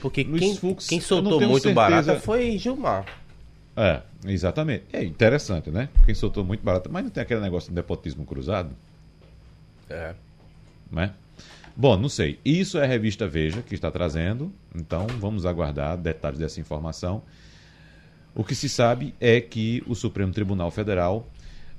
Porque 0.00 0.22
Luiz 0.24 0.40
quem, 0.40 0.56
Fux, 0.56 0.86
quem 0.86 1.00
soltou 1.00 1.38
muito 1.40 1.62
certeza- 1.64 1.74
barata 1.74 2.20
foi 2.20 2.56
Gilmar. 2.56 3.04
É, 3.76 4.00
exatamente. 4.26 4.84
É 4.92 5.04
interessante, 5.04 5.70
né? 5.70 5.88
Quem 6.06 6.14
soltou 6.14 6.44
muito 6.44 6.62
barato. 6.64 6.88
Mas 6.90 7.02
não 7.04 7.10
tem 7.10 7.22
aquele 7.22 7.40
negócio 7.40 7.68
de 7.70 7.74
nepotismo 7.74 8.24
cruzado, 8.24 8.70
É. 9.90 10.14
né? 10.90 11.12
Bom, 11.76 11.96
não 11.96 12.08
sei. 12.08 12.38
Isso 12.44 12.78
é 12.78 12.84
a 12.84 12.86
revista 12.86 13.26
Veja 13.26 13.60
que 13.62 13.74
está 13.74 13.90
trazendo. 13.90 14.52
Então, 14.74 15.06
vamos 15.18 15.44
aguardar 15.44 15.96
detalhes 15.98 16.38
dessa 16.38 16.60
informação. 16.60 17.20
O 18.34 18.42
que 18.44 18.54
se 18.54 18.68
sabe 18.68 19.12
é 19.20 19.40
que 19.40 19.82
o 19.86 19.94
Supremo 19.94 20.32
Tribunal 20.32 20.70
Federal 20.70 21.28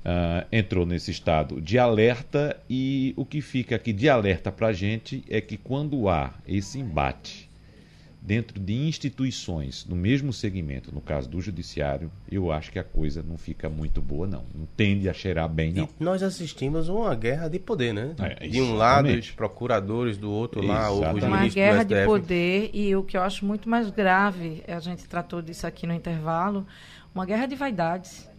ah, 0.08 0.46
entrou 0.52 0.86
nesse 0.86 1.10
estado 1.10 1.60
de 1.60 1.80
alerta 1.80 2.56
e 2.70 3.12
o 3.16 3.26
que 3.26 3.40
fica 3.40 3.74
aqui 3.74 3.92
de 3.92 4.08
alerta 4.08 4.52
para 4.52 4.68
a 4.68 4.72
gente 4.72 5.24
é 5.28 5.40
que 5.40 5.56
quando 5.56 6.08
há 6.08 6.32
esse 6.46 6.78
embate 6.78 7.50
dentro 8.22 8.60
de 8.60 8.72
instituições 8.72 9.84
no 9.84 9.96
mesmo 9.96 10.32
segmento, 10.32 10.94
no 10.94 11.00
caso 11.00 11.28
do 11.28 11.40
judiciário, 11.40 12.08
eu 12.30 12.52
acho 12.52 12.70
que 12.70 12.78
a 12.78 12.84
coisa 12.84 13.20
não 13.20 13.36
fica 13.36 13.68
muito 13.68 14.00
boa, 14.00 14.28
não. 14.28 14.44
Não 14.54 14.64
tende 14.76 15.08
a 15.08 15.12
cheirar 15.12 15.48
bem, 15.48 15.72
não. 15.72 15.88
E 15.98 16.04
nós 16.04 16.22
assistimos 16.22 16.88
uma 16.88 17.12
guerra 17.16 17.48
de 17.48 17.58
poder, 17.58 17.92
né? 17.92 18.14
É, 18.20 18.46
de 18.46 18.62
um 18.62 18.76
lado, 18.76 19.08
os 19.08 19.32
procuradores, 19.32 20.16
do 20.16 20.30
outro 20.30 20.64
lá, 20.64 20.88
os 20.88 20.98
Exatamente. 20.98 21.24
Uma 21.24 21.36
ministros 21.38 21.54
guerra 21.54 21.84
do 21.84 21.94
de 21.96 22.04
poder 22.04 22.70
e 22.72 22.94
o 22.94 23.02
que 23.02 23.16
eu 23.16 23.22
acho 23.22 23.44
muito 23.44 23.68
mais 23.68 23.90
grave, 23.90 24.62
a 24.68 24.78
gente 24.78 25.04
tratou 25.08 25.42
disso 25.42 25.66
aqui 25.66 25.84
no 25.84 25.94
intervalo, 25.94 26.64
uma 27.12 27.26
guerra 27.26 27.46
de 27.46 27.56
vaidades. 27.56 28.35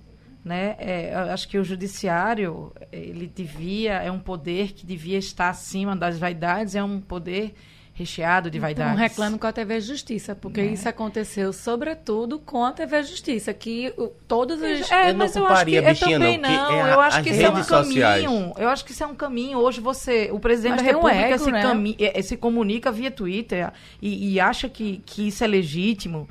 Né? 0.48 0.76
É, 0.80 1.14
eu 1.14 1.34
acho 1.34 1.48
que 1.48 1.58
o 1.58 1.64
judiciário, 1.64 2.72
ele 2.92 3.28
devia, 3.28 3.94
é 3.96 4.10
um 4.12 4.20
poder 4.20 4.72
que 4.74 4.86
devia 4.86 5.18
estar 5.18 5.50
acima 5.50 5.96
das 5.96 6.18
vaidades, 6.18 6.74
é 6.74 6.82
um 6.84 7.02
poder 7.02 7.54
recheado 7.94 8.50
de 8.52 8.60
vaidades. 8.60 8.94
Então 8.94 9.04
reclamo 9.04 9.40
com 9.40 9.48
a 9.48 9.52
TV 9.52 9.82
Justiça, 9.82 10.36
porque 10.36 10.62
Né? 10.62 10.68
isso 10.74 10.88
aconteceu 10.88 11.52
sobretudo 11.52 12.38
com 12.38 12.64
a 12.64 12.72
TV 12.72 13.02
Justiça, 13.02 13.52
que 13.56 13.92
o, 13.98 14.08
todos 14.28 14.58
os... 14.62 14.92
É, 14.92 15.10
Eu 15.10 15.14
não 15.14 15.18
mas 15.18 15.36
eu 15.36 15.44
acho 15.48 15.66
que 15.66 15.72
culparia 15.72 15.80
eu 15.80 15.84
bichinha, 15.90 16.20
também 16.20 16.38
não, 16.38 16.50
não. 16.50 16.72
é 16.72 16.82
a- 16.84 16.94
eu 16.94 17.00
acho 17.02 17.18
as 17.18 17.24
que 17.24 17.30
isso 17.32 17.42
é 17.42 17.50
um 17.50 17.64
sociais. 17.64 18.24
caminho. 18.24 18.54
Eu 18.58 18.70
acho 18.70 18.86
que 18.86 18.92
isso 18.92 19.04
é 19.04 19.08
um 19.08 19.16
caminho. 19.16 19.58
Hoje 19.58 19.82
você, 19.82 20.30
o 20.32 20.40
presidente 20.40 20.74
Mas 20.76 20.82
da 20.84 20.88
tem 20.90 20.96
um 20.96 21.04
República 21.06 21.28
ego, 21.34 21.44
se, 21.44 21.52
né? 21.52 21.62
cami- 21.64 21.98
eh, 22.00 22.22
se 22.22 22.38
comunica 22.38 22.92
via 22.92 23.10
Twitter 23.10 23.72
e, 24.00 24.34
e 24.34 24.40
acha 24.40 24.70
que, 24.70 25.02
que 25.04 25.28
isso 25.30 25.44
é 25.44 25.48
legítimo. 25.48 26.30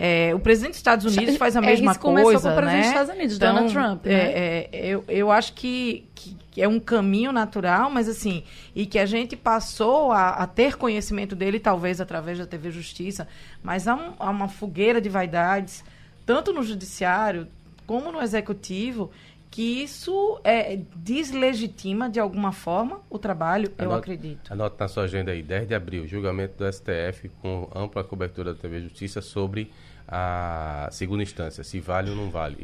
É, 0.00 0.32
o 0.32 0.38
presidente 0.38 0.70
dos 0.70 0.76
Estados 0.78 1.04
Unidos 1.16 1.36
faz 1.36 1.56
a 1.56 1.60
É, 1.60 1.66
mesma 1.66 1.90
isso 1.90 2.00
começou 2.00 2.30
coisa, 2.32 2.48
com 2.50 2.54
o 2.54 2.56
presidente 2.56 2.76
né? 2.76 2.80
dos 2.82 2.88
Estados 3.00 3.14
Unidos, 3.16 3.38
Donald 3.38 3.72
Trump, 3.72 4.06
né? 4.06 4.12
é, 4.14 4.68
é, 4.72 4.86
eu, 4.86 5.04
eu 5.08 5.30
acho 5.32 5.52
que, 5.54 6.06
que- 6.14 6.36
é 6.62 6.66
um 6.68 6.78
caminho 6.80 7.30
natural, 7.32 7.88
mas 7.90 8.08
assim, 8.08 8.42
e 8.76 8.84
que 8.86 8.98
a 8.98 9.06
gente 9.06 9.36
passou 9.36 10.10
a, 10.12 10.30
a 10.30 10.46
ter 10.46 10.76
conhecimento 10.76 11.34
dele, 11.36 11.58
talvez 11.60 12.00
através 12.00 12.38
da 12.38 12.46
TV 12.46 12.70
Justiça, 12.70 13.26
mas 13.62 13.86
há, 13.88 13.94
um- 13.96 14.12
há 14.20 14.30
uma 14.30 14.48
fogueira 14.48 15.00
de 15.00 15.08
vaidades, 15.08 15.84
tanto 16.24 16.52
no 16.52 16.62
judiciário 16.62 17.46
como 17.86 18.12
no 18.12 18.20
executivo, 18.22 19.10
que 19.50 19.82
isso 19.82 20.38
é, 20.44 20.78
deslegitima 20.96 22.08
de 22.08 22.20
alguma 22.20 22.52
forma 22.52 23.00
o 23.10 23.18
trabalho, 23.18 23.72
eu 23.78 23.84
Anote- 23.86 23.98
acredito. 24.12 24.52
Anote 24.52 24.76
na 24.78 24.88
sua 24.88 25.04
agenda 25.04 25.32
aí, 25.32 25.42
10 25.42 25.66
de 25.68 25.74
abril, 25.74 26.06
julgamento 26.06 26.54
do 26.58 26.70
STF 26.72 27.28
com 27.42 27.68
ampla 27.74 28.04
cobertura 28.04 28.52
da 28.54 28.60
TV 28.60 28.80
Justiça 28.80 29.20
sobre 29.20 29.70
a 30.08 30.88
segunda 30.90 31.22
instância, 31.22 31.62
se 31.62 31.78
vale 31.78 32.10
ou 32.10 32.16
não 32.16 32.30
vale. 32.30 32.56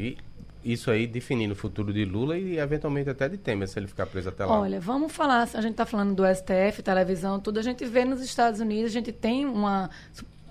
E 0.64 0.72
isso 0.72 0.90
aí 0.90 1.06
definindo 1.06 1.52
o 1.52 1.56
futuro 1.56 1.92
de 1.92 2.04
Lula 2.06 2.38
e 2.38 2.58
eventualmente 2.58 3.10
até 3.10 3.28
de 3.28 3.36
Temer, 3.36 3.68
se 3.68 3.78
ele 3.78 3.86
ficar 3.86 4.06
preso 4.06 4.30
até 4.30 4.46
lá. 4.46 4.58
Olha, 4.58 4.80
vamos 4.80 5.12
falar, 5.12 5.42
a 5.42 5.60
gente 5.60 5.72
está 5.72 5.84
falando 5.84 6.14
do 6.14 6.22
STF, 6.24 6.82
televisão, 6.82 7.38
tudo, 7.38 7.58
a 7.58 7.62
gente 7.62 7.84
vê 7.84 8.04
nos 8.04 8.22
Estados 8.22 8.60
Unidos, 8.60 8.90
a 8.90 8.94
gente 8.94 9.12
tem 9.12 9.44
uma 9.44 9.90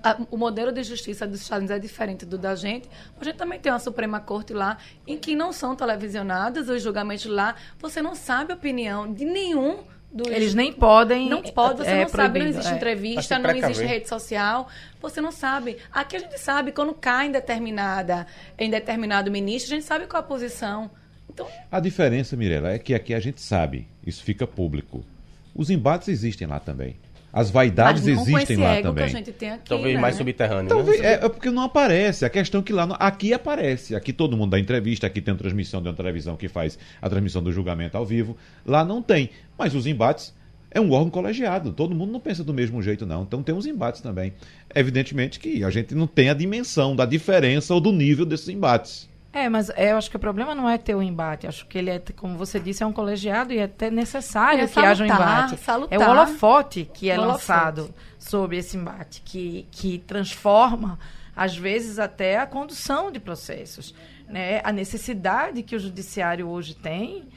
a, 0.04 0.18
o 0.30 0.38
modelo 0.38 0.72
de 0.72 0.84
justiça 0.84 1.26
dos 1.26 1.42
Estados 1.42 1.62
Unidos 1.62 1.78
é 1.78 1.80
diferente 1.80 2.26
do 2.26 2.38
da 2.38 2.56
gente. 2.56 2.90
A 3.20 3.24
gente 3.24 3.38
também 3.38 3.58
tem 3.58 3.72
uma 3.72 3.80
Suprema 3.80 4.20
Corte 4.20 4.54
lá, 4.54 4.78
em 5.08 5.18
que 5.18 5.34
não 5.34 5.54
são 5.54 5.76
televisionados 5.76 6.68
os 6.68 6.84
julgamentos 6.84 7.26
lá. 7.26 7.56
Você 7.80 8.02
não 8.02 8.14
sabe 8.14 8.52
a 8.52 8.56
opinião 8.56 9.12
de 9.12 9.24
nenhum 9.24 9.80
dos... 10.14 10.28
Eles 10.28 10.54
nem 10.54 10.72
podem. 10.72 11.28
Não 11.28 11.42
pode, 11.42 11.80
você 11.80 11.90
é, 11.90 12.02
não 12.04 12.10
sabe, 12.10 12.40
não 12.40 12.48
existe 12.48 12.72
é. 12.72 12.76
entrevista, 12.76 13.40
não 13.40 13.50
existe 13.50 13.84
rede 13.84 14.08
social. 14.08 14.70
Você 15.02 15.20
não 15.20 15.32
sabe. 15.32 15.78
Aqui 15.92 16.16
a 16.16 16.20
gente 16.20 16.40
sabe, 16.40 16.72
quando 16.72 16.94
cai 16.94 17.28
em 17.28 17.32
determinada, 17.32 18.28
em 18.58 18.70
determinado 18.70 19.32
ministro, 19.32 19.74
a 19.74 19.76
gente 19.76 19.88
sabe 19.88 20.06
qual 20.06 20.22
a 20.22 20.26
posição. 20.26 20.92
Então... 21.30 21.48
A 21.72 21.80
diferença, 21.80 22.38
Mirella, 22.38 22.72
é 22.72 22.80
que 22.80 22.94
aqui 22.94 23.14
a 23.14 23.20
gente 23.20 23.42
sabe, 23.42 23.88
isso 24.06 24.24
fica 24.24 24.46
público. 24.46 25.04
Os 25.56 25.70
embates 25.70 26.08
existem 26.08 26.48
lá 26.48 26.60
também. 26.60 26.96
As 27.34 27.50
vaidades 27.50 28.06
Mas 28.06 28.16
não 28.16 28.24
existem 28.24 28.58
lá 28.58 28.76
ego 28.76 28.90
também. 28.90 29.06
Que 29.06 29.10
a 29.10 29.18
gente 29.18 29.32
tem 29.32 29.50
aqui, 29.50 29.68
Talvez 29.68 29.96
né? 29.96 30.00
mais 30.00 30.16
subterrâneo. 30.16 30.70
Talvez, 30.70 31.02
né? 31.02 31.08
é, 31.08 31.14
é 31.14 31.30
porque 31.30 31.50
não 31.50 31.64
aparece. 31.64 32.24
A 32.24 32.30
questão 32.30 32.62
é 32.62 32.64
que 32.64 32.72
lá 32.72 32.84
aqui 33.00 33.34
aparece. 33.34 33.96
Aqui 33.96 34.14
todo 34.14 34.38
mundo 34.38 34.52
dá 34.52 34.60
entrevista, 34.60 35.08
aqui 35.08 35.20
tem 35.20 35.34
uma 35.34 35.40
transmissão 35.40 35.82
de 35.82 35.88
uma 35.88 35.96
televisão 35.96 36.38
que 36.38 36.48
faz 36.48 36.78
a 37.02 37.10
transmissão 37.10 37.42
do 37.42 37.52
julgamento 37.52 37.98
ao 37.98 38.06
vivo. 38.06 38.38
Lá 38.64 38.86
não 38.86 39.02
tem. 39.02 39.32
Mas 39.58 39.74
os 39.74 39.88
embates 39.88 40.32
é 40.70 40.80
um 40.80 40.92
órgão 40.92 41.10
colegiado. 41.10 41.74
Todo 41.74 41.96
mundo 41.96 42.12
não 42.12 42.20
pensa 42.20 42.44
do 42.44 42.54
mesmo 42.54 42.84
jeito, 42.84 43.04
não. 43.04 43.24
Então 43.24 43.42
tem 43.42 43.56
os 43.56 43.66
embates 43.66 44.00
também. 44.00 44.34
Evidentemente 44.74 45.40
que 45.40 45.64
a 45.64 45.72
gente 45.72 45.96
não 45.96 46.06
tem 46.06 46.30
a 46.30 46.36
dimensão 46.36 46.96
da 46.96 47.04
diferença 47.06 47.74
ou 47.74 47.82
do 47.82 47.92
nível 47.92 48.28
desses 48.28 48.50
embates. 48.50 49.10
É, 49.34 49.50
mas 49.50 49.72
eu 49.76 49.98
acho 49.98 50.12
que 50.12 50.16
o 50.16 50.20
problema 50.20 50.54
não 50.54 50.70
é 50.70 50.78
ter 50.78 50.94
o 50.94 51.02
embate. 51.02 51.48
Acho 51.48 51.66
que 51.66 51.80
ele 51.80 51.90
é, 51.90 52.00
como 52.16 52.38
você 52.38 52.60
disse, 52.60 52.84
é 52.84 52.86
um 52.86 52.94
colegiado 52.94 53.52
e 53.52 53.58
é 53.58 53.64
até 53.64 53.90
necessário 53.90 54.64
É 54.64 54.68
que 54.68 54.80
haja 54.80 55.04
um 55.04 55.08
salutar, 55.08 55.46
embate. 55.46 55.64
salutar. 55.64 56.00
É 56.00 56.06
o 56.06 56.08
holofote 56.08 56.90
que 56.94 57.10
é 57.10 57.20
holofote. 57.20 57.34
lançado 57.34 57.96
sobre 58.20 58.58
esse 58.58 58.78
embate, 58.78 59.24
que, 59.26 59.68
que 59.72 59.98
transforma, 59.98 61.00
às 61.36 61.58
vezes, 61.58 61.98
até 61.98 62.38
a 62.38 62.46
condução 62.46 63.12
de 63.12 63.20
processos. 63.20 63.96
Né? 64.30 64.62
A 64.64 64.72
necessidade 64.72 65.64
que 65.64 65.76
o 65.76 65.80
judiciário 65.80 66.48
hoje 66.48 66.76
tem 66.76 67.28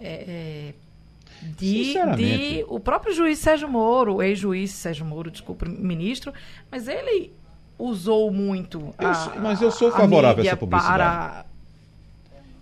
é, 0.00 0.72
é, 0.72 0.74
de, 1.56 1.94
de 2.16 2.64
o 2.66 2.80
próprio 2.80 3.14
juiz 3.14 3.38
Sérgio 3.38 3.68
Moro, 3.68 4.16
o 4.16 4.22
ex-juiz 4.22 4.72
Sérgio 4.72 5.06
Moro, 5.06 5.30
desculpa, 5.30 5.66
ministro, 5.66 6.32
mas 6.68 6.88
ele 6.88 7.32
usou 7.78 8.30
muito 8.32 8.92
Eu 8.98 9.08
a, 9.08 9.14
sou- 9.14 9.32
mas 9.40 9.62
eu 9.62 9.70
sou 9.70 9.88
a 9.88 9.92
favorável 9.92 10.30
a 10.30 10.36
mídia 10.36 10.48
essa 10.50 10.56
publicidade. 10.56 10.96
para 10.98 11.44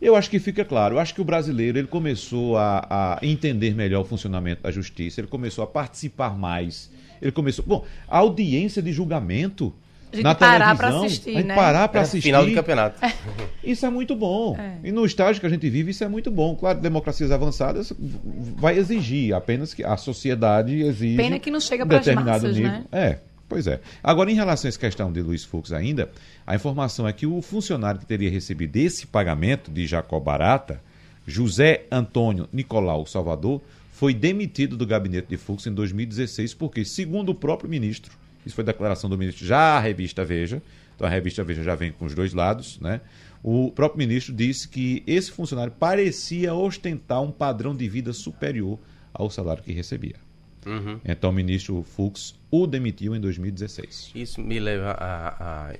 Eu 0.00 0.14
acho 0.14 0.28
que 0.30 0.38
fica 0.38 0.64
claro. 0.64 0.96
Eu 0.96 0.98
acho 1.00 1.14
que 1.14 1.20
o 1.20 1.24
brasileiro 1.24 1.78
ele 1.78 1.88
começou 1.88 2.56
a, 2.58 3.16
a 3.18 3.18
entender 3.26 3.74
melhor 3.74 4.02
o 4.02 4.04
funcionamento 4.04 4.62
da 4.62 4.70
justiça, 4.70 5.20
ele 5.20 5.28
começou 5.28 5.64
a 5.64 5.66
participar 5.66 6.36
mais. 6.36 6.90
Ele 7.20 7.32
começou. 7.32 7.64
Bom, 7.66 7.84
a 8.06 8.18
audiência 8.18 8.82
de 8.82 8.92
julgamento. 8.92 9.72
A 10.12 10.16
gente 10.16 10.24
na 10.24 10.34
parar 10.36 10.76
pra 10.76 10.86
televisão, 10.88 11.04
assistir, 11.06 11.30
a 11.30 11.32
gente 11.32 11.46
né? 11.46 11.54
parar 11.54 11.88
para 11.88 12.00
É 12.00 12.02
assistir. 12.04 12.28
Final 12.28 12.46
de 12.46 12.54
campeonato. 12.54 13.00
Isso 13.64 13.84
é 13.84 13.90
muito 13.90 14.14
bom. 14.14 14.56
É. 14.56 14.76
E 14.84 14.92
no 14.92 15.04
estágio 15.04 15.40
que 15.40 15.46
a 15.46 15.50
gente 15.50 15.68
vive, 15.68 15.90
isso 15.90 16.04
é 16.04 16.08
muito 16.08 16.30
bom. 16.30 16.54
Claro, 16.54 16.78
democracias 16.80 17.32
avançadas 17.32 17.92
vai 17.98 18.78
exigir, 18.78 19.34
apenas 19.34 19.74
que 19.74 19.82
a 19.82 19.96
sociedade 19.96 20.80
exige. 20.80 21.16
Pena 21.16 21.38
que 21.40 21.50
não 21.50 21.58
chega 21.58 21.84
pras 21.84 22.04
determinado 22.04 22.42
massas, 22.44 22.54
nível. 22.56 22.70
né? 22.70 22.84
É, 22.92 23.18
pois 23.48 23.66
é. 23.66 23.80
Agora, 24.02 24.30
em 24.30 24.34
relação 24.34 24.68
a 24.68 24.70
essa 24.70 24.78
questão 24.78 25.12
de 25.12 25.22
Luiz 25.22 25.44
Fux 25.44 25.72
ainda, 25.72 26.10
a 26.46 26.54
informação 26.54 27.06
é 27.06 27.12
que 27.12 27.26
o 27.26 27.40
funcionário 27.42 28.00
que 28.00 28.06
teria 28.06 28.30
recebido 28.30 28.76
esse 28.76 29.06
pagamento 29.06 29.70
de 29.70 29.86
Jacó 29.86 30.18
Barata, 30.20 30.80
José 31.26 31.84
Antônio 31.90 32.48
Nicolau 32.52 33.06
Salvador, 33.06 33.60
foi 33.92 34.12
demitido 34.12 34.76
do 34.76 34.86
gabinete 34.86 35.28
de 35.28 35.36
Fux 35.36 35.66
em 35.66 35.72
2016, 35.72 36.52
porque, 36.54 36.84
segundo 36.84 37.30
o 37.30 37.34
próprio 37.34 37.70
ministro, 37.70 38.12
isso 38.44 38.54
foi 38.54 38.62
declaração 38.62 39.08
do 39.08 39.16
ministro 39.16 39.46
já 39.46 39.76
à 39.76 39.80
revista 39.80 40.24
Veja, 40.24 40.62
então 40.94 41.06
a 41.06 41.10
revista 41.10 41.42
Veja 41.42 41.62
já 41.62 41.74
vem 41.74 41.92
com 41.92 42.04
os 42.04 42.14
dois 42.14 42.34
lados, 42.34 42.78
né? 42.80 43.00
O 43.42 43.70
próprio 43.70 43.98
ministro 43.98 44.34
disse 44.34 44.68
que 44.68 45.02
esse 45.06 45.30
funcionário 45.30 45.72
parecia 45.72 46.52
ostentar 46.54 47.22
um 47.22 47.30
padrão 47.30 47.74
de 47.74 47.88
vida 47.88 48.12
superior 48.12 48.78
ao 49.14 49.30
salário 49.30 49.62
que 49.62 49.72
recebia. 49.72 50.25
Uhum. 50.66 51.00
Então 51.04 51.30
o 51.30 51.32
ministro 51.32 51.82
Fux 51.82 52.34
o 52.50 52.66
demitiu 52.66 53.14
em 53.14 53.20
2016. 53.20 54.12
Isso 54.14 54.40
me 54.40 54.58
leva 54.58 54.90
a, 54.90 55.70
a 55.70 55.74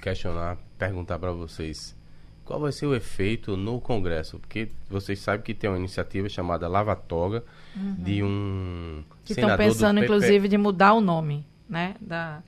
questionar, 0.00 0.56
perguntar 0.78 1.18
para 1.18 1.32
vocês 1.32 1.96
qual 2.44 2.60
vai 2.60 2.72
ser 2.72 2.86
o 2.86 2.94
efeito 2.94 3.56
no 3.56 3.80
Congresso, 3.80 4.38
porque 4.38 4.68
vocês 4.88 5.18
sabem 5.18 5.42
que 5.42 5.54
tem 5.54 5.68
uma 5.68 5.78
iniciativa 5.78 6.28
chamada 6.28 6.68
Lava 6.68 6.94
Toga 6.94 7.42
de 7.74 8.22
um 8.22 9.02
que 9.24 9.32
estão 9.32 9.56
pensando, 9.56 10.00
PP. 10.00 10.04
inclusive, 10.04 10.48
de 10.48 10.58
mudar 10.58 10.92
o 10.94 11.00
nome, 11.00 11.46
né? 11.68 11.96
Da, 12.00 12.42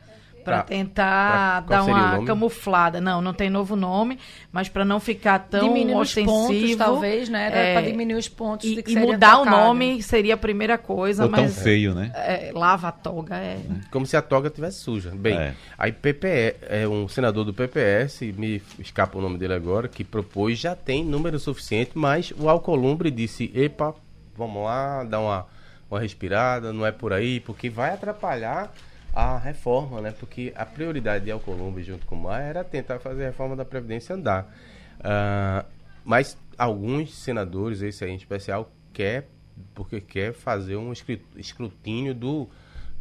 para 0.47 0.59
Pra- 0.59 0.62
tentar 0.62 1.62
pra- 1.66 1.76
dar 1.76 1.82
o 1.82 1.86
uma 1.88 2.24
camuflada. 2.24 3.01
Não, 3.01 3.20
não 3.20 3.34
tem 3.34 3.51
novo 3.51 3.74
nome, 3.76 4.18
mas 4.53 4.68
para 4.68 4.84
não 4.84 5.01
ficar 5.01 5.40
tão 5.40 5.68
Diminuir 5.68 5.94
os 5.97 6.09
ostensivo. 6.09 6.30
pontos, 6.32 6.76
talvez, 6.76 7.28
né? 7.28 7.47
Era 7.49 7.57
é, 7.57 7.72
pra 7.74 7.82
diminuir 7.82 8.14
os 8.18 8.28
pontos 8.28 8.66
E, 8.66 8.76
de 8.76 8.82
que 8.82 8.92
e 8.92 8.97
mudar 8.97 9.36
o 9.40 9.44
tocado. 9.44 9.57
nome 9.57 10.03
seria 10.03 10.34
a 10.34 10.36
primeira 10.36 10.78
coisa, 10.78 11.24
Ou 11.24 11.30
tão 11.30 11.42
mas 11.42 11.61
feio, 11.62 11.94
né? 11.94 12.12
é, 12.14 12.53
lava 12.55 12.88
a 12.88 12.92
toga 12.92 13.36
é. 13.36 13.59
Como 13.90 14.07
se 14.07 14.16
a 14.16 14.22
toga 14.22 14.49
tivesse 14.49 14.78
suja. 14.78 15.11
Bem, 15.14 15.36
É. 15.36 15.55
aí 15.76 15.90
PPE, 15.92 16.55
é 16.62 16.86
um 16.88 17.09
senador 17.09 17.44
do 17.44 17.53
PPS, 17.53 18.32
me 18.36 18.62
escapa 18.78 19.18
o 19.18 19.20
nome 19.20 19.36
dele 19.38 19.53
agora, 19.55 19.88
que 19.88 20.05
propôs, 20.05 20.59
já 20.59 20.74
tem 20.76 21.05
número 21.05 21.38
suficiente, 21.40 21.90
mas 21.94 22.32
o 22.38 22.49
Alcolumbre 22.49 23.11
disse, 23.11 23.51
epa, 23.55 23.94
vamos 24.36 24.62
lá, 24.64 25.03
dar 25.03 25.18
uma, 25.20 25.47
uma 25.90 25.99
respirada, 25.99 26.72
não 26.72 26.86
é 26.86 26.92
por 26.92 27.12
aí, 27.12 27.40
porque 27.40 27.68
vai 27.68 27.90
atrapalhar 27.92 28.72
a 29.16 29.38
reforma, 29.38 30.02
né? 30.02 30.10
Porque 30.10 30.52
a 30.54 30.66
prioridade 30.66 31.24
de 31.24 31.30
Alcolumbre 31.30 31.82
junto 31.82 32.04
com 32.04 32.14
o 32.14 32.22
Maia 32.22 32.42
era 32.42 32.62
tentar 32.62 32.98
fazer 32.98 33.22
a 33.22 33.26
reforma 33.28 33.56
da 33.56 33.64
Previdência 33.64 34.14
andar. 34.14 34.54
Ah, 35.00 35.64
mas 36.04 36.36
alguns 36.58 37.14
senadores, 37.14 37.80
esse 37.80 38.04
aí 38.04 38.10
em 38.10 38.16
especial, 38.16 38.70
quer, 38.92 39.26
porque 39.74 40.02
quer 40.02 40.34
fazer 40.34 40.76
um 40.76 40.92
escrutínio 41.34 42.14
do 42.14 42.46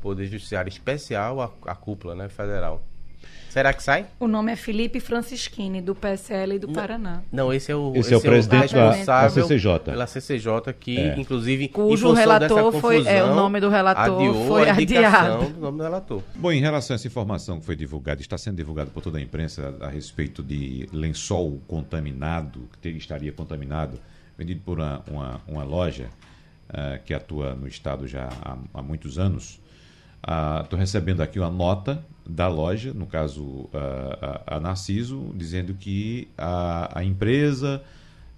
Poder 0.02 0.26
Judiciário 0.26 0.70
especial 0.70 1.42
à, 1.42 1.52
à 1.70 1.76
cúpula 1.76 2.16
né, 2.16 2.30
federal. 2.30 2.82
Será 3.50 3.72
que 3.74 3.82
sai? 3.82 4.06
O 4.20 4.28
nome 4.28 4.52
é 4.52 4.56
Felipe 4.58 5.00
Francischini, 5.00 5.82
do 5.82 5.96
PSL 5.96 6.56
e 6.56 6.60
do 6.60 6.68
Paraná. 6.74 7.22
Não, 7.32 7.54
esse 7.54 7.72
é 7.72 7.76
o, 7.76 7.94
Esse 7.96 8.14
é 8.14 8.18
o 8.18 8.22
presidente 8.22 8.74
da- 8.76 8.90
responsável 8.90 9.44
da 9.44 9.48
CCJ. 9.48 9.80
Pela 9.80 10.08
CCJ, 10.08 10.74
que 10.78 10.98
É. 11.00 11.18
inclusive. 11.18 11.64
em 11.64 11.68
Cujo 11.70 12.12
relator 12.12 12.72
dessa 12.72 12.82
foi- 12.82 12.98
é, 12.98 13.00
o 13.00 13.04
confusão, 13.04 13.36
nome 13.36 13.62
do 13.62 13.70
relator 13.70 14.04
adiou 14.18 14.48
foi 14.48 14.70
a 14.70 14.74
adiado. 14.74 15.46
do 15.54 15.60
nome 15.62 15.78
do 15.78 15.84
relator. 15.84 16.22
Bom, 16.36 16.52
em 16.52 16.60
relação 16.60 16.94
a 16.94 16.96
essa 16.96 17.08
informação 17.08 17.60
que 17.62 17.66
foi 17.66 17.78
divulgada, 17.78 18.20
está 18.20 18.38
sendo 18.38 18.58
divulgada 18.58 18.92
por 18.92 19.02
toda 19.02 19.18
a 19.20 19.22
imprensa 19.22 19.74
a, 19.80 19.86
a 19.86 19.90
respeito 19.90 20.44
de 20.44 20.90
lençol 20.92 21.62
contaminado, 21.66 22.68
que 22.74 22.78
teria- 22.80 22.98
estaria 22.98 23.32
contaminado, 23.32 23.98
vendido 24.38 24.60
por 24.66 24.80
uma, 24.80 25.02
uma, 25.10 25.42
uma 25.48 25.64
loja 25.64 26.10
ah, 26.68 26.98
que 27.06 27.14
atua 27.14 27.54
no 27.56 27.68
estado 27.70 28.06
já 28.06 28.28
há, 28.44 28.58
há 28.74 28.82
muitos 28.82 29.18
anos. 29.18 29.62
Estou 30.64 30.80
recebendo 30.80 31.22
aqui 31.22 31.40
uma 31.40 31.52
nota 31.52 32.04
da 32.28 32.48
loja, 32.48 32.94
no 32.94 33.06
caso 33.06 33.70
ah, 33.74 34.42
a, 34.48 34.56
a 34.56 34.60
Narciso, 34.60 35.32
dizendo 35.36 35.76
que 35.76 36.28
a, 36.36 37.00
a 37.00 37.04
empresa 37.04 37.84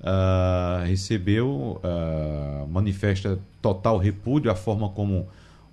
ah, 0.02 0.84
recebeu, 0.86 1.80
ah, 1.84 2.66
manifesta 2.70 3.40
total 3.62 3.98
repúdio 3.98 4.52
à 4.52 4.56
forma 4.56 4.90
como 4.90 5.28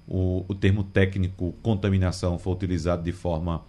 o, 0.06 0.44
o 0.46 0.54
termo 0.54 0.84
técnico 0.84 1.54
contaminação 1.62 2.38
foi 2.38 2.52
utilizado 2.52 3.02
de 3.02 3.12
forma 3.12 3.62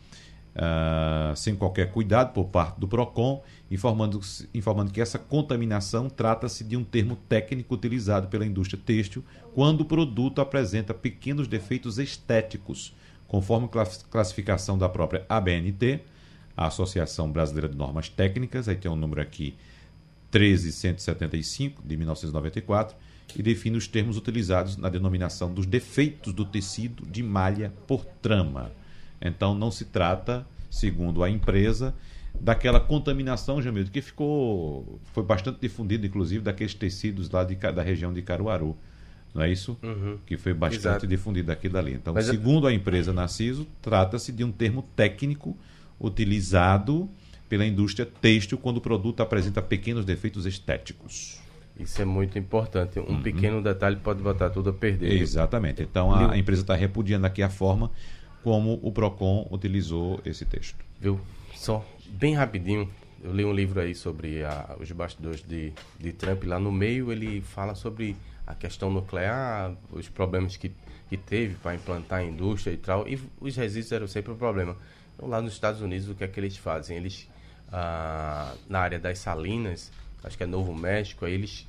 ah, 0.56 1.34
sem 1.36 1.54
qualquer 1.56 1.92
cuidado 1.92 2.34
por 2.34 2.46
parte 2.46 2.80
do 2.80 2.88
PROCON, 2.88 3.44
informando, 3.70 4.22
informando 4.54 4.92
que 4.92 5.02
essa 5.02 5.20
contaminação 5.20 6.10
trata-se 6.10 6.64
de 6.64 6.78
um 6.78 6.84
termo 6.84 7.18
técnico 7.28 7.76
utilizado 7.76 8.28
pela 8.28 8.46
indústria 8.46 8.82
têxtil 8.84 9.24
quando 9.54 9.82
o 9.82 9.86
produto 9.86 10.40
apresenta 10.40 10.94
pequenos 10.94 11.48
defeitos 11.48 11.98
estéticos, 11.98 12.96
conforme 13.28 13.68
clas- 13.68 14.06
classificação 14.10 14.78
da 14.78 14.88
própria 14.88 15.26
ABNT, 15.28 16.00
a 16.56 16.68
Associação 16.68 17.30
Brasileira 17.30 17.68
de 17.68 17.76
Normas 17.76 18.08
Técnicas, 18.08 18.70
aí 18.70 18.76
tem 18.76 18.90
um 18.90 18.96
número 18.96 19.22
aqui 19.22 19.56
13175 20.32 21.84
de 21.86 21.98
1994 21.98 22.96
e 23.36 23.44
define 23.44 23.76
os 23.78 23.88
termos 23.88 24.16
utilizados 24.16 24.78
na 24.78 24.88
denominação 24.88 25.54
dos 25.54 25.66
defeitos 25.66 26.32
do 26.32 26.46
tecido 26.46 27.06
de 27.06 27.22
malha 27.22 27.74
por 27.88 28.06
trama. 28.06 28.72
Então 29.28 29.54
não 29.56 29.72
se 29.72 29.86
trata, 29.86 30.46
segundo 30.70 31.24
a 31.24 31.30
empresa, 31.30 31.94
daquela 32.40 32.80
contaminação, 32.80 33.62
Jamildo, 33.62 33.92
que 33.92 34.02
ficou 34.02 35.00
foi 35.14 35.24
bastante 35.24 35.60
difundida, 35.62 36.06
inclusive 36.06 36.44
daqueles 36.44 36.74
tecidos 36.74 37.30
lá 37.30 37.44
de, 37.44 37.56
da 37.56 37.82
região 37.82 38.14
de 38.14 38.22
Caruaru. 38.22 38.76
Não 39.34 39.42
é 39.42 39.52
isso? 39.52 39.78
Uhum. 39.84 40.18
Que 40.26 40.38
foi 40.38 40.54
bastante 40.54 40.82
Exato. 40.82 41.08
difundido 41.08 41.52
aqui 41.52 41.68
dali. 41.68 41.94
Então, 41.94 42.14
Mas 42.14 42.28
eu- 42.28 42.34
segundo 42.34 42.68
a 42.68 42.74
empresa 42.74 43.12
Narciso, 43.12 43.68
trata-se 43.82 44.32
de 44.32 44.44
um 44.46 44.52
termo 44.52 44.82
técnico 44.96 45.58
utilizado 46.00 47.10
pela 47.50 47.66
indústria 47.66 48.06
têxtil 48.06 48.58
quando 48.58 48.78
o 48.78 48.82
produto 48.82 49.22
apresenta 49.22 49.62
pequenos 49.62 50.06
defeitos 50.06 50.46
estéticos. 50.46 51.40
Isso 51.78 52.02
é 52.02 52.06
muito 52.06 52.40
importante. 52.40 52.98
Um 53.00 53.22
pequeno 53.22 53.62
detalhe 53.62 53.98
pode 53.98 54.24
botar 54.24 54.50
tudo 54.50 54.70
a 54.70 54.74
perder. 54.74 55.12
Exatamente. 55.22 55.84
Então 55.84 56.12
a, 56.14 56.32
a 56.32 56.38
empresa 56.38 56.62
está 56.62 56.74
repudiando 56.74 57.28
aqui 57.28 57.44
a 57.44 57.50
forma 57.50 57.92
como 58.46 58.80
o 58.84 58.92
Procon 58.92 59.48
utilizou 59.50 60.22
esse 60.24 60.46
texto. 60.46 60.78
Viu? 61.02 61.20
Só 61.56 61.84
bem 62.10 62.36
rapidinho. 62.36 62.88
Eu 63.24 63.34
li 63.34 63.44
um 63.44 63.52
livro 63.52 63.80
aí 63.82 63.96
sobre 63.96 64.44
a- 64.44 64.76
os 64.80 64.92
bastidores 64.92 65.42
de, 65.42 65.74
de 66.00 66.14
Trump. 66.14 66.44
Lá 66.44 66.60
no 66.60 66.72
meio 66.72 67.12
ele 67.12 67.42
fala 67.42 67.74
sobre 67.74 68.16
a 68.46 68.54
questão 68.54 68.92
nuclear, 68.92 69.74
os 69.92 70.08
problemas 70.10 70.58
que, 70.58 70.72
que 71.10 71.18
teve 71.18 71.56
para 71.56 71.74
implantar 71.74 72.20
a 72.20 72.24
indústria 72.24 72.72
e 72.72 72.78
tal. 72.78 73.08
E 73.08 73.20
os 73.42 73.56
resíduos 73.56 73.92
eram 73.92 74.08
sempre 74.08 74.32
o 74.32 74.36
problema. 74.36 74.78
Então, 75.16 75.28
lá 75.28 75.42
nos 75.42 75.54
Estados 75.54 75.82
Unidos, 75.82 76.08
o 76.08 76.14
que 76.14 76.24
é 76.24 76.28
que 76.28 76.40
eles 76.40 76.56
fazem? 76.56 76.98
Eles, 76.98 77.28
ah, 77.74 78.54
na 78.70 78.78
área 78.80 79.00
das 79.00 79.18
salinas, 79.18 79.92
acho 80.24 80.38
que 80.38 80.44
é 80.44 80.46
Novo 80.46 80.72
México, 80.76 81.26
aí 81.26 81.34
eles 81.34 81.66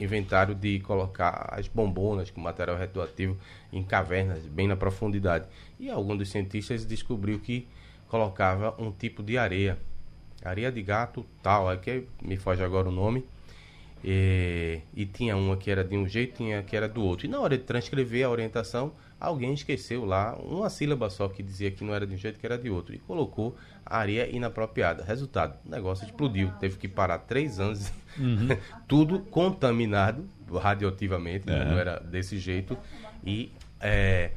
inventaram 0.00 0.54
de 0.54 0.80
colocar 0.80 1.48
as 1.52 1.68
bombonas 1.68 2.30
com 2.30 2.40
material 2.40 2.76
radioativo 2.76 3.36
em 3.72 3.82
cavernas, 3.82 4.44
bem 4.46 4.66
na 4.66 4.76
profundidade. 4.76 5.46
E 5.78 5.90
algum 5.90 6.16
dos 6.16 6.30
cientistas 6.30 6.84
descobriu 6.84 7.38
que 7.38 7.68
colocava 8.08 8.74
um 8.78 8.90
tipo 8.90 9.22
de 9.22 9.38
areia, 9.38 9.78
areia 10.44 10.72
de 10.72 10.82
gato 10.82 11.24
tal, 11.42 11.70
é 11.70 11.76
que 11.76 12.06
me 12.22 12.36
foge 12.36 12.62
agora 12.62 12.88
o 12.88 12.92
nome, 12.92 13.24
e, 14.02 14.80
e 14.94 15.04
tinha 15.04 15.36
uma 15.36 15.56
que 15.56 15.70
era 15.70 15.84
de 15.84 15.96
um 15.96 16.08
jeito, 16.08 16.36
tinha 16.36 16.62
que 16.62 16.74
era 16.74 16.88
do 16.88 17.02
outro. 17.02 17.26
E 17.26 17.28
na 17.28 17.38
hora 17.38 17.56
de 17.56 17.64
transcrever 17.64 18.24
a 18.24 18.30
orientação, 18.30 18.92
alguém 19.20 19.52
esqueceu 19.52 20.04
lá 20.04 20.34
uma 20.36 20.70
sílaba 20.70 21.10
só 21.10 21.28
que 21.28 21.42
dizia 21.42 21.70
que 21.70 21.84
não 21.84 21.94
era 21.94 22.06
de 22.06 22.14
um 22.14 22.16
jeito, 22.16 22.40
que 22.40 22.46
era 22.46 22.56
de 22.56 22.70
outro. 22.70 22.94
E 22.94 22.98
colocou 22.98 23.54
areia 23.84 24.28
inapropriada. 24.34 25.04
Resultado, 25.04 25.58
o 25.66 25.70
negócio 25.70 26.06
explodiu. 26.06 26.50
Teve 26.58 26.78
que 26.78 26.88
parar 26.88 27.18
três 27.18 27.60
anos, 27.60 27.92
tudo 28.88 29.20
contaminado 29.20 30.24
radioativamente, 30.50 31.46
não 31.46 31.78
era 31.78 32.00
desse 32.00 32.38
jeito. 32.38 32.76
E 33.24 33.52
é, 33.80 34.30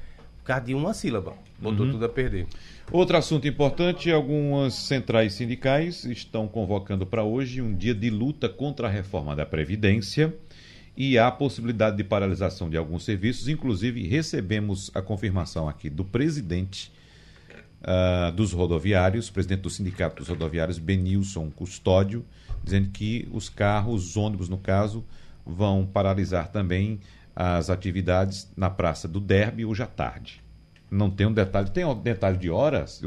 por 0.43 0.47
causa 0.47 0.65
de 0.65 0.75
uma 0.75 0.93
sílaba, 0.93 1.34
botou 1.57 1.89
tudo 1.89 2.03
a 2.03 2.09
perder. 2.09 2.45
Outro 2.91 3.15
assunto 3.15 3.47
importante: 3.47 4.11
algumas 4.11 4.73
centrais 4.73 5.34
sindicais 5.34 6.03
estão 6.03 6.47
convocando 6.47 7.05
para 7.05 7.23
hoje 7.23 7.61
um 7.61 7.73
dia 7.73 7.95
de 7.95 8.09
luta 8.09 8.49
contra 8.49 8.88
a 8.88 8.91
reforma 8.91 9.36
da 9.36 9.45
Previdência 9.45 10.34
e 10.96 11.18
há 11.18 11.32
possibilidade 11.32 11.98
de 11.98 12.04
paralisação 12.04 12.70
de 12.70 12.78
alguns 12.78 13.04
serviços. 13.04 13.48
Inclusive, 13.48 14.08
recebemos 14.08 14.91
a 14.94 15.02
confirmação 15.02 15.68
aqui 15.68 15.89
do 15.89 16.06
presidente 16.06 16.91
ah, 17.84 18.32
dos 18.32 18.54
rodoviários, 18.54 19.30
presidente 19.30 19.62
do 19.62 19.70
Sindicato 19.70 20.18
dos 20.18 20.30
Rodoviários, 20.30 20.80
Benilson 20.80 21.52
Custódio, 21.52 22.24
dizendo 22.64 22.89
que 22.91 23.28
os 23.32 23.50
carros, 23.50 24.06
os 24.06 24.18
ônibus, 24.18 24.48
no 24.48 24.58
caso, 24.58 25.04
vão 25.46 25.86
paralisar 25.86 26.48
também 26.48 27.02
as 27.36 27.70
atividades 27.70 28.50
na 28.56 28.70
Praça 28.70 29.06
do 29.06 29.20
Derby 29.20 29.66
hoje 29.66 29.84
à 29.84 29.88
tarde. 29.88 30.41
Não 30.89 31.10
tem 31.10 31.28
um 31.28 31.34
detalhe, 31.34 31.70
tem 31.72 31.84
um 31.84 32.00
detalhe 32.00 32.38
de 32.38 32.50
hora, 32.50 32.88
se, 32.88 33.06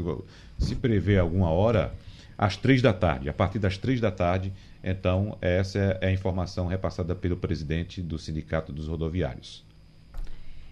se 0.59 0.75
prevê 0.75 1.17
alguma 1.17 1.49
hora, 1.49 1.93
às 2.37 2.55
três 2.55 2.79
da 2.79 2.93
tarde. 2.93 3.29
A 3.29 3.33
partir 3.33 3.57
das 3.57 3.79
três 3.79 3.99
da 3.99 4.11
tarde, 4.11 4.53
então, 4.83 5.37
essa 5.41 5.79
é 6.01 6.07
a 6.07 6.11
informação 6.11 6.67
repassada 6.67 7.15
pelo 7.15 7.37
presidente 7.37 8.01
do 8.01 8.17
Sindicato 8.17 8.71
dos 8.71 8.87
Rodoviários. 8.87 9.65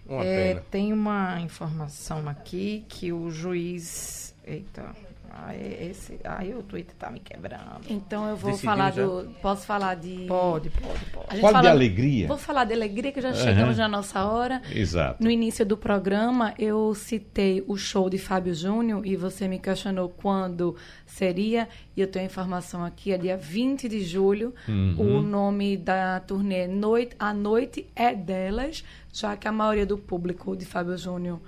Uma 0.08 0.24
É, 0.24 0.54
tem 0.70 0.92
uma 0.92 1.40
informação 1.40 2.28
aqui 2.28 2.84
que 2.88 3.12
o 3.12 3.30
juiz. 3.30 4.34
Eita. 4.44 4.94
Ai, 5.30 5.76
esse, 5.90 6.18
ai, 6.24 6.54
o 6.54 6.62
Twitter 6.62 6.94
tá 6.98 7.10
me 7.10 7.20
quebrando. 7.20 7.80
Então 7.88 8.26
eu 8.28 8.36
vou 8.36 8.50
Decidiu 8.52 8.70
falar 8.70 8.90
já? 8.92 9.04
do. 9.04 9.30
Posso 9.42 9.66
falar 9.66 9.94
de. 9.94 10.24
Pode, 10.26 10.70
pode, 10.70 11.04
pode. 11.12 11.26
A 11.28 11.34
gente 11.34 11.40
Fale 11.42 11.52
de 11.54 11.62
fala- 11.62 11.70
alegria. 11.70 12.26
Vou 12.26 12.38
falar 12.38 12.64
de 12.64 12.72
alegria, 12.72 13.12
que 13.12 13.20
já 13.20 13.28
Aham. 13.28 13.36
chegamos 13.36 13.76
na 13.78 13.86
nossa 13.88 14.24
hora. 14.24 14.62
Exato. 14.72 15.22
No 15.22 15.30
início 15.30 15.64
do 15.66 15.76
programa, 15.76 16.54
eu 16.58 16.94
citei 16.94 17.62
o 17.68 17.76
show 17.76 18.08
de 18.08 18.18
Fábio 18.18 18.54
Júnior 18.54 19.06
e 19.06 19.14
você 19.16 19.46
me 19.46 19.58
questionou 19.58 20.08
quando 20.08 20.74
seria. 21.04 21.68
E 21.96 22.00
eu 22.00 22.06
tenho 22.06 22.24
a 22.24 22.26
informação 22.26 22.84
aqui, 22.84 23.12
é 23.12 23.18
dia 23.18 23.36
20 23.36 23.88
de 23.88 24.00
julho. 24.04 24.54
O 24.98 25.20
nome 25.22 25.76
da 25.76 26.20
turnê 26.20 26.66
Noite, 26.66 27.14
A 27.18 27.32
Noite 27.32 27.86
é 27.94 28.14
Delas, 28.14 28.82
já 29.12 29.36
que 29.36 29.46
a 29.46 29.52
maioria 29.52 29.86
do 29.86 29.96
público 29.98 30.56
de 30.56 30.64
Fábio 30.64 30.96
Júnior. 30.96 31.40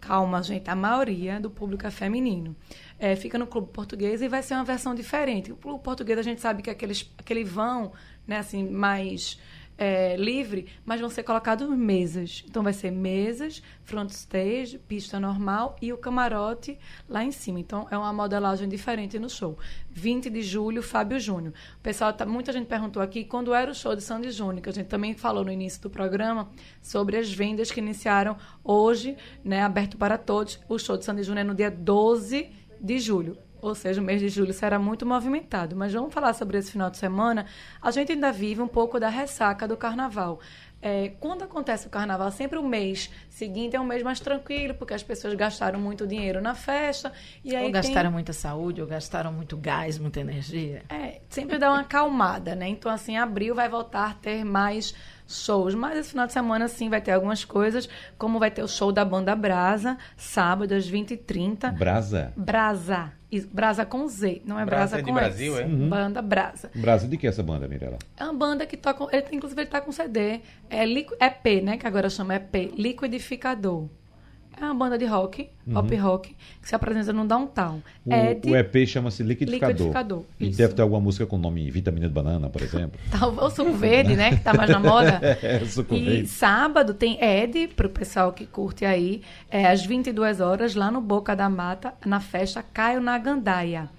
Calma, 0.00 0.40
gente, 0.42 0.70
a 0.70 0.74
maioria 0.76 1.40
do 1.40 1.50
público 1.50 1.84
é 1.84 1.90
feminino. 1.90 2.54
É, 2.98 3.14
fica 3.14 3.38
no 3.38 3.46
Clube 3.46 3.68
Português 3.72 4.22
e 4.22 4.28
vai 4.28 4.42
ser 4.42 4.54
uma 4.54 4.64
versão 4.64 4.94
diferente. 4.94 5.52
O 5.52 5.56
Clube 5.56 5.82
Português 5.82 6.18
a 6.18 6.22
gente 6.22 6.40
sabe 6.40 6.62
que 6.62 6.70
é 6.70 6.72
aqueles, 6.72 7.10
aquele 7.18 7.44
vão, 7.44 7.92
né, 8.26 8.38
assim, 8.38 8.68
mais 8.68 9.38
é, 9.78 10.16
livre, 10.16 10.66
mas 10.84 11.00
vão 11.00 11.10
ser 11.10 11.22
colocados 11.22 11.68
mesas. 11.68 12.44
Então 12.48 12.62
vai 12.62 12.72
ser 12.72 12.90
mesas, 12.90 13.62
front 13.84 14.10
stage, 14.10 14.78
pista 14.78 15.20
normal 15.20 15.76
e 15.80 15.92
o 15.92 15.98
camarote 15.98 16.78
lá 17.08 17.22
em 17.22 17.30
cima. 17.30 17.60
Então 17.60 17.86
é 17.90 17.98
uma 17.98 18.12
modelagem 18.12 18.68
diferente 18.68 19.18
no 19.18 19.28
show. 19.28 19.58
20 19.90 20.30
de 20.30 20.42
julho, 20.42 20.82
Fábio 20.82 21.20
Júnior. 21.20 21.52
Pessoal, 21.82 22.12
tá, 22.12 22.24
muita 22.24 22.52
gente 22.52 22.66
perguntou 22.66 23.02
aqui 23.02 23.24
quando 23.24 23.52
era 23.52 23.70
o 23.70 23.74
show 23.74 23.94
de 23.94 24.02
Sandy 24.02 24.30
Júnior, 24.30 24.62
que 24.62 24.68
a 24.68 24.72
gente 24.72 24.88
também 24.88 25.14
falou 25.14 25.44
no 25.44 25.52
início 25.52 25.80
do 25.82 25.90
programa 25.90 26.48
sobre 26.80 27.16
as 27.16 27.30
vendas 27.30 27.70
que 27.70 27.80
iniciaram 27.80 28.36
hoje, 28.64 29.16
né, 29.44 29.62
aberto 29.62 29.96
para 29.96 30.16
todos. 30.16 30.58
O 30.68 30.78
show 30.78 30.96
de 30.96 31.04
Sandy 31.04 31.22
Júnior 31.22 31.44
é 31.44 31.48
no 31.48 31.54
dia 31.54 31.70
12 31.70 32.65
de 32.80 32.98
julho. 32.98 33.38
Ou 33.60 33.74
seja, 33.74 34.00
o 34.00 34.04
mês 34.04 34.20
de 34.20 34.28
julho 34.28 34.52
será 34.52 34.78
muito 34.78 35.04
movimentado. 35.06 35.74
Mas 35.74 35.92
vamos 35.92 36.12
falar 36.12 36.34
sobre 36.34 36.58
esse 36.58 36.70
final 36.70 36.90
de 36.90 36.98
semana. 36.98 37.46
A 37.82 37.90
gente 37.90 38.12
ainda 38.12 38.30
vive 38.30 38.60
um 38.60 38.68
pouco 38.68 39.00
da 39.00 39.08
ressaca 39.08 39.66
do 39.66 39.76
carnaval. 39.76 40.38
É, 40.80 41.08
quando 41.18 41.42
acontece 41.42 41.86
o 41.86 41.90
carnaval, 41.90 42.30
sempre 42.30 42.58
o 42.58 42.62
mês 42.62 43.10
seguinte 43.30 43.74
é 43.74 43.80
um 43.80 43.84
mês 43.84 44.02
mais 44.02 44.20
tranquilo, 44.20 44.74
porque 44.74 44.92
as 44.92 45.02
pessoas 45.02 45.32
gastaram 45.34 45.80
muito 45.80 46.06
dinheiro 46.06 46.40
na 46.40 46.54
festa. 46.54 47.10
E 47.42 47.56
aí 47.56 47.64
ou 47.64 47.72
tem- 47.72 47.82
gastaram 47.82 48.12
muita 48.12 48.32
saúde, 48.34 48.80
ou 48.82 48.86
gastaram 48.86 49.32
muito 49.32 49.56
gás, 49.56 49.98
muita 49.98 50.20
energia. 50.20 50.84
é, 50.90 51.22
sempre 51.28 51.58
dá 51.58 51.72
uma 51.72 51.80
acalmada, 51.80 52.54
né? 52.54 52.68
Então, 52.68 52.92
assim, 52.92 53.16
abril 53.16 53.54
vai 53.54 53.68
voltar 53.70 54.10
a 54.10 54.14
ter 54.14 54.44
mais 54.44 54.94
shows. 55.26 55.74
Mas 55.74 55.98
esse 55.98 56.10
final 56.10 56.26
de 56.26 56.32
semana, 56.32 56.68
sim, 56.68 56.88
vai 56.88 57.00
ter 57.00 57.12
algumas 57.12 57.44
coisas, 57.44 57.88
como 58.18 58.38
vai 58.38 58.50
ter 58.50 58.62
o 58.62 58.68
show 58.68 58.92
da 58.92 59.04
Banda 59.04 59.34
Brasa, 59.34 59.96
sábado, 60.16 60.72
às 60.72 60.90
20h30. 60.90 61.72
Brasa. 61.76 62.32
Brasa. 62.36 63.12
Brasa 63.52 63.84
com 63.84 64.06
Z, 64.06 64.40
não 64.46 64.58
é 64.58 64.64
Brasa 64.64 64.96
Brasa, 64.96 64.96
é 64.96 64.98
de 64.98 65.04
com 65.04 65.12
Brasil, 65.14 65.58
S. 65.58 65.62
é? 65.62 65.66
Banda 65.66 66.22
Brasa. 66.22 66.70
Brasa 66.74 67.08
de 67.08 67.16
que 67.18 67.26
é 67.26 67.30
essa 67.30 67.42
banda, 67.42 67.68
Mirella? 67.68 67.98
É 68.16 68.24
uma 68.24 68.32
banda 68.32 68.64
que 68.64 68.76
toca. 68.76 69.04
Ele, 69.14 69.26
inclusive, 69.32 69.60
ele 69.60 69.68
tá 69.68 69.80
com 69.80 69.92
CD. 69.92 70.40
É 70.70 70.84
EP, 70.84 71.62
né? 71.62 71.76
Que 71.76 71.86
agora 71.86 72.08
chama 72.08 72.36
EP. 72.36 72.72
Liquidificador. 72.76 73.88
É 74.58 74.64
uma 74.64 74.74
banda 74.74 74.96
de 74.96 75.04
rock, 75.04 75.50
pop 75.70 75.96
rock, 75.96 76.34
que 76.62 76.68
se 76.68 76.74
apresenta 76.74 77.12
no 77.12 77.26
Downtown. 77.26 77.82
O, 78.06 78.12
é 78.12 78.32
de. 78.34 78.50
o 78.50 78.56
EP 78.56 78.86
chama-se 78.86 79.22
Liquidificador. 79.22 79.72
Liquidificador, 79.72 80.22
E 80.40 80.48
isso. 80.48 80.56
deve 80.58 80.72
ter 80.72 80.80
alguma 80.80 81.00
música 81.00 81.26
com 81.26 81.36
o 81.36 81.38
nome 81.38 81.70
Vitamina 81.70 82.08
de 82.08 82.14
Banana, 82.14 82.48
por 82.48 82.62
exemplo. 82.62 82.98
Tá, 83.10 83.26
o 83.26 83.50
suco 83.50 83.72
verde, 83.72 84.16
né? 84.16 84.30
Que 84.30 84.40
tá 84.42 84.54
mais 84.54 84.70
na 84.70 84.78
moda. 84.80 85.20
É, 85.42 85.60
suco 85.66 85.94
e 85.94 86.04
verde. 86.04 86.28
sábado 86.28 86.94
tem 86.94 87.22
Ed, 87.22 87.68
pro 87.76 87.90
pessoal 87.90 88.32
que 88.32 88.46
curte 88.46 88.84
aí, 88.84 89.20
é, 89.50 89.66
às 89.66 89.84
22 89.84 90.40
horas, 90.40 90.74
lá 90.74 90.90
no 90.90 91.00
Boca 91.00 91.36
da 91.36 91.48
Mata, 91.50 91.92
na 92.06 92.20
festa 92.20 92.62
Caio 92.62 93.00
na 93.00 93.18
Gandaia. 93.18 93.90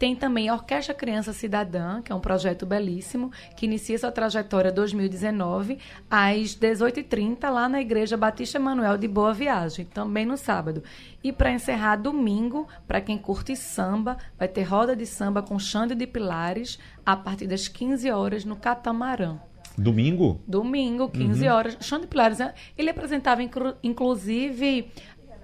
Tem 0.00 0.16
também 0.16 0.48
a 0.48 0.54
Orquestra 0.54 0.94
Criança 0.94 1.30
Cidadã, 1.34 2.00
que 2.00 2.10
é 2.10 2.14
um 2.14 2.20
projeto 2.20 2.64
belíssimo, 2.64 3.30
que 3.54 3.66
inicia 3.66 3.98
sua 3.98 4.10
trajetória 4.10 4.72
2019, 4.72 5.78
às 6.10 6.56
18h30, 6.56 7.50
lá 7.50 7.68
na 7.68 7.82
Igreja 7.82 8.16
Batista 8.16 8.56
Emanuel 8.56 8.96
de 8.96 9.06
Boa 9.06 9.34
Viagem, 9.34 9.84
também 9.84 10.24
no 10.24 10.38
sábado. 10.38 10.82
E 11.22 11.30
para 11.30 11.52
encerrar, 11.52 11.96
domingo, 11.96 12.66
para 12.88 13.02
quem 13.02 13.18
curte 13.18 13.54
samba, 13.54 14.16
vai 14.38 14.48
ter 14.48 14.62
roda 14.62 14.96
de 14.96 15.04
samba 15.04 15.42
com 15.42 15.58
Xande 15.58 15.94
de 15.94 16.06
Pilares, 16.06 16.78
a 17.04 17.14
partir 17.14 17.46
das 17.46 17.68
15 17.68 18.10
horas, 18.10 18.42
no 18.42 18.56
Catamarã. 18.56 19.36
Domingo? 19.76 20.40
Domingo, 20.48 21.10
15 21.10 21.46
horas. 21.46 21.76
Xande 21.78 22.06
Pilares, 22.06 22.38
ele 22.76 22.88
apresentava, 22.88 23.42
inclu- 23.42 23.74
inclusive, 23.82 24.90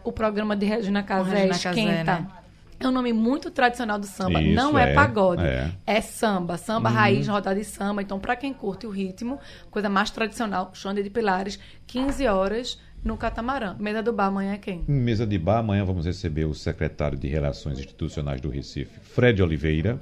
o 0.03 0.11
programa 0.11 0.57
de 0.57 0.65
Regina 0.65 1.03
Casé, 1.03 1.31
Regina 1.45 1.49
Casé, 1.59 1.69
Esquenta. 1.81 2.21
né? 2.21 2.27
É 2.79 2.87
um 2.87 2.91
nome 2.91 3.13
muito 3.13 3.51
tradicional 3.51 3.99
do 3.99 4.07
samba. 4.07 4.41
Isso, 4.43 4.55
não 4.55 4.79
é, 4.79 4.91
é, 4.93 4.95
pagode. 4.95 5.43
é. 5.43 5.71
É, 5.87 6.01
samba. 6.01 6.57
Samba 6.59 6.89
raiz, 6.91 7.27
rodada 7.27 7.59
de 7.59 7.65
samba. 7.65 8.03
Então, 8.03 8.19
para 8.21 8.37
quem 8.37 8.53
curte 8.53 8.87
o 8.87 8.91
ritmo, 8.91 9.39
coisa 9.71 9.89
mais 9.89 10.11
tradicional, 10.11 10.71
Xande 10.75 11.03
de 11.03 11.09
Pilares, 11.11 11.59
15 11.87 12.27
horas 12.27 12.79
no 13.03 13.17
Catamarã. 13.17 13.77
Mesa 13.79 14.03
do 14.03 14.13
bar, 14.13 14.27
amanhã 14.27 14.53
é 14.55 14.59
quem? 14.59 14.85
Em 14.89 14.93
mesa 15.01 15.27
de 15.27 15.39
bar, 15.39 15.59
amanhã 15.59 15.85
vamos 15.85 16.05
receber 16.07 16.45
o 16.45 16.53
secretário 16.55 17.17
de 17.17 17.29
Relações 17.29 17.79
Institucionais 17.79 18.41
do 18.41 18.51
Recife, 18.51 18.99
Fred 19.01 19.43
Oliveira, 19.43 19.99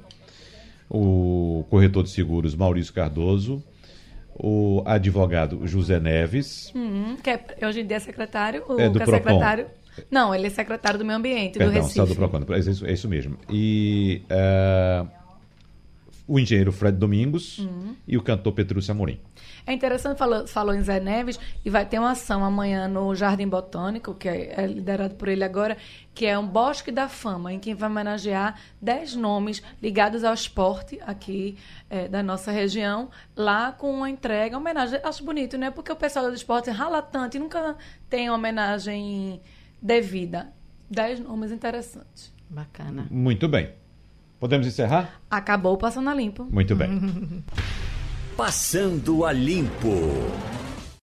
o 0.89 1.65
corretor 1.69 2.03
de 2.03 2.09
seguros, 2.09 2.55
Maurício 2.55 2.93
Cardoso, 2.93 3.63
o 4.37 4.83
advogado 4.85 5.65
José 5.65 5.99
Neves, 5.99 6.71
Hum, 6.75 7.15
que 7.23 7.29
é, 7.29 7.39
hoje 7.65 7.81
em 7.81 7.85
dia 7.87 7.97
é 7.97 7.99
secretário. 7.99 8.63
O 8.67 8.79
É, 8.79 8.89
do 8.89 8.97
que 8.97 9.03
é 9.03 9.05
Procon. 9.05 9.23
secretário 9.29 9.67
Não, 10.09 10.33
ele 10.33 10.47
é 10.47 10.49
secretário 10.49 10.99
do 10.99 11.05
Meio 11.05 11.17
Ambiente 11.17 11.53
do 11.53 11.59
Perdão, 11.59 11.75
Recife. 11.75 11.95
Sal 11.95 12.07
do 12.07 12.15
Procon. 12.15 12.45
É 12.53 12.59
isso, 12.59 12.85
é 12.85 12.91
isso 12.91 13.07
mesmo. 13.07 13.37
E 13.49 14.21
eh, 14.29 15.05
o 16.27 16.39
engenheiro 16.39 16.71
Fred 16.71 16.97
Domingos 16.97 17.59
Uhum. 17.59 17.95
e 18.07 18.17
o 18.17 18.21
cantor 18.21 18.53
Petrúcio 18.53 18.91
Amorim. 18.91 19.19
É 19.67 19.73
interessante, 19.73 20.17
falou, 20.17 20.45
falou 20.47 20.75
em 20.75 20.81
Zé 20.83 20.99
Neves, 20.99 21.39
e 21.63 21.71
vai 21.71 21.85
ter 21.87 21.97
uma 21.97 22.11
ação 22.11 22.43
amanhã 22.45 22.87
no 22.87 23.15
Jardim 23.15 23.47
Botânico, 23.47 24.13
que 24.13 24.29
é, 24.29 24.53
é 24.61 24.67
liderado 24.67 25.15
por 25.15 25.27
ele 25.27 25.43
agora, 25.43 25.75
que 26.13 26.25
é 26.25 26.37
um 26.37 26.45
Bosque 26.45 26.91
da 26.91 27.09
Fama, 27.09 27.51
em 27.51 27.59
que 27.59 27.73
vai 27.73 27.89
homenagear 27.89 28.59
10 28.79 29.15
nomes 29.15 29.63
ligados 29.81 30.23
ao 30.23 30.35
esporte 30.35 30.99
aqui 31.05 31.57
é, 31.89 32.07
da 32.07 32.21
nossa 32.21 32.51
região, 32.51 33.09
lá 33.35 33.71
com 33.71 33.91
uma 33.91 34.07
entrega, 34.09 34.55
homenagem. 34.55 34.99
Acho 35.03 35.23
bonito, 35.23 35.57
né? 35.57 35.71
Porque 35.71 35.91
o 35.91 35.95
pessoal 35.95 36.27
do 36.29 36.35
esporte 36.35 36.69
rala 36.69 37.01
tanto 37.01 37.35
e 37.37 37.39
nunca 37.39 37.75
tem 38.07 38.29
homenagem 38.29 39.41
devida. 39.85 40.51
10 40.89 41.19
nomes 41.21 41.51
interessantes. 41.51 42.33
Bacana. 42.49 43.07
Muito 43.11 43.47
bem. 43.47 43.69
Podemos 44.39 44.67
encerrar? 44.67 45.21
Acabou 45.29 45.73
o 45.73 45.77
Passando 45.77 46.09
a 46.09 46.13
Limpo. 46.13 46.43
Muito 46.45 46.75
bem. 46.75 46.89
Passando 48.35 49.25
a 49.25 49.31
Limpo. 49.31 49.89